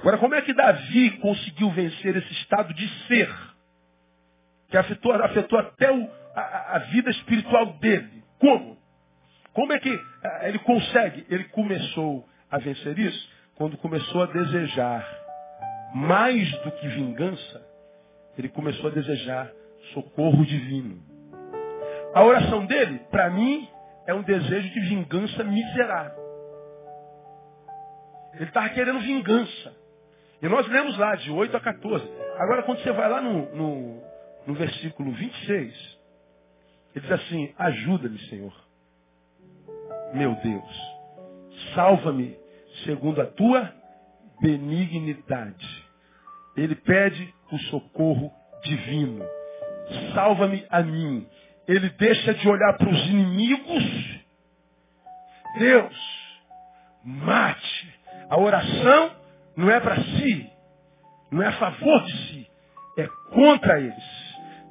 Agora, 0.00 0.18
como 0.18 0.34
é 0.34 0.42
que 0.42 0.52
Davi 0.52 1.10
conseguiu 1.18 1.70
vencer 1.70 2.16
esse 2.16 2.32
estado 2.34 2.72
de 2.72 2.88
ser? 3.06 3.28
Que 4.68 4.76
afetou, 4.76 5.12
afetou 5.12 5.58
até 5.58 5.90
o, 5.90 6.08
a, 6.34 6.76
a 6.76 6.78
vida 6.78 7.10
espiritual 7.10 7.72
dele. 7.78 8.22
Como? 8.38 8.75
Como 9.56 9.72
é 9.72 9.80
que 9.80 9.88
eh, 9.88 10.48
ele 10.50 10.58
consegue? 10.58 11.26
Ele 11.30 11.44
começou 11.44 12.28
a 12.50 12.58
vencer 12.58 12.98
isso 12.98 13.28
quando 13.54 13.78
começou 13.78 14.22
a 14.22 14.26
desejar 14.26 15.02
mais 15.94 16.50
do 16.58 16.70
que 16.72 16.86
vingança, 16.88 17.66
ele 18.36 18.50
começou 18.50 18.90
a 18.90 18.92
desejar 18.92 19.50
socorro 19.94 20.44
divino. 20.44 21.02
A 22.14 22.22
oração 22.22 22.66
dele, 22.66 22.98
para 23.10 23.30
mim, 23.30 23.66
é 24.06 24.12
um 24.12 24.22
desejo 24.22 24.68
de 24.68 24.80
vingança 24.80 25.42
miserável. 25.42 26.22
Ele 28.34 28.44
estava 28.44 28.68
querendo 28.68 29.00
vingança. 29.00 29.74
E 30.42 30.48
nós 30.48 30.68
lemos 30.68 30.98
lá, 30.98 31.14
de 31.14 31.30
8 31.30 31.56
a 31.56 31.60
14. 31.60 32.06
Agora, 32.36 32.62
quando 32.64 32.82
você 32.82 32.92
vai 32.92 33.08
lá 33.08 33.22
no, 33.22 33.54
no, 33.54 34.02
no 34.48 34.52
versículo 34.52 35.12
26, 35.12 35.98
ele 36.94 37.00
diz 37.00 37.10
assim: 37.10 37.54
Ajuda-me, 37.56 38.18
Senhor, 38.28 38.65
meu 40.14 40.34
Deus 40.36 40.96
salva-me 41.74 42.36
segundo 42.84 43.20
a 43.20 43.26
tua 43.26 43.72
benignidade. 44.40 45.84
Ele 46.56 46.74
pede 46.74 47.34
o 47.52 47.58
socorro 47.58 48.32
divino. 48.62 49.24
Salva-me 50.14 50.66
a 50.70 50.82
mim. 50.82 51.26
Ele 51.68 51.88
deixa 51.90 52.34
de 52.34 52.48
olhar 52.48 52.76
para 52.76 52.88
os 52.88 53.06
inimigos. 53.06 54.20
Deus, 55.58 55.96
mate. 57.04 57.96
A 58.28 58.38
oração 58.38 59.16
não 59.56 59.70
é 59.70 59.78
para 59.78 59.96
si, 59.96 60.50
não 61.30 61.42
é 61.42 61.46
a 61.46 61.52
favor 61.52 62.02
de 62.02 62.12
si, 62.12 62.50
é 62.98 63.06
contra 63.30 63.80
eles. 63.80 64.04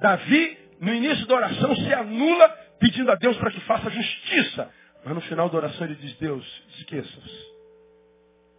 Davi, 0.02 0.58
no 0.82 0.94
início 0.94 1.26
da 1.26 1.36
oração, 1.36 1.74
se 1.74 1.94
anula 1.94 2.50
pedindo 2.80 3.10
a 3.10 3.16
Deus 3.16 3.38
para 3.38 3.52
que 3.52 3.62
faça 3.62 3.90
justiça. 3.90 4.70
Mas 5.06 5.14
no 5.14 5.22
final 5.22 5.48
da 5.52 5.58
oração 5.58 5.86
ele 5.86 5.96
diz, 5.96 6.18
Deus, 6.18 6.44
esqueça-se. 6.80 7.56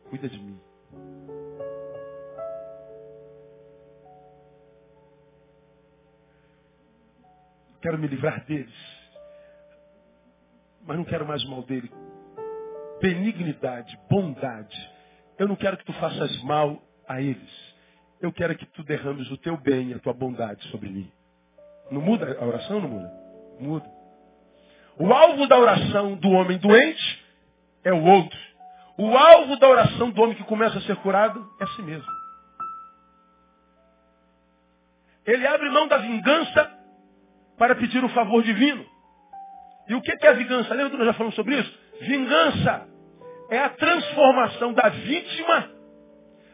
Cuida 0.09 0.29
de 0.29 0.39
mim. 0.39 0.61
Quero 7.83 7.99
me 7.99 8.07
livrar 8.07 8.45
deles. 8.45 8.73
Mas 10.85 10.97
não 10.97 11.05
quero 11.05 11.27
mais 11.27 11.43
o 11.43 11.51
mal 11.51 11.65
dele. 11.65 11.91
Benignidade, 13.01 13.99
bondade. 14.09 14.91
Eu 15.37 15.49
não 15.49 15.57
quero 15.57 15.77
que 15.77 15.85
tu 15.85 15.93
faças 15.95 16.43
mal 16.45 16.81
a 17.09 17.21
eles. 17.21 17.75
Eu 18.21 18.33
quero 18.33 18.57
que 18.57 18.67
tu 18.67 18.85
derrames 18.85 19.29
o 19.33 19.37
teu 19.37 19.57
bem, 19.57 19.93
a 19.95 19.99
tua 19.99 20.15
bondade 20.15 20.63
sobre 20.69 20.89
mim. 20.89 21.11
Não 21.91 22.01
muda 22.01 22.39
a 22.41 22.45
oração? 22.45 22.81
Não 22.81 22.89
muda? 22.89 23.13
Muda. 23.59 23.96
O 24.99 25.13
alvo 25.13 25.47
da 25.47 25.59
oração 25.59 26.15
do 26.17 26.31
homem 26.31 26.59
doente 26.59 27.25
é 27.85 27.93
o 27.93 28.03
outro. 28.03 28.39
O 28.99 29.17
alvo 29.17 29.57
da 29.59 29.69
oração 29.69 30.11
do 30.11 30.23
homem 30.23 30.37
que 30.37 30.45
começa 30.45 30.79
a 30.79 30.83
ser 30.83 30.97
curado 30.97 31.47
é 31.61 31.65
a 31.65 31.69
si 31.69 31.83
mesmo. 31.83 32.11
Ele 35.27 35.47
abre 35.47 35.69
mão 35.71 35.87
da 35.87 35.99
vingança 35.99 36.73
para 37.59 37.75
pedir 37.75 38.03
o 38.03 38.09
favor 38.11 38.43
divino. 38.43 38.87
E 39.89 39.95
o 39.95 40.01
que 40.01 40.13
é 40.27 40.29
a 40.29 40.33
vingança? 40.33 40.73
Lembra 40.73 40.91
que 40.91 40.97
nós 40.97 41.07
já 41.07 41.13
falamos 41.13 41.35
sobre 41.35 41.59
isso? 41.59 41.79
Vingança 42.01 42.89
é 43.51 43.59
a 43.59 43.71
transformação 43.71 44.73
da 44.73 44.89
vítima 44.89 45.71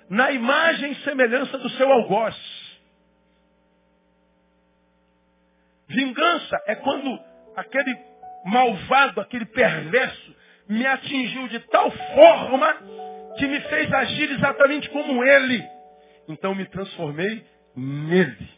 na 0.09 0.33
imagem 0.33 0.93
e 0.93 1.05
semelhança 1.05 1.59
do 1.59 1.69
seu 1.71 1.91
algoz. 1.91 2.37
Vingança 5.89 6.61
é 6.67 6.75
quando 6.77 7.19
aquele 7.57 8.12
malvado, 8.45 9.21
aquele 9.21 9.47
perverso, 9.47 10.35
me 10.69 10.87
atingiu 10.87 11.49
de 11.49 11.61
tal 11.61 11.91
forma 11.91 12.75
que 13.37 13.47
me 13.47 13.61
fez 13.61 13.93
agir 13.93 14.31
exatamente 14.31 14.89
como 14.91 15.25
ele. 15.25 15.63
Então 16.29 16.55
me 16.55 16.65
transformei 16.67 17.45
nele. 17.77 18.49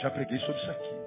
Já 0.00 0.10
preguei 0.10 0.38
sobre 0.40 0.60
isso 0.60 0.70
aqui. 0.70 1.00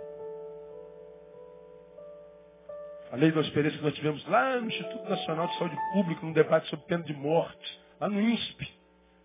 Falei 3.09 3.31
da 3.31 3.41
experiência 3.41 3.77
que 3.77 3.86
nós 3.86 3.93
tivemos 3.93 4.25
lá 4.27 4.59
no 4.59 4.67
Instituto 4.67 5.07
Nacional 5.07 5.47
de 5.47 5.57
Saúde 5.57 5.77
Pública, 5.93 6.25
num 6.25 6.34
debate 6.34 6.67
sobre 6.69 6.86
pena 6.88 7.03
de 7.03 7.13
morte, 7.13 7.79
lá 7.99 8.09
no 8.09 8.19
INSP, 8.19 8.67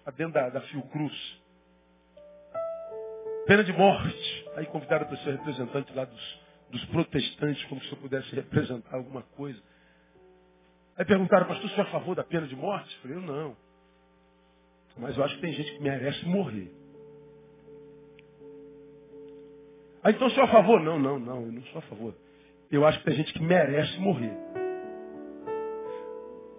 lá 0.04 0.12
dentro 0.12 0.34
da, 0.34 0.50
da 0.50 0.60
Fiocruz. 0.60 1.40
Pena 3.46 3.64
de 3.64 3.72
morte. 3.72 4.46
Aí 4.56 4.66
convidaram 4.66 5.06
para 5.06 5.16
ser 5.18 5.30
representante 5.30 5.90
lá 5.94 6.04
dos, 6.04 6.40
dos 6.70 6.84
protestantes, 6.86 7.64
como 7.64 7.82
se 7.82 7.92
eu 7.92 7.98
pudesse 7.98 8.34
representar 8.34 8.96
alguma 8.96 9.22
coisa. 9.22 9.60
Aí 10.96 11.04
perguntaram, 11.04 11.46
pastor, 11.46 11.70
você 11.70 11.80
é 11.80 11.84
a 11.84 11.90
favor 11.90 12.14
da 12.14 12.24
pena 12.24 12.46
de 12.46 12.56
morte? 12.56 12.94
Eu 12.96 13.02
falei, 13.02 13.16
eu 13.16 13.22
não. 13.22 13.56
Mas 14.96 15.16
eu 15.16 15.24
acho 15.24 15.36
que 15.36 15.40
tem 15.40 15.52
gente 15.52 15.72
que 15.72 15.80
merece 15.80 16.24
morrer. 16.26 16.72
Ah, 20.02 20.10
então 20.10 20.28
sou 20.30 20.44
a 20.44 20.48
favor? 20.48 20.80
Não, 20.80 20.98
não, 20.98 21.18
não, 21.18 21.42
eu 21.42 21.52
não 21.52 21.62
sou 21.66 21.78
a 21.78 21.82
favor. 21.82 22.14
Eu 22.70 22.84
acho 22.86 22.98
que 22.98 23.04
tem 23.04 23.14
gente 23.14 23.32
que 23.32 23.42
merece 23.42 23.98
morrer. 23.98 24.36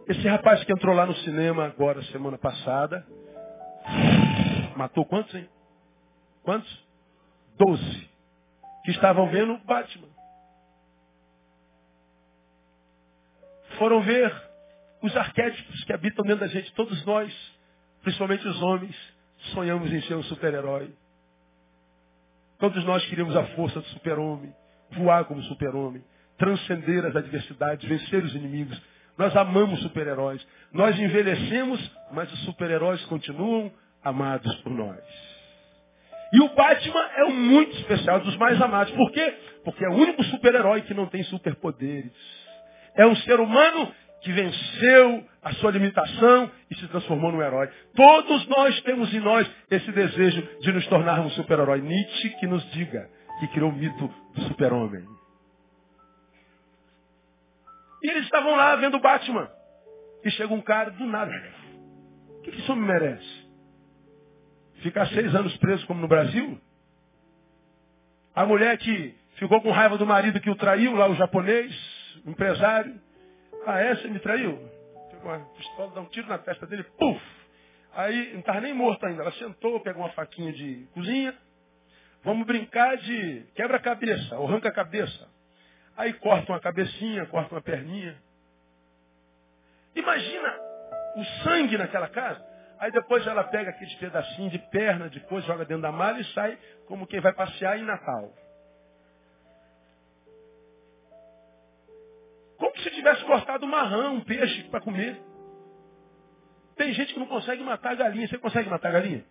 Esse 0.07 0.28
rapaz 0.28 0.64
que 0.64 0.72
entrou 0.72 0.95
lá 0.95 1.05
no 1.05 1.16
cinema 1.18 1.66
agora, 1.66 2.01
semana 2.05 2.38
passada, 2.38 3.05
matou 4.76 5.05
quantos, 5.05 5.34
hein? 5.36 5.47
Quantos? 6.43 6.88
Doze 7.57 8.09
que 8.89 8.95
estavam 8.95 9.29
vendo 9.29 9.55
Batman. 9.65 10.07
Foram 13.77 14.01
ver 14.01 14.33
os 15.01 15.15
arquétipos 15.15 15.83
que 15.83 15.93
habitam 15.93 16.25
dentro 16.25 16.41
da 16.41 16.47
gente, 16.47 16.73
todos 16.73 17.05
nós, 17.05 17.31
principalmente 18.01 18.47
os 18.47 18.61
homens, 18.63 18.95
sonhamos 19.53 19.93
em 19.93 20.01
ser 20.01 20.15
um 20.15 20.23
super-herói. 20.23 20.91
Todos 22.57 22.83
nós 22.83 23.05
queríamos 23.05 23.35
a 23.35 23.45
força 23.55 23.79
do 23.79 23.87
super-homem, 23.89 24.53
voar 24.91 25.23
como 25.25 25.41
super-homem, 25.43 26.03
transcender 26.37 27.05
as 27.05 27.15
adversidades, 27.15 27.87
vencer 27.87 28.23
os 28.23 28.33
inimigos. 28.33 28.81
Nós 29.17 29.35
amamos 29.35 29.81
super-heróis. 29.81 30.45
Nós 30.73 30.97
envelhecemos, 30.97 31.79
mas 32.11 32.31
os 32.33 32.39
super-heróis 32.45 33.05
continuam 33.05 33.71
amados 34.03 34.53
por 34.61 34.71
nós. 34.71 35.28
E 36.32 36.41
o 36.41 36.49
Batman 36.49 37.09
é 37.15 37.25
um 37.25 37.34
muito 37.34 37.75
especial, 37.77 38.19
dos 38.19 38.38
mais 38.38 38.61
amados. 38.61 38.93
Por 38.93 39.11
quê? 39.11 39.34
Porque 39.63 39.84
é 39.84 39.89
o 39.89 39.93
único 39.93 40.23
super-herói 40.25 40.82
que 40.84 40.93
não 40.93 41.07
tem 41.07 41.23
superpoderes. 41.23 42.11
É 42.95 43.05
um 43.05 43.15
ser 43.17 43.39
humano 43.39 43.91
que 44.21 44.32
venceu 44.32 45.25
a 45.41 45.53
sua 45.53 45.71
limitação 45.71 46.51
e 46.69 46.75
se 46.75 46.88
transformou 46.88 47.32
num 47.32 47.41
herói. 47.41 47.69
Todos 47.95 48.47
nós 48.47 48.80
temos 48.82 49.13
em 49.13 49.19
nós 49.19 49.49
esse 49.71 49.91
desejo 49.91 50.41
de 50.61 50.71
nos 50.71 50.86
tornarmos 50.88 51.34
super-herói. 51.34 51.82
Nietzsche 51.82 52.30
que 52.32 52.45
nos 52.45 52.63
diga 52.71 53.09
que 53.39 53.47
criou 53.47 53.69
o 53.69 53.73
mito 53.73 54.13
do 54.36 54.41
super-homem. 54.43 55.05
E 58.03 58.09
eles 58.09 58.23
estavam 58.23 58.55
lá 58.55 58.75
vendo 58.75 58.97
o 58.97 58.99
Batman. 58.99 59.49
E 60.23 60.32
chega 60.32 60.53
um 60.53 60.61
cara 60.61 60.91
do 60.91 61.05
nada. 61.05 61.32
O 62.27 62.41
que, 62.41 62.51
que 62.51 62.59
isso 62.59 62.75
me 62.75 62.86
merece? 62.86 63.38
Ficar 64.82 65.07
seis 65.07 65.34
anos 65.36 65.55
preso 65.57 65.86
como 65.88 66.01
no 66.01 66.07
Brasil? 66.07 66.59
A 68.34 68.45
mulher 68.45 68.77
que 68.77 69.15
ficou 69.36 69.61
com 69.61 69.71
raiva 69.71 69.97
do 69.97 70.05
marido 70.05 70.39
que 70.39 70.49
o 70.49 70.55
traiu, 70.55 70.95
lá 70.95 71.09
o 71.09 71.15
japonês, 71.15 71.73
o 72.25 72.30
empresário. 72.30 72.99
Ah, 73.65 73.80
essa 73.80 74.07
me 74.07 74.19
traiu? 74.19 74.57
Pegou 75.11 75.32
uma 75.32 75.39
pistola, 75.55 75.91
dá 75.93 76.01
um 76.01 76.05
tiro 76.05 76.27
na 76.27 76.38
testa 76.38 76.65
dele, 76.65 76.84
puf! 76.97 77.21
Aí, 77.93 78.32
não 78.34 78.39
estava 78.39 78.61
nem 78.61 78.73
morto 78.73 79.05
ainda. 79.05 79.23
Ela 79.23 79.32
sentou, 79.34 79.80
pegou 79.82 80.03
uma 80.03 80.11
faquinha 80.11 80.53
de 80.53 80.88
cozinha. 80.93 81.36
Vamos 82.23 82.45
brincar 82.45 82.97
de 82.97 83.45
quebra-cabeça, 83.55 84.38
ou 84.38 84.47
arranca-cabeça. 84.47 85.27
Aí 85.97 86.13
corta 86.13 86.51
uma 86.51 86.59
cabecinha, 86.59 87.25
corta 87.25 87.55
uma 87.55 87.61
perninha. 87.61 88.15
Imagina 89.95 90.55
o 91.15 91.23
sangue 91.43 91.77
naquela 91.77 92.07
casa. 92.07 92.48
Aí 92.80 92.91
depois 92.91 93.27
ela 93.27 93.43
pega 93.43 93.71
aqueles 93.71 93.93
pedacinhos 93.95 94.51
de 94.53 94.59
perna, 94.69 95.09
de 95.09 95.19
coisa, 95.21 95.45
joga 95.45 95.65
dentro 95.65 95.82
da 95.82 95.91
mala 95.91 96.19
e 96.19 96.23
sai 96.34 96.57
como 96.88 97.05
quem 97.05 97.19
vai 97.19 97.34
passear 97.34 97.77
em 97.77 97.84
Natal. 97.84 98.34
Como 102.57 102.77
se 102.80 102.89
tivesse 102.91 103.23
cortado 103.25 103.65
um 103.65 103.69
marrão, 103.69 104.15
um 104.15 104.21
peixe 104.21 104.63
para 104.69 104.80
comer. 104.80 105.21
Tem 106.77 106.93
gente 106.93 107.13
que 107.13 107.19
não 107.19 107.27
consegue 107.27 107.61
matar 107.63 107.91
a 107.91 107.95
galinha. 107.95 108.27
Você 108.27 108.38
consegue 108.38 108.69
matar 108.69 108.89
a 108.89 108.91
galinha? 108.93 109.25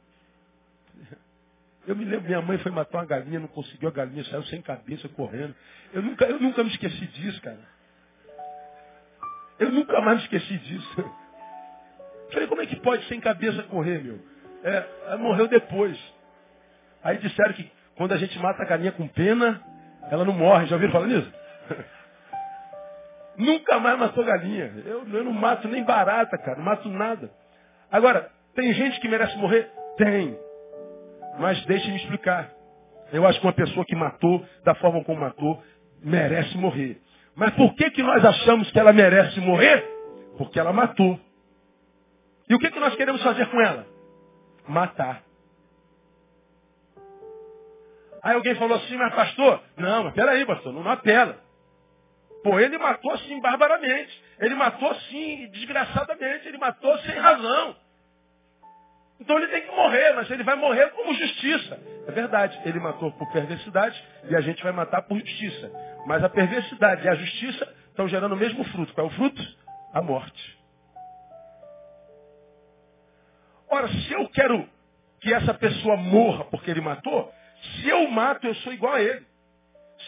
Eu 1.87 1.97
me 1.97 2.05
lembro, 2.05 2.27
minha 2.27 2.43
mãe 2.43 2.59
foi 2.59 2.71
matar 2.71 2.99
uma 2.99 3.07
galinha, 3.07 3.41
não 3.41 3.49
conseguiu 3.49 3.89
a 3.89 3.93
galinha, 3.93 4.23
saiu 4.25 4.43
sem 4.45 4.61
cabeça, 4.61 5.09
correndo. 5.09 5.55
Eu 5.95 6.03
nunca, 6.03 6.27
eu 6.27 6.39
nunca 6.39 6.63
me 6.63 6.69
esqueci 6.69 7.07
disso, 7.07 7.41
cara. 7.41 7.67
Eu 9.59 9.73
nunca 9.73 9.99
mais 10.03 10.19
me 10.19 10.25
esqueci 10.25 10.59
disso. 10.59 11.15
Falei, 12.33 12.47
como 12.49 12.63
é 12.63 12.67
que 12.67 12.77
pode 12.77 13.05
sem 13.07 13.21
cabeça 13.21 13.63
correr, 13.65 14.03
meu? 14.03 14.19
É, 14.65 14.85
ela 15.07 15.19
morreu 15.19 15.47
depois. 15.49 15.99
Aí 17.03 17.19
disseram 17.19 17.53
que 17.55 17.71
quando 17.97 18.13
a 18.13 18.17
gente 18.17 18.39
mata 18.39 18.63
a 18.63 18.67
galinha 18.67 18.93
com 18.93 19.07
pena, 19.09 19.63
ela 20.11 20.25
não 20.25 20.33
morre. 20.33 20.67
Já 20.67 20.77
ouviram 20.77 20.93
falar 20.93 21.07
nisso? 21.07 21.33
Nunca 23.37 23.79
mais 23.79 23.99
matou 23.99 24.25
galinha. 24.25 24.73
Eu, 24.85 25.07
eu 25.09 25.25
não 25.25 25.33
mato 25.33 25.69
nem 25.69 25.85
barata, 25.85 26.37
cara. 26.39 26.59
Não 26.59 26.65
mato 26.65 26.89
nada. 26.89 27.31
Agora, 27.91 28.31
tem 28.55 28.73
gente 28.73 29.01
que 29.01 29.09
merece 29.09 29.37
morrer? 29.39 29.71
Tem. 29.97 30.37
Mas 31.39 31.65
deixe-me 31.67 31.97
explicar. 31.97 32.51
Eu 33.13 33.27
acho 33.27 33.41
que 33.41 33.47
uma 33.47 33.53
pessoa 33.53 33.87
que 33.87 33.95
matou, 33.95 34.45
da 34.65 34.75
forma 34.75 35.03
como 35.05 35.21
matou, 35.21 35.63
merece 36.03 36.57
morrer. 36.59 37.01
Mas 37.35 37.55
por 37.55 37.75
que, 37.75 37.91
que 37.93 38.03
nós 38.03 38.25
achamos 38.25 38.71
que 38.71 38.79
ela 38.79 38.93
merece 38.93 39.41
morrer? 39.41 39.85
Porque 40.37 40.59
ela 40.59 40.73
matou. 40.73 41.19
E 42.49 42.55
o 42.55 42.59
que, 42.59 42.71
que 42.71 42.81
nós 42.81 42.95
queremos 42.95 43.23
fazer 43.23 43.47
com 43.51 43.61
ela? 43.61 43.87
Matar. 44.67 45.23
Aí 48.23 48.35
alguém 48.35 48.55
falou 48.57 48.77
assim, 48.77 48.97
mas 48.97 49.15
pastor, 49.15 49.63
não, 49.77 50.05
mas 50.05 50.15
peraí, 50.15 50.45
pastor, 50.45 50.73
não 50.73 50.89
apela. 50.91 51.39
Pô, 52.43 52.59
ele 52.59 52.79
matou 52.79 53.13
assim 53.13 53.41
barbaramente. 53.41 54.23
Ele 54.39 54.55
matou 54.55 54.91
assim 54.91 55.49
desgraçadamente. 55.51 56.47
Ele 56.47 56.59
matou 56.59 56.97
sem 56.99 57.19
razão. 57.19 57.77
Então 59.21 59.37
ele 59.37 59.49
tem 59.49 59.63
que 59.63 59.75
morrer, 59.75 60.13
mas 60.15 60.31
ele 60.31 60.45
vai 60.45 60.55
morrer 60.55 60.91
como 60.91 61.13
justiça. 61.13 61.79
É 62.07 62.13
verdade, 62.13 62.59
ele 62.65 62.79
matou 62.79 63.11
por 63.13 63.31
perversidade 63.33 64.03
e 64.31 64.37
a 64.37 64.41
gente 64.41 64.63
vai 64.63 64.73
matar 64.73 65.03
por 65.03 65.19
justiça. 65.19 65.73
Mas 66.07 66.23
a 66.23 66.29
perversidade 66.29 67.05
e 67.05 67.09
a 67.09 67.15
justiça 67.15 67.75
estão 67.89 68.07
gerando 68.07 68.33
o 68.33 68.37
mesmo 68.37 68.63
fruto. 68.65 68.95
Qual 68.95 69.09
é 69.09 69.11
o 69.11 69.13
fruto? 69.13 69.43
A 69.93 70.01
morte. 70.01 70.58
Ora, 73.71 73.89
se 73.89 74.13
eu 74.13 74.29
quero 74.29 74.69
que 75.21 75.33
essa 75.33 75.53
pessoa 75.55 75.97
morra 75.97 76.45
porque 76.45 76.71
ele 76.71 76.81
matou, 76.81 77.33
se 77.61 77.89
eu 77.89 78.09
mato, 78.09 78.47
eu 78.47 78.55
sou 78.57 78.73
igual 78.73 78.95
a 78.95 79.03
ele. 79.03 79.27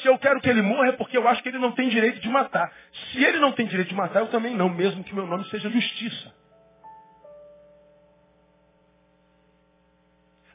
Se 0.03 0.09
eu 0.09 0.17
quero 0.19 0.41
que 0.41 0.49
ele 0.49 0.63
morra 0.63 0.89
é 0.89 0.93
porque 0.93 1.19
eu 1.19 1.27
acho 1.27 1.43
que 1.43 1.49
ele 1.49 1.59
não 1.59 1.73
tem 1.73 1.89
direito 1.89 2.21
de 2.21 2.29
matar. 2.29 2.73
Se 3.11 3.25
ele 3.25 3.39
não 3.39 3.53
tem 3.53 3.67
direito 3.67 3.89
de 3.89 3.95
matar, 3.95 4.21
eu 4.21 4.29
também 4.29 4.55
não, 4.55 4.69
mesmo 4.69 5.03
que 5.03 5.15
meu 5.15 5.27
nome 5.27 5.45
seja 5.47 5.69
justiça. 5.69 6.33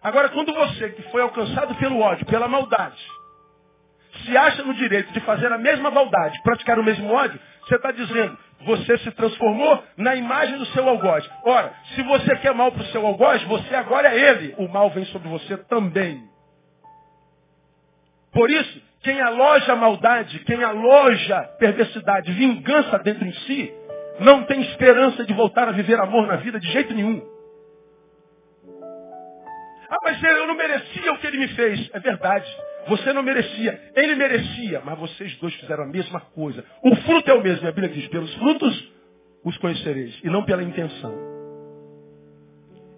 Agora, 0.01 0.29
quando 0.29 0.53
você, 0.53 0.89
que 0.91 1.01
foi 1.11 1.21
alcançado 1.21 1.75
pelo 1.75 1.99
ódio, 1.99 2.25
pela 2.27 2.47
maldade, 2.47 3.03
se 4.23 4.37
acha 4.37 4.63
no 4.63 4.73
direito 4.75 5.11
de 5.11 5.19
fazer 5.21 5.51
a 5.51 5.57
mesma 5.57 5.91
maldade, 5.91 6.41
praticar 6.43 6.79
o 6.79 6.83
mesmo 6.83 7.11
ódio, 7.11 7.39
você 7.61 7.75
está 7.75 7.91
dizendo, 7.91 8.37
você 8.66 8.97
se 8.99 9.11
transformou 9.11 9.84
na 9.95 10.16
imagem 10.16 10.57
do 10.57 10.66
seu 10.68 10.88
algoz. 10.88 11.28
Ora, 11.43 11.74
se 11.93 12.01
você 12.03 12.36
quer 12.38 12.53
mal 12.53 12.72
para 12.72 12.82
o 12.82 12.88
seu 12.88 13.05
algoz, 13.05 13.41
você 13.43 13.76
agora 13.76 14.13
é 14.13 14.30
ele. 14.30 14.55
O 14.57 14.68
mal 14.68 14.89
vem 14.89 15.05
sobre 15.05 15.30
você 15.30 15.57
também. 15.57 16.22
Por 18.34 18.49
isso, 18.49 18.82
quem 19.01 19.22
aloja 19.22 19.76
maldade, 19.76 20.39
quem 20.39 20.61
aloja 20.63 21.41
perversidade, 21.59 22.32
vingança 22.34 22.99
dentro 22.99 23.26
em 23.26 23.32
si, 23.32 23.74
não 24.20 24.43
tem 24.43 24.61
esperança 24.61 25.24
de 25.24 25.34
voltar 25.34 25.70
a 25.70 25.72
viver 25.72 25.99
amor 25.99 26.28
na 26.28 26.38
vida 26.38 26.59
de 26.59 26.68
jeito 26.72 26.93
nenhum. 26.93 27.22
Ah, 29.89 29.97
mas 30.03 30.22
eu 30.22 30.47
não 30.47 30.55
merecia 30.55 31.13
o 31.13 31.18
que 31.20 31.28
ele 31.28 31.38
me 31.38 31.47
fez. 31.49 31.89
É 31.93 31.99
verdade. 31.99 32.45
Você 32.88 33.13
não 33.13 33.23
merecia. 33.23 33.91
Ele 33.95 34.15
merecia. 34.15 34.81
Mas 34.86 34.99
vocês 34.99 35.36
dois 35.38 35.53
fizeram 35.55 35.83
a 35.83 35.88
mesma 35.88 36.19
coisa. 36.19 36.63
O 36.83 36.95
fruto 36.95 37.29
é 37.29 37.33
o 37.33 37.41
mesmo. 37.41 37.67
A 37.67 37.71
Bíblia 37.71 37.93
diz, 37.93 38.07
pelos 38.07 38.33
frutos 38.36 38.91
os 39.43 39.57
conhecereis. 39.57 40.19
E 40.23 40.29
não 40.29 40.43
pela 40.43 40.63
intenção. 40.63 41.13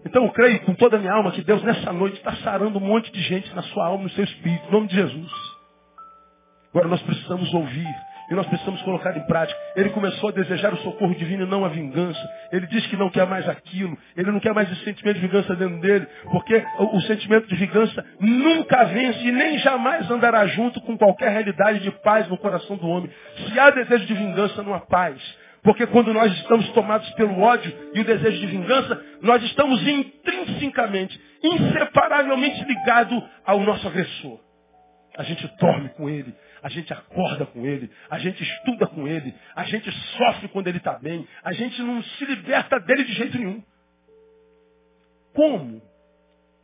Então 0.06 0.24
eu 0.24 0.32
creio 0.32 0.62
com 0.62 0.74
toda 0.74 0.96
a 0.96 1.00
minha 1.00 1.14
alma 1.14 1.32
que 1.32 1.42
Deus 1.42 1.62
nessa 1.64 1.92
noite 1.92 2.18
está 2.18 2.36
sarando 2.38 2.78
um 2.78 2.82
monte 2.82 3.12
de 3.12 3.22
gente 3.22 3.54
na 3.54 3.62
sua 3.64 3.88
alma, 3.88 4.04
no 4.04 4.10
seu 4.12 4.24
espírito. 4.24 4.68
Em 4.68 4.72
nome 4.72 4.88
de 4.88 4.96
Jesus. 4.96 5.32
Agora 6.70 6.88
nós 6.88 7.02
precisamos 7.02 7.54
ouvir 7.54 7.88
e 8.30 8.36
nós 8.36 8.46
precisamos 8.48 8.82
colocar 8.82 9.16
em 9.16 9.26
prática. 9.26 9.60
Ele 9.76 9.90
começou 9.92 10.30
a 10.30 10.32
desejar 10.34 10.74
o 10.74 10.78
socorro 10.78 11.16
divino 11.16 11.46
e 11.46 11.50
não 11.50 11.64
a 11.64 11.70
vingança. 11.70 12.20
Ele 12.52 12.68
diz 12.68 12.86
que 12.88 12.98
não 12.98 13.10
quer 13.10 13.26
mais 13.26 13.48
aquilo. 13.48 13.98
Ele 14.16 14.32
não 14.32 14.40
quer 14.40 14.54
mais 14.54 14.72
esse 14.72 14.84
sentimento 14.84 15.16
de 15.16 15.28
vingança 15.28 15.56
dentro 15.56 15.80
dele. 15.80 16.08
Porque 16.32 16.64
o, 16.80 16.98
o 16.98 17.02
sentimento 17.02 17.48
de 17.48 17.56
vingança 17.56 18.06
nunca 18.20 18.84
vence 18.86 19.20
e 19.26 19.32
nem 19.32 19.58
jamais 19.60 20.10
andará 20.12 20.46
junto 20.48 20.82
com 20.82 20.98
qualquer 20.98 21.30
realidade 21.30 21.80
de 21.80 21.92
paz 21.92 22.28
no 22.28 22.38
coração 22.38 22.76
do 22.76 22.88
homem. 22.88 23.10
Se 23.48 23.60
há 23.60 23.70
desejo 23.70 24.06
de 24.06 24.14
vingança, 24.14 24.62
não 24.62 24.74
há 24.74 24.82
paz. 24.82 25.22
Porque 25.64 25.86
quando 25.88 26.14
nós 26.14 26.32
estamos 26.34 26.70
tomados 26.70 27.10
pelo 27.12 27.42
ódio 27.42 27.74
e 27.94 28.00
o 28.00 28.06
desejo 28.06 28.40
de 28.40 28.48
vingança, 28.48 29.02
nós 29.22 29.44
estamos 29.44 29.86
intrinsecamente, 29.86 31.20
inseparavelmente 31.44 32.64
ligados 32.64 33.22
ao 33.46 33.60
nosso 33.62 33.88
agressor. 33.88 34.40
A 35.18 35.24
gente 35.24 35.46
dorme 35.60 35.90
com 35.90 36.08
ele, 36.08 36.34
a 36.68 36.70
gente 36.70 36.92
acorda 36.92 37.46
com 37.46 37.66
ele, 37.66 37.90
a 38.10 38.20
gente 38.20 38.44
estuda 38.44 38.88
com 38.88 39.08
ele, 39.08 39.34
a 39.56 39.64
gente 39.64 39.90
sofre 40.18 40.50
quando 40.50 40.68
ele 40.68 40.80
está 40.80 41.00
bem, 41.00 41.26
a 41.42 41.54
gente 41.54 41.82
não 41.82 42.04
se 42.04 42.26
liberta 42.26 42.78
dele 42.82 43.06
de 43.06 43.14
jeito 43.14 43.38
nenhum. 43.38 43.64
Como 45.34 45.82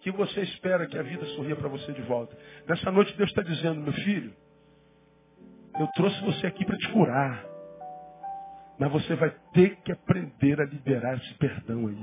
que 0.01 0.11
você 0.11 0.41
espera 0.41 0.87
que 0.87 0.97
a 0.97 1.03
vida 1.03 1.25
sorria 1.27 1.55
para 1.55 1.69
você 1.69 1.93
de 1.93 2.01
volta? 2.01 2.37
Nessa 2.67 2.91
noite 2.91 3.15
Deus 3.15 3.29
está 3.29 3.43
dizendo, 3.43 3.79
meu 3.79 3.93
filho, 3.93 4.35
eu 5.79 5.87
trouxe 5.95 6.21
você 6.25 6.47
aqui 6.47 6.65
para 6.65 6.77
te 6.77 6.89
curar. 6.89 7.45
Mas 8.77 8.91
você 8.91 9.15
vai 9.15 9.33
ter 9.53 9.77
que 9.83 9.93
aprender 9.93 10.59
a 10.59 10.65
liberar 10.65 11.15
esse 11.15 11.33
perdão 11.35 11.87
aí. 11.87 12.01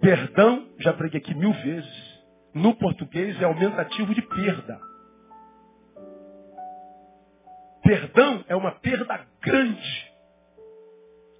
Perdão, 0.00 0.66
já 0.78 0.94
preguei 0.94 1.20
aqui 1.20 1.34
mil 1.34 1.52
vezes. 1.52 2.16
No 2.54 2.74
português 2.76 3.38
é 3.42 3.44
aumentativo 3.44 4.14
de 4.14 4.22
perda. 4.22 4.95
Perdão 7.86 8.44
é 8.48 8.56
uma 8.56 8.72
perda 8.72 9.26
grande. 9.40 10.12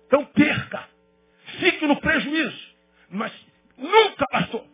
Então 0.07 0.25
perca. 0.27 0.89
Fique 1.59 1.87
no 1.87 2.01
prejuízo. 2.01 2.77
Mas 3.11 3.33
nunca, 3.77 4.25
pastor. 4.31 4.65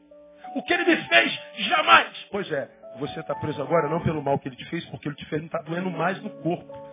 O 0.54 0.62
que 0.62 0.74
ele 0.74 0.84
me 0.84 0.96
fez, 1.08 1.40
jamais. 1.56 2.26
Pois 2.30 2.50
é, 2.52 2.68
você 2.98 3.20
está 3.20 3.34
preso 3.34 3.62
agora 3.62 3.88
não 3.88 4.02
pelo 4.02 4.22
mal 4.22 4.38
que 4.38 4.48
ele 4.48 4.56
te 4.56 4.66
fez, 4.66 4.84
porque 4.86 5.08
ele 5.08 5.16
te 5.16 5.24
fez 5.26 5.40
não 5.40 5.46
está 5.46 5.62
doendo 5.62 5.90
mais 5.90 6.22
no 6.22 6.28
corpo. 6.42 6.92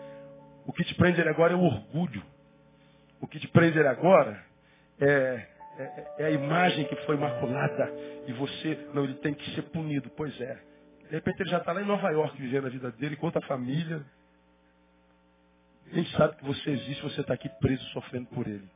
O 0.66 0.72
que 0.72 0.84
te 0.86 0.96
prende 0.96 1.20
ele 1.20 1.30
agora 1.30 1.54
é 1.54 1.56
o 1.58 1.64
orgulho. 1.64 2.24
O 3.20 3.28
que 3.28 3.38
te 3.38 3.50
prende 3.50 3.78
ele 3.78 3.88
agora 3.88 4.42
é, 4.98 5.46
é, 5.78 6.08
é 6.20 6.26
a 6.26 6.32
imagem 6.32 6.86
que 6.86 6.96
foi 7.06 7.18
maculada. 7.18 7.92
E 8.28 8.32
você, 8.34 8.88
não, 8.94 9.04
ele 9.04 9.16
tem 9.16 9.34
que 9.34 9.56
ser 9.56 9.64
punido. 9.64 10.10
Pois 10.12 10.40
é. 10.40 10.58
De 11.10 11.16
repente 11.16 11.42
ele 11.42 11.50
já 11.50 11.58
está 11.58 11.74
lá 11.74 11.82
em 11.82 11.86
Nova 11.86 12.10
York 12.12 12.40
vivendo 12.42 12.68
a 12.68 12.70
vida 12.70 12.92
dele, 12.92 13.18
com 13.18 13.26
outra 13.26 13.42
família. 13.42 14.06
Quem 15.92 16.06
sabe 16.08 16.36
que 16.36 16.46
você 16.46 16.70
existe, 16.72 17.02
você 17.02 17.22
está 17.22 17.34
aqui 17.34 17.50
preso, 17.60 17.84
sofrendo 17.90 18.28
por 18.28 18.48
ele. 18.48 18.70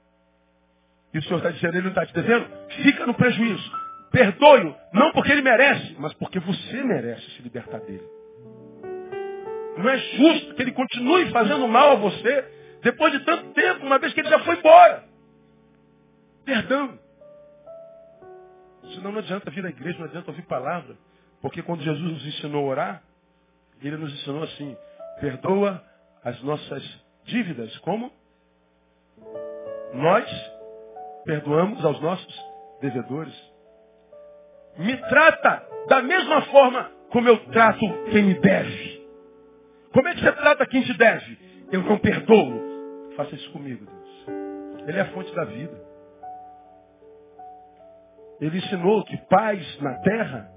E 1.13 1.19
o 1.19 1.23
Senhor 1.23 1.37
está 1.37 1.51
dizendo, 1.51 1.75
ele 1.75 1.83
não 1.83 1.89
está 1.89 2.05
te 2.05 2.13
devendo? 2.13 2.47
Fica 2.81 3.05
no 3.05 3.13
prejuízo. 3.13 3.71
Perdoe-o, 4.11 4.75
não 4.93 5.11
porque 5.11 5.31
ele 5.31 5.41
merece, 5.41 5.95
mas 5.99 6.13
porque 6.13 6.39
você 6.39 6.83
merece 6.83 7.29
se 7.31 7.41
libertar 7.41 7.79
dele. 7.79 8.07
Não 9.77 9.89
é 9.89 9.97
justo 9.97 10.55
que 10.55 10.61
ele 10.61 10.71
continue 10.71 11.31
fazendo 11.31 11.67
mal 11.67 11.91
a 11.91 11.95
você 11.95 12.45
depois 12.81 13.11
de 13.13 13.19
tanto 13.21 13.51
tempo, 13.53 13.85
uma 13.85 13.97
vez 13.97 14.13
que 14.13 14.19
ele 14.19 14.29
já 14.29 14.39
foi 14.39 14.57
embora. 14.57 15.03
Perdão. 16.45 16.99
Senão 18.93 19.11
não 19.11 19.19
adianta 19.19 19.49
vir 19.49 19.65
à 19.65 19.69
igreja, 19.69 19.97
não 19.97 20.05
adianta 20.05 20.29
ouvir 20.29 20.43
palavra. 20.43 20.95
Porque 21.41 21.61
quando 21.61 21.81
Jesus 21.81 22.11
nos 22.11 22.25
ensinou 22.25 22.65
a 22.65 22.69
orar, 22.69 23.03
ele 23.81 23.97
nos 23.97 24.13
ensinou 24.13 24.43
assim, 24.43 24.77
perdoa 25.19 25.83
as 26.23 26.41
nossas 26.41 27.02
dívidas, 27.25 27.77
como? 27.79 28.11
Nós 29.93 30.25
perdoamos 31.25 31.83
aos 31.85 31.99
nossos 32.01 32.45
devedores. 32.81 33.33
Me 34.77 34.97
trata 34.97 35.67
da 35.87 36.01
mesma 36.01 36.41
forma 36.43 36.91
como 37.11 37.29
eu 37.29 37.37
trato 37.51 37.79
quem 38.11 38.23
me 38.23 38.33
deve. 38.39 39.07
Como 39.93 40.07
é 40.07 40.15
que 40.15 40.21
você 40.21 40.31
trata 40.31 40.65
quem 40.65 40.83
te 40.83 40.93
deve? 40.97 41.37
Eu 41.71 41.83
não 41.83 41.99
perdoo. 41.99 43.13
Faça 43.15 43.35
isso 43.35 43.51
comigo, 43.51 43.85
Deus. 43.85 44.87
Ele 44.87 44.97
é 44.97 45.01
a 45.01 45.11
fonte 45.11 45.33
da 45.35 45.45
vida. 45.45 45.83
Ele 48.41 48.57
ensinou 48.57 49.03
que 49.05 49.15
paz 49.27 49.79
na 49.79 49.93
terra 49.99 50.49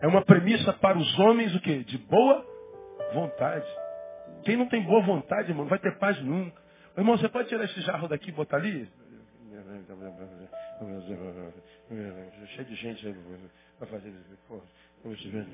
é 0.00 0.06
uma 0.06 0.22
premissa 0.24 0.72
para 0.74 0.98
os 0.98 1.18
homens 1.18 1.54
o 1.54 1.60
quê? 1.60 1.78
De 1.78 1.98
boa 1.98 2.44
vontade. 3.14 3.66
Quem 4.44 4.56
não 4.56 4.68
tem 4.68 4.82
boa 4.82 5.02
vontade, 5.02 5.50
irmão, 5.50 5.64
não 5.64 5.70
vai 5.70 5.78
ter 5.78 5.96
paz 5.98 6.20
nunca. 6.22 6.60
Irmão, 6.96 7.16
você 7.16 7.28
pode 7.28 7.48
tirar 7.48 7.64
esse 7.64 7.80
jarro 7.82 8.08
daqui 8.08 8.30
e 8.30 8.32
botar 8.32 8.56
ali? 8.56 8.90
Cheio 12.54 12.66
de 12.66 12.74
gente 12.74 13.06
vai 13.78 13.88
fazer 13.88 14.08
isso. 14.08 14.38
Pô, 14.48 14.62
vamos 15.02 15.20
ver. 15.20 15.46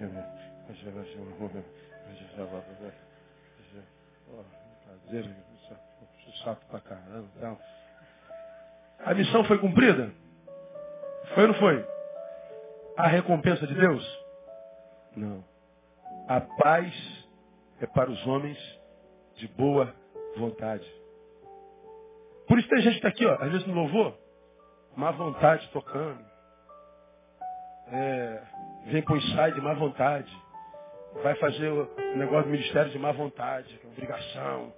Prazer, 4.85 5.37
chato 6.43 6.65
pra 6.67 6.81
caramba. 6.81 7.59
A 9.05 9.15
missão 9.15 9.45
foi 9.45 9.59
cumprida? 9.59 10.13
Foi 11.35 11.43
ou 11.45 11.49
não 11.49 11.55
foi? 11.55 11.87
A 12.97 13.07
recompensa 13.07 13.67
de 13.67 13.75
Deus? 13.75 14.25
Não. 15.17 15.45
A 16.29 16.41
paz 16.41 16.95
é 17.85 17.87
para 17.87 18.11
os 18.11 18.27
homens 18.27 18.59
de 19.37 19.49
boa 19.49 19.95
vontade. 20.37 20.87
Por 22.47 22.59
isso 22.59 22.69
tem 22.69 22.83
gente 22.83 23.01
que 23.01 23.07
está 23.07 23.09
aqui, 23.09 23.27
ó, 23.27 23.35
às 23.43 23.51
vezes 23.51 23.67
no 23.67 23.75
louvor, 23.75 24.17
má 24.97 25.11
vontade 25.11 25.69
tocando. 25.73 26.25
É, 27.89 28.43
vem 28.87 29.05
o 29.09 29.17
ensaio 29.17 29.55
de 29.55 29.61
má 29.61 29.75
vontade. 29.75 30.33
Vai 31.23 31.35
fazer 31.37 31.69
o 31.69 32.17
negócio 32.17 32.45
do 32.45 32.51
ministério 32.51 32.91
de 32.91 32.99
má 32.99 33.13
vontade, 33.13 33.81
é 33.83 33.87
obrigação. 33.87 34.73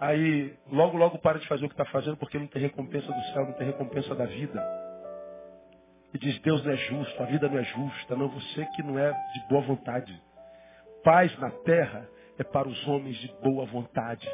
Aí, 0.00 0.56
logo, 0.70 0.96
logo 0.96 1.18
para 1.18 1.38
de 1.38 1.46
fazer 1.48 1.66
o 1.66 1.68
que 1.68 1.74
está 1.74 1.84
fazendo 1.86 2.16
porque 2.16 2.38
não 2.38 2.46
tem 2.46 2.62
recompensa 2.62 3.12
do 3.12 3.22
céu, 3.32 3.44
não 3.44 3.52
tem 3.54 3.66
recompensa 3.66 4.14
da 4.14 4.24
vida. 4.24 4.62
E 6.14 6.18
diz, 6.18 6.38
Deus 6.40 6.64
não 6.64 6.72
é 6.72 6.76
justo, 6.76 7.22
a 7.22 7.26
vida 7.26 7.48
não 7.48 7.58
é 7.58 7.64
justa, 7.64 8.16
não 8.16 8.28
você 8.28 8.64
que 8.76 8.82
não 8.82 8.98
é 8.98 9.12
de 9.12 9.48
boa 9.48 9.60
vontade. 9.62 10.27
Paz 11.04 11.36
na 11.38 11.50
terra 11.50 12.08
é 12.38 12.44
para 12.44 12.68
os 12.68 12.88
homens 12.88 13.16
de 13.16 13.32
boa 13.42 13.64
vontade. 13.66 14.28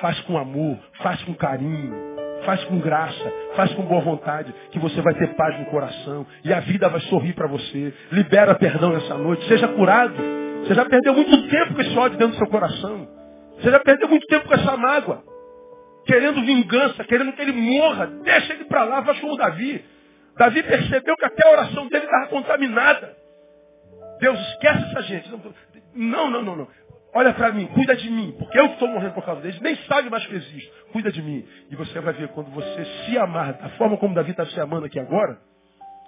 Faz 0.00 0.20
com 0.22 0.36
amor, 0.36 0.78
faz 1.02 1.22
com 1.22 1.34
carinho, 1.34 1.94
faz 2.44 2.62
com 2.64 2.78
graça, 2.78 3.32
faz 3.54 3.72
com 3.74 3.82
boa 3.82 4.00
vontade, 4.00 4.54
que 4.70 4.78
você 4.78 5.00
vai 5.00 5.14
ter 5.14 5.34
paz 5.34 5.58
no 5.58 5.66
coração 5.66 6.26
e 6.44 6.52
a 6.52 6.60
vida 6.60 6.88
vai 6.88 7.00
sorrir 7.02 7.34
para 7.34 7.48
você. 7.48 7.92
Libera 8.12 8.54
perdão 8.54 8.96
essa 8.96 9.14
noite, 9.14 9.46
seja 9.48 9.68
curado. 9.68 10.14
Você 10.64 10.74
já 10.74 10.84
perdeu 10.84 11.14
muito 11.14 11.48
tempo 11.48 11.74
com 11.74 11.80
esse 11.80 11.96
ódio 11.96 12.18
dentro 12.18 12.34
do 12.34 12.38
seu 12.38 12.48
coração. 12.48 13.08
Você 13.58 13.70
já 13.70 13.80
perdeu 13.80 14.08
muito 14.08 14.26
tempo 14.26 14.46
com 14.46 14.54
essa 14.54 14.76
mágoa. 14.76 15.22
Querendo 16.04 16.42
vingança, 16.42 17.04
querendo 17.04 17.32
que 17.32 17.42
ele 17.42 17.52
morra. 17.52 18.06
Deixa 18.22 18.52
ele 18.54 18.64
para 18.64 18.84
lá, 18.84 19.04
faz 19.04 19.20
como 19.20 19.36
Davi. 19.36 19.84
Davi 20.36 20.62
percebeu 20.62 21.16
que 21.16 21.24
até 21.24 21.48
a 21.48 21.52
oração 21.52 21.88
dele 21.88 22.04
estava 22.04 22.26
contaminada. 22.28 23.16
Deus 24.20 24.38
esquece 24.50 24.84
essa 24.84 25.02
gente. 25.02 25.30
Não, 25.98 26.30
não, 26.30 26.42
não, 26.42 26.56
não. 26.56 26.68
Olha 27.12 27.32
para 27.32 27.50
mim, 27.50 27.66
cuida 27.66 27.96
de 27.96 28.08
mim, 28.08 28.36
porque 28.38 28.56
eu 28.56 28.66
estou 28.66 28.86
morrendo 28.86 29.14
por 29.14 29.24
causa 29.24 29.40
deles, 29.40 29.60
nem 29.60 29.74
sabe 29.88 30.08
mais 30.08 30.24
que 30.26 30.32
eu 30.32 30.38
existo. 30.38 30.72
Cuida 30.92 31.10
de 31.10 31.20
mim. 31.20 31.44
E 31.70 31.74
você 31.74 31.98
vai 32.00 32.12
ver 32.12 32.28
quando 32.28 32.50
você 32.50 32.84
se 32.84 33.18
amar, 33.18 33.54
da 33.54 33.70
forma 33.70 33.96
como 33.96 34.14
Davi 34.14 34.30
está 34.30 34.46
se 34.46 34.60
amando 34.60 34.86
aqui 34.86 35.00
agora, 35.00 35.38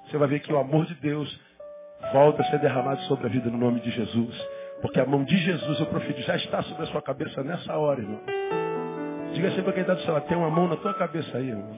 você 0.07 0.17
vai 0.17 0.29
ver 0.29 0.41
que 0.41 0.53
o 0.53 0.59
amor 0.59 0.87
de 0.87 0.95
Deus 0.95 1.41
volta 2.13 2.43
a 2.43 2.45
ser 2.47 2.61
derramado 2.61 3.01
sobre 3.03 3.27
a 3.27 3.31
vida 3.31 3.51
no 3.51 3.59
nome 3.59 3.81
de 3.81 3.91
Jesus. 3.91 4.49
Porque 4.81 5.01
a 5.01 5.07
mão 5.07 5.25
de 5.25 5.37
Jesus, 5.37 5.81
eu 5.81 5.87
profetizo, 5.87 6.27
já 6.27 6.37
está 6.37 6.63
sobre 6.63 6.85
a 6.85 6.87
sua 6.87 7.03
cabeça 7.03 7.43
nessa 7.43 7.77
hora, 7.77 8.01
irmão. 8.01 8.21
Diga 9.35 9.49
assim 9.49 9.63
para 9.63 9.73
quem 9.73 9.83
está 9.83 9.95
do 9.95 10.13
lado, 10.13 10.27
tem 10.27 10.37
uma 10.37 10.51
mão 10.51 10.69
na 10.69 10.77
tua 10.77 10.95
cabeça 10.95 11.37
aí, 11.37 11.49
irmão. 11.49 11.77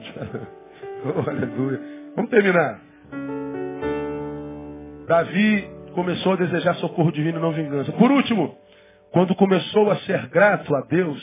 oh, 1.15 1.29
aleluia. 1.29 1.81
Vamos 2.15 2.29
terminar. 2.29 2.79
Davi 5.07 5.72
começou 5.93 6.33
a 6.33 6.35
desejar 6.35 6.75
socorro 6.75 7.11
divino 7.11 7.39
e 7.39 7.41
não 7.41 7.51
vingança. 7.51 7.91
Por 7.93 8.11
último, 8.11 8.55
quando 9.11 9.33
começou 9.35 9.89
a 9.89 9.95
ser 9.97 10.27
grato 10.27 10.75
a 10.75 10.81
Deus 10.81 11.21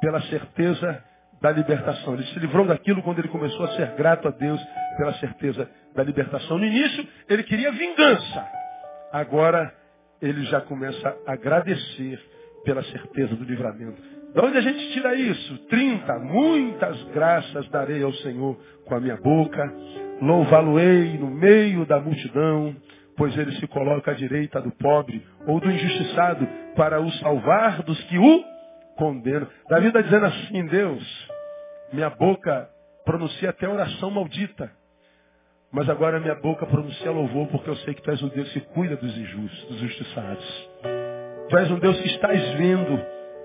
pela 0.00 0.20
certeza 0.22 1.02
da 1.42 1.50
libertação. 1.50 2.14
Ele 2.14 2.24
se 2.26 2.38
livrou 2.38 2.64
daquilo 2.64 3.02
quando 3.02 3.18
ele 3.18 3.28
começou 3.28 3.64
a 3.64 3.68
ser 3.76 3.88
grato 3.96 4.28
a 4.28 4.30
Deus 4.30 4.60
pela 4.96 5.12
certeza 5.14 5.68
da 5.94 6.02
libertação. 6.02 6.56
No 6.56 6.64
início, 6.64 7.06
ele 7.28 7.42
queria 7.42 7.72
vingança. 7.72 8.46
Agora, 9.12 9.72
ele 10.22 10.44
já 10.44 10.60
começa 10.60 11.16
a 11.26 11.32
agradecer 11.32 12.20
pela 12.64 12.82
certeza 12.84 13.34
do 13.34 13.44
livramento. 13.44 14.00
De 14.32 14.40
onde 14.40 14.56
a 14.56 14.60
gente 14.60 14.92
tira 14.92 15.14
isso? 15.14 15.58
30. 15.66 16.18
Muitas 16.20 17.02
graças 17.12 17.68
darei 17.68 18.02
ao 18.02 18.12
Senhor 18.14 18.56
com 18.86 18.94
a 18.94 19.00
minha 19.00 19.16
boca. 19.16 19.72
Louvá-lo-ei 20.22 21.18
no 21.18 21.28
meio 21.28 21.84
da 21.84 22.00
multidão, 22.00 22.74
pois 23.16 23.36
ele 23.36 23.52
se 23.56 23.66
coloca 23.66 24.10
à 24.10 24.14
direita 24.14 24.60
do 24.60 24.70
pobre 24.72 25.24
ou 25.46 25.60
do 25.60 25.70
injustiçado 25.70 26.46
para 26.74 27.00
o 27.00 27.10
salvar 27.12 27.82
dos 27.82 28.02
que 28.04 28.18
o 28.18 28.44
condenam. 28.96 29.48
Davi 29.68 29.88
está 29.88 30.00
dizendo 30.00 30.26
assim, 30.26 30.66
Deus, 30.66 31.28
minha 31.92 32.10
boca 32.10 32.68
pronuncia 33.04 33.50
até 33.50 33.68
oração 33.68 34.10
maldita. 34.10 34.70
Mas 35.70 35.88
agora 35.88 36.20
minha 36.20 36.34
boca 36.34 36.66
pronuncia 36.66 37.10
louvor, 37.10 37.48
porque 37.48 37.70
eu 37.70 37.76
sei 37.76 37.94
que 37.94 38.02
tu 38.02 38.10
és 38.10 38.22
um 38.22 38.28
Deus 38.28 38.52
que 38.52 38.60
cuida 38.60 38.94
dos 38.96 39.16
injustos, 39.16 39.64
dos 39.68 39.82
injustiçados. 39.82 40.70
Tu 41.48 41.56
és 41.56 41.70
um 41.70 41.78
Deus 41.78 41.98
que 42.00 42.08
estás 42.08 42.54
vendo 42.54 43.00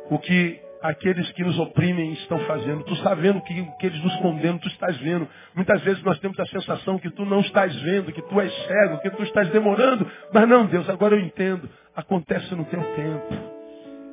o 0.09 0.19
que 0.19 0.61
aqueles 0.81 1.31
que 1.31 1.43
nos 1.43 1.57
oprimem 1.59 2.13
estão 2.13 2.39
fazendo. 2.39 2.83
Tu 2.83 2.93
está 2.93 3.13
vendo 3.13 3.41
que, 3.41 3.63
que 3.79 3.85
eles 3.85 4.03
nos 4.03 4.15
condenam, 4.17 4.57
tu 4.57 4.67
estás 4.67 4.97
vendo. 4.97 5.27
Muitas 5.55 5.81
vezes 5.81 6.03
nós 6.03 6.19
temos 6.19 6.39
a 6.39 6.45
sensação 6.45 6.97
que 6.99 7.09
tu 7.09 7.25
não 7.25 7.39
estás 7.41 7.75
vendo, 7.81 8.11
que 8.11 8.21
tu 8.21 8.39
és 8.39 8.53
cego, 8.67 8.99
que 8.99 9.09
tu 9.09 9.23
estás 9.23 9.49
demorando. 9.49 10.09
Mas 10.33 10.47
não, 10.47 10.65
Deus, 10.65 10.89
agora 10.89 11.15
eu 11.15 11.19
entendo. 11.19 11.69
Acontece 11.95 12.53
no 12.55 12.65
teu 12.65 12.81
tempo. 12.95 13.57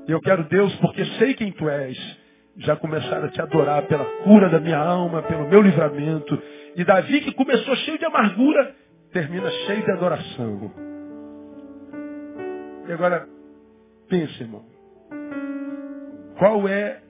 Eu 0.09 0.21
quero, 0.21 0.45
Deus, 0.45 0.75
porque 0.77 1.05
sei 1.19 1.35
quem 1.35 1.51
tu 1.53 1.69
és, 1.69 1.99
já 2.59 2.77
começar 2.77 3.25
a 3.25 3.29
te 3.29 3.41
adorar 3.41 3.83
pela 3.83 4.05
cura 4.23 4.49
da 4.49 4.61
minha 4.61 4.79
alma, 4.79 5.23
pelo 5.23 5.49
meu 5.49 5.63
livramento. 5.63 6.41
E 6.77 6.85
Davi, 6.85 7.21
que 7.21 7.33
começou 7.33 7.75
cheio 7.77 7.99
de 7.99 8.05
amargura, 8.05 8.75
termina 9.13 9.51
cheio 9.51 9.83
de 9.83 9.91
adoração. 9.93 10.73
E 12.87 12.93
agora, 12.93 13.27
pense, 14.09 14.43
irmão. 14.43 14.74
Qual 16.45 16.69
é 16.69 17.01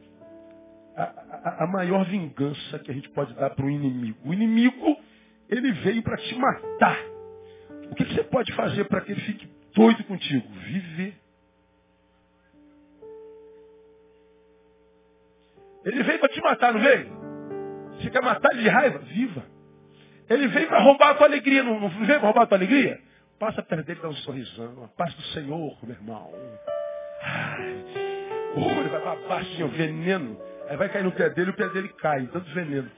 a, 0.96 1.02
a, 1.02 1.64
a 1.64 1.66
maior 1.66 2.04
vingança 2.04 2.78
que 2.78 2.88
a 2.88 2.94
gente 2.94 3.08
pode 3.08 3.34
dar 3.34 3.50
para 3.50 3.66
o 3.66 3.68
inimigo? 3.68 4.16
O 4.24 4.32
inimigo, 4.32 4.96
ele 5.48 5.72
veio 5.72 6.04
para 6.04 6.16
te 6.18 6.38
matar. 6.38 6.96
O 7.90 7.96
que, 7.96 8.04
que 8.04 8.14
você 8.14 8.22
pode 8.22 8.52
fazer 8.54 8.84
para 8.84 9.00
que 9.00 9.10
ele 9.10 9.20
fique 9.22 9.50
doido 9.74 10.04
contigo? 10.04 10.48
Viver. 10.48 11.16
Ele 15.84 16.02
veio 16.04 16.20
para 16.20 16.28
te 16.28 16.40
matar, 16.40 16.72
não 16.72 16.80
veio? 16.80 17.10
Você 17.98 18.10
quer 18.10 18.22
matar 18.22 18.52
ele 18.52 18.62
de 18.62 18.68
raiva? 18.68 18.98
Viva. 19.00 19.44
Ele 20.30 20.46
veio 20.46 20.68
para 20.68 20.78
roubar 20.78 21.10
a 21.10 21.14
tua 21.16 21.26
alegria, 21.26 21.64
não, 21.64 21.80
não 21.80 21.88
veio 21.88 22.20
para 22.20 22.28
roubar 22.28 22.42
a 22.42 22.46
tua 22.46 22.58
alegria? 22.58 23.00
Passa 23.40 23.64
perto 23.64 23.84
dele, 23.84 23.98
dá 24.00 24.10
um 24.10 24.14
sorrisão. 24.14 24.84
A 24.84 24.88
paz 24.96 25.12
do 25.12 25.22
Senhor, 25.32 25.76
meu 25.82 25.92
irmão. 25.96 26.30
Ai, 27.20 28.03
ele 28.56 28.88
vai 28.88 29.00
babar 29.00 29.40
assim, 29.40 29.62
o 29.62 29.68
veneno. 29.68 30.36
Aí 30.68 30.76
vai 30.76 30.88
cair 30.88 31.04
no 31.04 31.12
pé 31.12 31.30
dele, 31.30 31.50
o 31.50 31.56
pé 31.56 31.68
dele 31.68 31.88
cai, 32.00 32.26
tanto 32.32 32.52
veneno. 32.54 32.90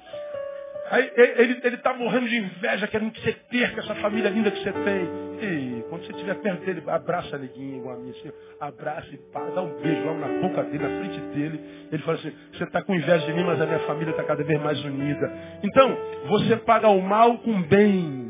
Aí 0.89 1.11
ele, 1.17 1.61
ele 1.65 1.77
tá 1.79 1.93
morrendo 1.95 2.29
de 2.29 2.37
inveja, 2.37 2.87
querendo 2.87 3.11
que 3.11 3.21
você 3.21 3.33
perca 3.51 3.81
essa 3.81 3.95
família 3.97 4.31
linda 4.31 4.51
que 4.53 4.63
você 4.63 4.73
tem. 4.73 5.27
E 5.41 5.85
quando 5.89 6.07
você 6.07 6.13
estiver 6.13 6.35
perto 6.37 6.65
dele, 6.65 6.83
abraça 6.87 7.35
a 7.35 7.39
neguinha 7.39 7.79
igual 7.79 7.97
a 7.97 7.99
minha, 7.99 8.13
assim, 8.13 8.31
abraça 8.61 9.09
e 9.13 9.19
pá, 9.33 9.41
dá 9.53 9.63
um 9.63 9.81
beijo 9.81 10.05
lá 10.05 10.15
na 10.15 10.41
boca 10.41 10.63
dele, 10.63 10.85
na 10.85 11.01
frente 11.01 11.21
dele. 11.35 11.61
Ele 11.91 12.03
fala 12.03 12.19
assim, 12.19 12.33
você 12.53 12.65
está 12.65 12.83
com 12.83 12.95
inveja 12.95 13.27
de 13.27 13.33
mim, 13.33 13.43
mas 13.43 13.61
a 13.61 13.67
minha 13.67 13.81
família 13.81 14.13
está 14.13 14.23
cada 14.23 14.45
vez 14.45 14.63
mais 14.63 14.83
unida. 14.85 15.33
Então, 15.63 15.99
você 16.29 16.57
paga 16.59 16.89
o 16.89 17.03
mal 17.03 17.39
com 17.39 17.63
bem. 17.63 18.27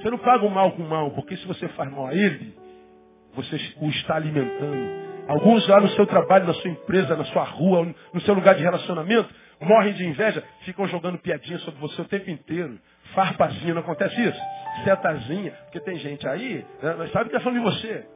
Você 0.00 0.10
não 0.10 0.18
paga 0.18 0.44
o 0.44 0.50
mal 0.50 0.72
com 0.72 0.82
mal, 0.82 1.10
porque 1.10 1.36
se 1.36 1.46
você 1.46 1.68
faz 1.70 1.90
mal 1.90 2.06
a 2.06 2.14
ele, 2.14 2.54
você 3.34 3.56
o 3.80 3.88
está 3.88 4.16
alimentando. 4.16 5.11
Alguns 5.28 5.66
lá 5.68 5.80
no 5.80 5.88
seu 5.90 6.06
trabalho, 6.06 6.46
na 6.46 6.54
sua 6.54 6.70
empresa, 6.70 7.16
na 7.16 7.24
sua 7.24 7.44
rua, 7.44 7.94
no 8.12 8.20
seu 8.22 8.34
lugar 8.34 8.54
de 8.54 8.62
relacionamento, 8.62 9.28
morrem 9.60 9.92
de 9.94 10.04
inveja, 10.04 10.42
ficam 10.62 10.86
jogando 10.88 11.18
piadinha 11.18 11.58
sobre 11.60 11.80
você 11.80 12.02
o 12.02 12.04
tempo 12.04 12.30
inteiro. 12.30 12.78
Farpazinha, 13.14 13.74
não 13.74 13.82
acontece 13.82 14.20
isso? 14.20 14.40
Setazinha, 14.84 15.52
porque 15.64 15.80
tem 15.80 15.96
gente 15.98 16.26
aí, 16.26 16.64
né, 16.82 16.94
mas 16.98 17.12
sabe 17.12 17.30
que 17.30 17.36
é 17.36 17.40
falando 17.40 17.58
de 17.58 17.64
você. 17.64 18.06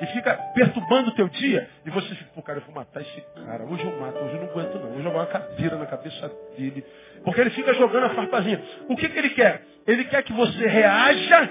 E 0.00 0.06
fica 0.06 0.34
perturbando 0.54 1.10
o 1.10 1.14
teu 1.14 1.28
dia. 1.28 1.68
E 1.84 1.90
você 1.90 2.14
fica, 2.14 2.30
pô, 2.32 2.40
cara, 2.40 2.60
eu 2.60 2.64
vou 2.64 2.74
matar 2.74 3.00
esse 3.00 3.20
cara. 3.44 3.64
Hoje 3.64 3.84
eu 3.84 3.98
mato, 3.98 4.18
hoje 4.18 4.34
eu 4.34 4.42
não 4.42 4.50
aguento 4.50 4.74
não. 4.78 4.90
Vou 4.92 5.02
jogar 5.02 5.18
uma 5.18 5.26
cadeira 5.26 5.76
na 5.76 5.86
cabeça 5.86 6.30
dele. 6.56 6.84
Porque 7.24 7.40
ele 7.40 7.50
fica 7.50 7.74
jogando 7.74 8.04
a 8.04 8.10
farpazinha. 8.10 8.62
O 8.88 8.96
que, 8.96 9.08
que 9.08 9.18
ele 9.18 9.30
quer? 9.30 9.62
Ele 9.86 10.04
quer 10.04 10.22
que 10.22 10.32
você 10.32 10.68
reaja 10.68 11.50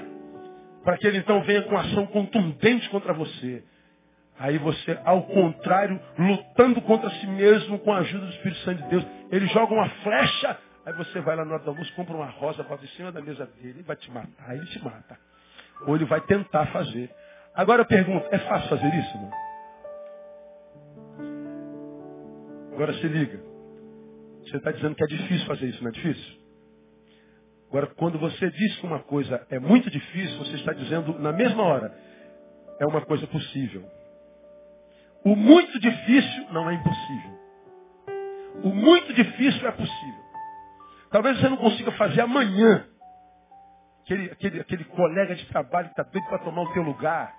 para 0.82 0.98
que 0.98 1.06
ele 1.06 1.18
então 1.18 1.42
venha 1.42 1.64
com 1.64 1.78
ação 1.78 2.06
contundente 2.06 2.90
contra 2.90 3.12
você. 3.12 3.64
Aí 4.40 4.58
você, 4.60 5.00
ao 5.04 5.24
contrário, 5.24 6.00
lutando 6.18 6.82
contra 6.82 7.10
si 7.10 7.28
mesmo 7.28 7.80
com 7.80 7.92
a 7.92 8.00
ajuda 8.00 8.26
do 8.26 8.32
Espírito 8.32 8.62
Santo 8.62 8.84
de 8.84 8.90
Deus, 8.90 9.08
ele 9.32 9.48
joga 9.48 9.74
uma 9.74 9.90
flecha, 9.90 10.58
aí 10.86 10.94
você 10.94 11.20
vai 11.22 11.36
lá 11.36 11.44
no 11.44 11.58
do 11.58 11.70
almoço, 11.70 11.94
compra 11.96 12.16
uma 12.16 12.30
rosa 12.30 12.64
para 12.64 12.84
em 12.84 12.88
cima 12.90 13.12
da 13.12 13.22
mesa 13.22 13.46
dele, 13.46 13.80
ele 13.80 13.84
vai 13.84 13.96
te 13.96 14.12
matar, 14.12 14.56
ele 14.56 14.66
te 14.68 14.84
mata. 14.84 15.18
Ou 15.88 15.96
ele 15.96 16.06
vai 16.06 16.22
tentar 16.22 16.68
fazer. 16.68 17.10
Agora 17.56 17.82
eu 17.82 17.86
pergunto, 17.86 18.28
é 18.32 18.38
fácil 18.40 18.70
fazer 18.70 18.94
isso, 18.94 19.18
não? 19.18 19.32
Agora 22.74 22.94
se 22.94 23.08
liga. 23.08 23.40
Você 24.44 24.58
está 24.58 24.72
dizendo 24.72 24.96
que 24.96 25.04
é 25.04 25.08
difícil 25.08 25.48
fazer 25.48 25.66
isso, 25.66 25.82
não 25.84 25.90
é 25.90 25.94
difícil? 25.94 26.38
Agora, 27.70 27.88
quando 27.88 28.18
você 28.18 28.50
diz 28.50 28.78
que 28.78 28.86
uma 28.86 29.00
coisa 29.00 29.46
é 29.50 29.60
muito 29.60 29.90
difícil, 29.90 30.38
você 30.38 30.56
está 30.56 30.72
dizendo 30.74 31.20
na 31.20 31.34
mesma 31.34 31.64
hora, 31.64 31.94
é 32.80 32.86
uma 32.86 33.02
coisa 33.02 33.28
possível. 33.28 33.97
O 35.28 35.36
muito 35.36 35.78
difícil 35.78 36.48
não 36.54 36.70
é 36.70 36.76
impossível. 36.76 37.40
O 38.64 38.70
muito 38.70 39.14
difícil 39.14 39.68
é 39.68 39.72
possível. 39.74 40.24
Talvez 41.12 41.38
você 41.38 41.50
não 41.50 41.58
consiga 41.58 41.92
fazer 41.92 42.22
amanhã. 42.22 42.88
Aquele, 44.06 44.32
aquele, 44.32 44.60
aquele 44.62 44.84
colega 44.86 45.36
de 45.36 45.46
trabalho 45.48 45.90
que 45.90 46.00
está 46.00 46.04
doido 46.04 46.26
para 46.30 46.40
tomar 46.40 46.62
o 46.62 46.72
teu 46.72 46.82
lugar, 46.82 47.36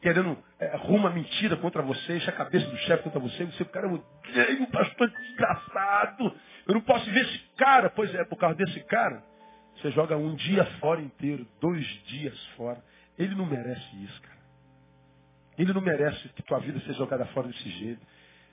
querendo 0.00 0.36
é, 0.58 0.76
mentira 1.14 1.56
contra 1.58 1.80
você, 1.80 2.16
enche 2.16 2.28
a 2.28 2.32
cabeça 2.32 2.66
do 2.66 2.76
chefe 2.78 3.04
contra 3.04 3.20
você, 3.20 3.44
você, 3.44 3.64
cara, 3.66 3.86
eu 3.86 4.02
odeio 4.28 4.66
pastor 4.72 5.08
desgraçado. 5.08 6.34
Eu 6.66 6.74
não 6.74 6.80
posso 6.80 7.08
ver 7.08 7.20
esse 7.20 7.38
cara. 7.56 7.88
Pois 7.88 8.12
é, 8.16 8.24
por 8.24 8.36
causa 8.36 8.56
desse 8.56 8.80
cara, 8.86 9.22
você 9.76 9.92
joga 9.92 10.16
um 10.16 10.34
dia 10.34 10.64
fora 10.80 11.00
inteiro, 11.00 11.46
dois 11.60 11.86
dias 12.06 12.36
fora. 12.56 12.82
Ele 13.16 13.36
não 13.36 13.46
merece 13.46 14.02
isso, 14.02 14.20
cara. 14.22 14.31
Ele 15.62 15.72
não 15.72 15.80
merece 15.80 16.28
que 16.30 16.42
tua 16.42 16.58
vida 16.58 16.80
seja 16.80 16.94
jogada 16.94 17.24
fora 17.26 17.46
desse 17.46 17.68
jeito. 17.68 18.00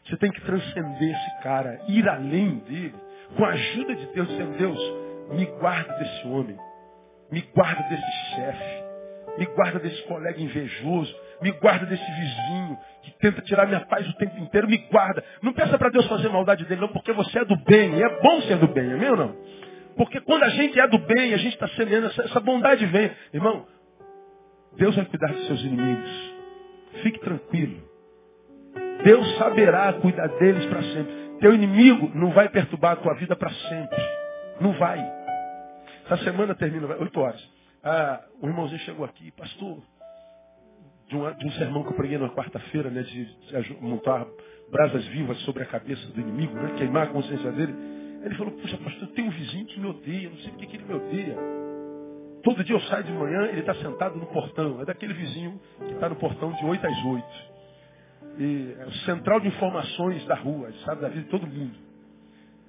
Você 0.06 0.16
tem 0.18 0.32
que 0.32 0.42
transcender 0.42 1.10
esse 1.10 1.42
cara, 1.42 1.82
ir 1.88 2.08
além 2.08 2.60
dele, 2.60 2.94
com 3.36 3.44
a 3.44 3.50
ajuda 3.50 3.96
de 3.96 4.06
Deus, 4.14 4.28
dizendo, 4.28 4.58
Deus, 4.58 4.80
me 5.32 5.46
guarda 5.60 5.92
desse 5.94 6.28
homem, 6.28 6.56
me 7.32 7.42
guarda 7.54 7.82
desse 7.90 8.36
chefe, 8.36 8.84
me 9.40 9.46
guarda 9.48 9.80
desse 9.80 10.04
colega 10.04 10.40
invejoso, 10.40 11.16
me 11.42 11.52
guarda 11.54 11.88
desse 11.88 12.12
vizinho 12.12 12.78
que 13.02 13.12
tenta 13.18 13.42
tirar 13.42 13.66
minha 13.66 13.82
paz 13.88 14.08
o 14.08 14.14
tempo 14.14 14.38
inteiro, 14.38 14.68
me 14.68 14.78
guarda. 14.78 15.24
Não 15.42 15.52
peça 15.52 15.80
para 15.80 15.90
Deus 15.90 16.06
fazer 16.06 16.30
maldade 16.30 16.64
dele, 16.66 16.82
não, 16.82 16.90
porque 16.90 17.12
você 17.12 17.40
é 17.40 17.46
do 17.46 17.56
bem, 17.64 17.98
e 17.98 18.04
é 18.04 18.22
bom 18.22 18.42
ser 18.44 18.58
do 18.58 18.68
bem, 18.68 18.86
meu 18.86 19.12
ou 19.14 19.18
não? 19.18 19.36
Porque 19.98 20.22
quando 20.22 20.44
a 20.44 20.50
gente 20.50 20.80
é 20.80 20.88
do 20.88 21.00
bem, 21.00 21.34
a 21.34 21.38
gente 21.38 21.54
está 21.54 21.68
semeando, 21.70 22.06
essa, 22.08 22.22
essa 22.22 22.40
bondade 22.40 22.86
vem. 22.86 23.12
Irmão, 23.34 23.66
Deus 24.78 24.96
vai 24.96 25.06
cuidar 25.06 25.34
dos 25.34 25.48
seus 25.48 25.62
inimigos. 25.62 26.29
Fique 27.02 27.20
tranquilo. 27.20 27.82
Deus 29.04 29.38
saberá 29.38 29.94
cuidar 29.94 30.28
deles 30.40 30.66
para 30.66 30.82
sempre. 30.84 31.14
Teu 31.40 31.54
inimigo 31.54 32.12
não 32.14 32.32
vai 32.32 32.50
perturbar 32.50 32.94
a 32.94 32.96
tua 32.98 33.14
vida 33.16 33.36
para 33.36 33.50
sempre. 33.50 33.98
Não 34.60 34.74
vai. 34.74 35.00
Essa 36.06 36.18
semana 36.24 36.54
termina, 36.56 36.88
oito 36.98 37.20
horas. 37.20 37.42
Ah, 37.84 38.22
o 38.42 38.48
irmãozinho 38.48 38.80
chegou 38.82 39.06
aqui, 39.06 39.32
pastor, 39.32 39.82
de 41.08 41.16
um, 41.16 41.32
de 41.34 41.46
um 41.46 41.52
sermão 41.52 41.84
que 41.84 41.90
eu 41.90 41.96
preguei 41.96 42.18
na 42.18 42.30
quarta-feira, 42.30 42.90
né, 42.90 43.04
de, 43.04 43.26
de, 43.26 43.78
montar 43.82 44.26
brasas 44.70 45.06
vivas 45.08 45.38
sobre 45.42 45.64
a 45.64 45.66
cabeça 45.66 46.06
do 46.08 46.20
inimigo, 46.20 46.54
né, 46.56 46.76
queimar 46.78 47.04
a 47.04 47.12
consciência 47.12 47.52
dele. 47.52 47.74
Ele 48.24 48.36
falou, 48.36 48.52
puxa, 48.54 48.78
pastor, 48.78 49.08
tem 49.10 49.26
um 49.26 49.30
vizinho 49.30 49.66
que 49.66 49.80
me 49.80 49.88
odeia, 49.88 50.30
não 50.30 50.38
sei 50.40 50.52
por 50.52 50.58
que 50.58 50.76
ele 50.76 50.86
me 50.86 50.94
odeia. 50.94 51.38
Todo 52.44 52.64
dia 52.64 52.76
eu 52.76 52.82
saio 52.82 53.04
de 53.04 53.12
manhã, 53.12 53.48
ele 53.48 53.60
está 53.60 53.76
sentado 53.76 54.16
no 54.18 54.26
portão. 54.28 54.82
É 54.82 54.86
daquele 54.86 55.14
vizinho 55.14 55.60
que 55.78 55.94
está 55.94 56.08
no 56.10 56.16
portão 56.16 56.52
de 56.54 56.66
8 56.66 56.88
às 56.88 57.06
8. 57.06 57.28
E 58.38 58.76
é 58.80 58.86
o 58.86 58.92
central 59.06 59.40
de 59.40 59.48
informações 59.48 60.26
da 60.26 60.36
rua, 60.36 60.72
sabe 60.86 61.02
da 61.02 61.10
vida 61.10 61.24
de 61.24 61.30
todo 61.30 61.46
mundo. 61.46 61.76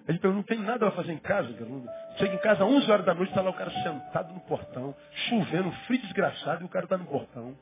Ele 0.09 0.18
não 0.25 0.43
tem 0.43 0.59
nada 0.59 0.79
para 0.79 0.91
fazer 0.93 1.12
em 1.12 1.18
casa, 1.18 1.53
garoto. 1.53 1.87
Chega 2.16 2.35
em 2.35 2.39
casa 2.39 2.64
às 2.64 2.71
11 2.71 2.91
horas 2.91 3.07
da 3.07 3.14
noite, 3.14 3.29
está 3.29 3.43
lá 3.43 3.51
o 3.51 3.55
cara 3.55 3.71
sentado 3.71 4.35
no 4.35 4.41
portão, 4.41 4.95
chovendo, 5.29 5.71
frio 5.87 6.01
desgraçado, 6.01 6.62
e 6.62 6.66
o 6.66 6.68
cara 6.68 6.85
está 6.87 6.99
no 6.99 7.05
portão. 7.05 7.55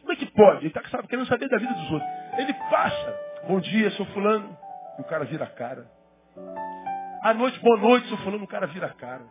Como 0.00 0.12
é 0.12 0.16
que 0.16 0.26
pode? 0.26 0.60
Ele 0.60 0.68
está 0.68 1.02
querendo 1.02 1.26
saber 1.26 1.48
da 1.48 1.58
vida 1.58 1.74
dos 1.74 1.90
outros. 1.90 2.10
Ele 2.38 2.54
passa, 2.70 3.18
bom 3.48 3.60
dia, 3.60 3.90
seu 3.92 4.04
fulano, 4.06 4.56
e 4.98 5.00
o 5.00 5.04
cara 5.04 5.24
vira 5.24 5.44
a 5.44 5.48
cara. 5.48 5.86
À 7.22 7.34
noite, 7.34 7.58
boa 7.60 7.78
noite, 7.78 8.06
seu 8.08 8.16
fulano, 8.18 8.44
o 8.44 8.48
cara 8.48 8.66
vira 8.68 8.86
a 8.86 8.94
cara. 8.94 9.24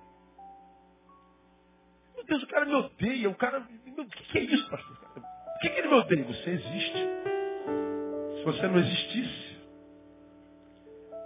Deus, 2.30 2.44
o 2.44 2.48
cara 2.48 2.66
me 2.66 2.74
odeia, 2.76 3.30
o 3.30 3.36
cara. 3.36 3.60
O 3.60 4.06
que 4.06 4.38
é 4.38 4.42
isso, 4.42 4.70
pastor? 4.70 4.96
Por 4.96 5.60
que, 5.62 5.68
ele 5.68 5.88
me 5.88 5.96
odeia? 5.96 6.24
Você 6.24 6.50
existe. 6.52 7.08
Se 8.38 8.44
você 8.46 8.68
não 8.68 8.78
existisse. 8.78 9.50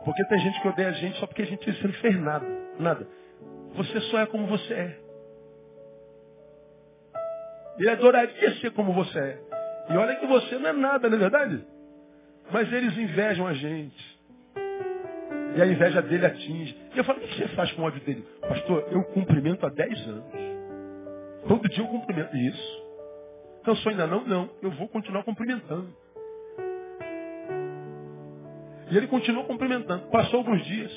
Porque 0.03 0.25
tem 0.25 0.39
gente 0.39 0.61
que 0.61 0.67
odeia 0.67 0.89
a 0.89 0.93
gente 0.93 1.19
só 1.19 1.27
porque 1.27 1.43
a 1.43 1.45
gente 1.45 1.83
não 1.85 1.93
fez 1.93 2.19
nada. 2.19 2.45
Nada. 2.79 3.07
Você 3.75 4.01
só 4.01 4.19
é 4.19 4.25
como 4.25 4.47
você 4.47 4.73
é. 4.73 4.99
Ele 7.77 7.89
adoraria 7.89 8.55
ser 8.55 8.71
como 8.71 8.93
você 8.93 9.19
é. 9.19 9.39
E 9.89 9.97
olha 9.97 10.15
que 10.15 10.25
você 10.25 10.57
não 10.57 10.69
é 10.69 10.73
nada, 10.73 11.09
não 11.09 11.17
é 11.17 11.19
verdade? 11.19 11.65
Mas 12.51 12.71
eles 12.71 12.97
invejam 12.97 13.47
a 13.47 13.53
gente. 13.53 14.19
E 15.55 15.61
a 15.61 15.65
inveja 15.65 16.01
dele 16.01 16.25
atinge. 16.25 16.77
E 16.93 16.97
eu 16.97 17.03
falo, 17.03 17.19
o 17.19 17.21
que 17.21 17.35
você 17.35 17.47
faz 17.49 17.71
com 17.73 17.81
o 17.81 17.85
ódio 17.85 18.01
dele? 18.01 18.25
Pastor, 18.41 18.87
eu 18.91 19.03
cumprimento 19.05 19.65
há 19.65 19.69
10 19.69 20.07
anos. 20.07 20.52
Todo 21.47 21.69
dia 21.69 21.83
eu 21.83 21.87
cumprimento 21.87 22.35
isso. 22.35 22.83
Cansou 23.63 23.91
ainda 23.91 24.07
não? 24.07 24.25
Não. 24.25 24.49
Eu 24.61 24.71
vou 24.71 24.87
continuar 24.87 25.23
cumprimentando. 25.23 25.93
E 28.89 28.97
ele 28.97 29.07
continuou 29.07 29.45
cumprimentando. 29.45 30.07
Passou 30.09 30.39
alguns 30.39 30.63
dias. 30.65 30.91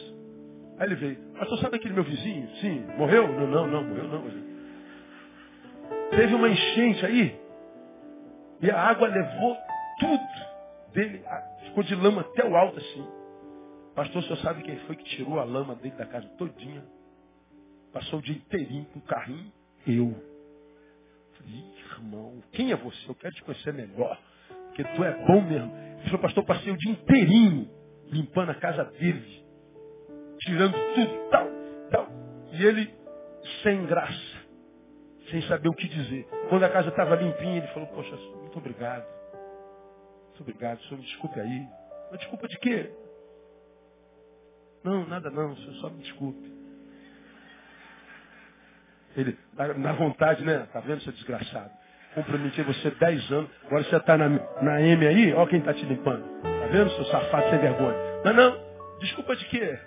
Aí 0.78 0.86
ele 0.86 0.94
veio. 0.96 1.16
Pastor, 1.38 1.58
sabe 1.60 1.76
aquele 1.76 1.94
meu 1.94 2.04
vizinho? 2.04 2.48
Sim. 2.56 2.84
Morreu? 2.98 3.28
Não, 3.28 3.46
não, 3.46 3.66
não. 3.66 3.84
Morreu 3.84 4.08
não. 4.08 4.46
Teve 6.10 6.34
uma 6.34 6.48
enchente 6.48 7.06
aí. 7.06 7.40
E 8.60 8.70
a 8.70 8.80
água 8.80 9.08
levou 9.08 9.56
tudo 9.98 10.92
dele. 10.92 11.22
Ficou 11.64 11.82
de 11.82 11.94
lama 11.94 12.22
até 12.22 12.44
o 12.44 12.56
alto 12.56 12.78
assim. 12.78 13.06
Pastor, 13.94 14.22
o 14.22 14.24
senhor 14.24 14.38
sabe 14.38 14.62
quem 14.62 14.76
foi 14.80 14.96
que 14.96 15.04
tirou 15.04 15.40
a 15.40 15.44
lama 15.44 15.74
dele 15.76 15.94
da 15.96 16.06
casa 16.06 16.26
todinha? 16.36 16.84
Passou 17.92 18.18
o 18.18 18.22
dia 18.22 18.34
inteirinho 18.34 18.84
com 18.86 18.98
o 18.98 19.02
carrinho. 19.02 19.50
Eu 19.86 20.14
irmão, 21.44 22.42
quem 22.52 22.72
é 22.72 22.76
você? 22.76 23.08
Eu 23.08 23.14
quero 23.14 23.34
te 23.34 23.42
conhecer 23.42 23.72
melhor. 23.72 24.18
Porque 24.66 24.84
tu 24.84 25.04
é 25.04 25.26
bom 25.26 25.40
mesmo. 25.40 25.74
Ele 25.76 26.04
falou, 26.04 26.20
pastor, 26.20 26.44
passei 26.44 26.72
o 26.72 26.76
dia 26.76 26.92
inteirinho 26.92 27.68
limpando 28.10 28.50
a 28.50 28.54
casa 28.54 28.84
dele. 28.84 29.44
Tirando 30.40 30.74
tudo, 30.94 31.30
tal, 31.30 31.48
tal. 31.90 32.08
E 32.52 32.64
ele 32.64 32.94
sem 33.62 33.86
graça. 33.86 34.36
Sem 35.30 35.42
saber 35.42 35.68
o 35.68 35.74
que 35.74 35.88
dizer. 35.88 36.24
Quando 36.48 36.64
a 36.64 36.68
casa 36.68 36.90
estava 36.90 37.16
limpinha, 37.16 37.58
ele 37.58 37.66
falou, 37.68 37.88
poxa, 37.88 38.14
muito 38.40 38.58
obrigado. 38.58 39.06
Muito 40.26 40.42
obrigado, 40.42 40.80
senhor, 40.82 40.98
me 40.98 41.04
desculpe 41.04 41.40
aí. 41.40 41.66
Mas 42.10 42.20
desculpa 42.20 42.46
de 42.46 42.58
quê? 42.58 42.92
Não, 44.84 45.06
nada 45.06 45.30
não, 45.30 45.56
senhor, 45.56 45.74
só 45.76 45.90
me 45.90 46.02
desculpe. 46.02 46.55
Ele, 49.16 49.36
na, 49.76 49.92
vontade, 49.92 50.44
né? 50.44 50.66
Tá 50.72 50.80
vendo, 50.80 51.00
seu 51.00 51.12
desgraçado? 51.12 51.70
Comprometi 52.14 52.62
você 52.62 52.90
10 52.90 53.32
anos, 53.32 53.50
agora 53.66 53.84
você 53.84 53.96
está 53.96 54.16
na, 54.16 54.28
na 54.62 54.80
M 54.80 55.06
aí, 55.06 55.34
ó 55.34 55.46
quem 55.46 55.58
está 55.58 55.72
te 55.74 55.84
limpando. 55.84 56.22
Tá 56.42 56.66
vendo, 56.70 56.90
seu 56.90 57.04
safado 57.06 57.50
sem 57.50 57.58
vergonha? 57.58 57.96
Não, 58.24 58.32
não, 58.32 58.58
desculpa 59.00 59.36
de 59.36 59.44
quê? 59.46 59.78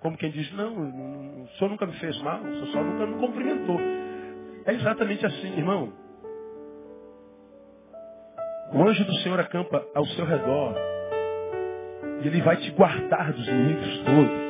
Como 0.00 0.16
quem 0.16 0.30
diz, 0.30 0.50
não, 0.52 1.44
o 1.44 1.48
senhor 1.58 1.70
nunca 1.70 1.86
me 1.86 1.92
fez 1.94 2.18
mal, 2.22 2.40
o 2.40 2.52
senhor 2.52 2.66
só 2.68 2.82
nunca 2.82 3.06
me 3.06 3.18
cumprimentou. 3.18 3.78
É 4.64 4.72
exatamente 4.72 5.24
assim, 5.26 5.58
irmão. 5.58 5.92
O 8.72 8.82
anjo 8.82 9.04
do 9.04 9.14
Senhor 9.16 9.40
acampa 9.40 9.84
ao 9.94 10.06
seu 10.06 10.24
redor. 10.24 10.76
E 12.22 12.28
ele 12.28 12.40
vai 12.40 12.56
te 12.56 12.70
guardar 12.70 13.32
dos 13.32 13.48
inimigos 13.48 13.98
todos. 14.04 14.49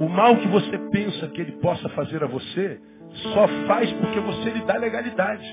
O 0.00 0.08
mal 0.08 0.36
que 0.36 0.48
você 0.48 0.78
pensa 0.90 1.28
que 1.28 1.40
ele 1.40 1.52
possa 1.52 1.88
fazer 1.90 2.22
a 2.22 2.26
você, 2.26 2.80
só 3.32 3.48
faz 3.66 3.90
porque 3.94 4.20
você 4.20 4.50
lhe 4.50 4.64
dá 4.64 4.76
legalidade. 4.76 5.46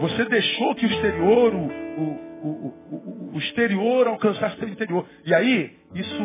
Você 0.00 0.24
deixou 0.26 0.74
que 0.74 0.86
o 0.86 0.88
exterior, 0.88 1.54
o, 1.54 1.68
o, 2.46 2.48
o, 2.48 3.30
o 3.34 3.38
exterior 3.38 4.06
alcançasse 4.06 4.64
o 4.64 4.68
interior. 4.68 5.04
E 5.24 5.34
aí, 5.34 5.76
isso 5.94 6.22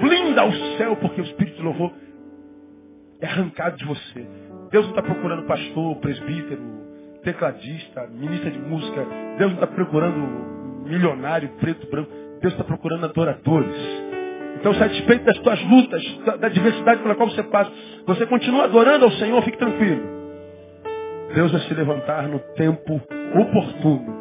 blinda 0.00 0.44
o 0.44 0.52
céu, 0.76 0.96
porque 0.96 1.20
o 1.20 1.24
Espírito 1.24 1.56
de 1.56 1.62
louvor 1.62 1.92
é 3.20 3.26
arrancado 3.26 3.76
de 3.76 3.84
você. 3.84 4.26
Deus 4.70 4.84
não 4.86 4.90
está 4.90 5.02
procurando 5.02 5.46
pastor, 5.46 5.96
presbítero, 5.96 6.62
tecladista, 7.22 8.06
ministra 8.08 8.50
de 8.50 8.58
música. 8.58 9.06
Deus 9.38 9.52
não 9.52 9.62
está 9.62 9.66
procurando 9.66 10.84
milionário, 10.86 11.48
preto, 11.60 11.88
branco. 11.90 12.10
Deus 12.40 12.52
está 12.52 12.64
procurando 12.64 13.06
adoradores. 13.06 14.03
Então, 14.64 14.72
satisfeito 14.76 15.26
das 15.26 15.38
tuas 15.40 15.62
lutas, 15.64 16.02
da, 16.24 16.36
da 16.36 16.48
diversidade 16.48 17.02
pela 17.02 17.14
qual 17.14 17.28
você 17.28 17.42
passa, 17.42 17.70
você 18.06 18.24
continua 18.24 18.64
adorando 18.64 19.04
ao 19.04 19.10
Senhor, 19.10 19.42
fique 19.42 19.58
tranquilo. 19.58 20.00
Deus 21.34 21.52
vai 21.52 21.60
se 21.60 21.74
levantar 21.74 22.26
no 22.28 22.38
tempo 22.56 22.98
oportuno. 23.34 24.16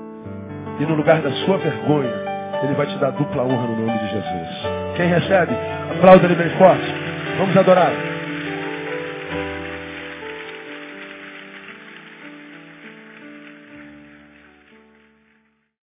E 0.82 0.86
no 0.86 0.96
lugar 0.96 1.22
da 1.22 1.32
sua 1.32 1.58
vergonha, 1.60 2.12
Ele 2.62 2.74
vai 2.74 2.88
te 2.88 2.98
dar 2.98 3.12
dupla 3.12 3.44
honra 3.44 3.68
no 3.68 3.86
nome 3.86 3.98
de 4.00 4.08
Jesus. 4.10 4.48
Quem 4.98 5.08
recebe, 5.08 5.54
aplauda 5.96 6.26
Ele 6.26 6.36
bem 6.36 6.50
forte. 6.58 6.94
Vamos 7.38 7.56
adorar. 7.56 8.12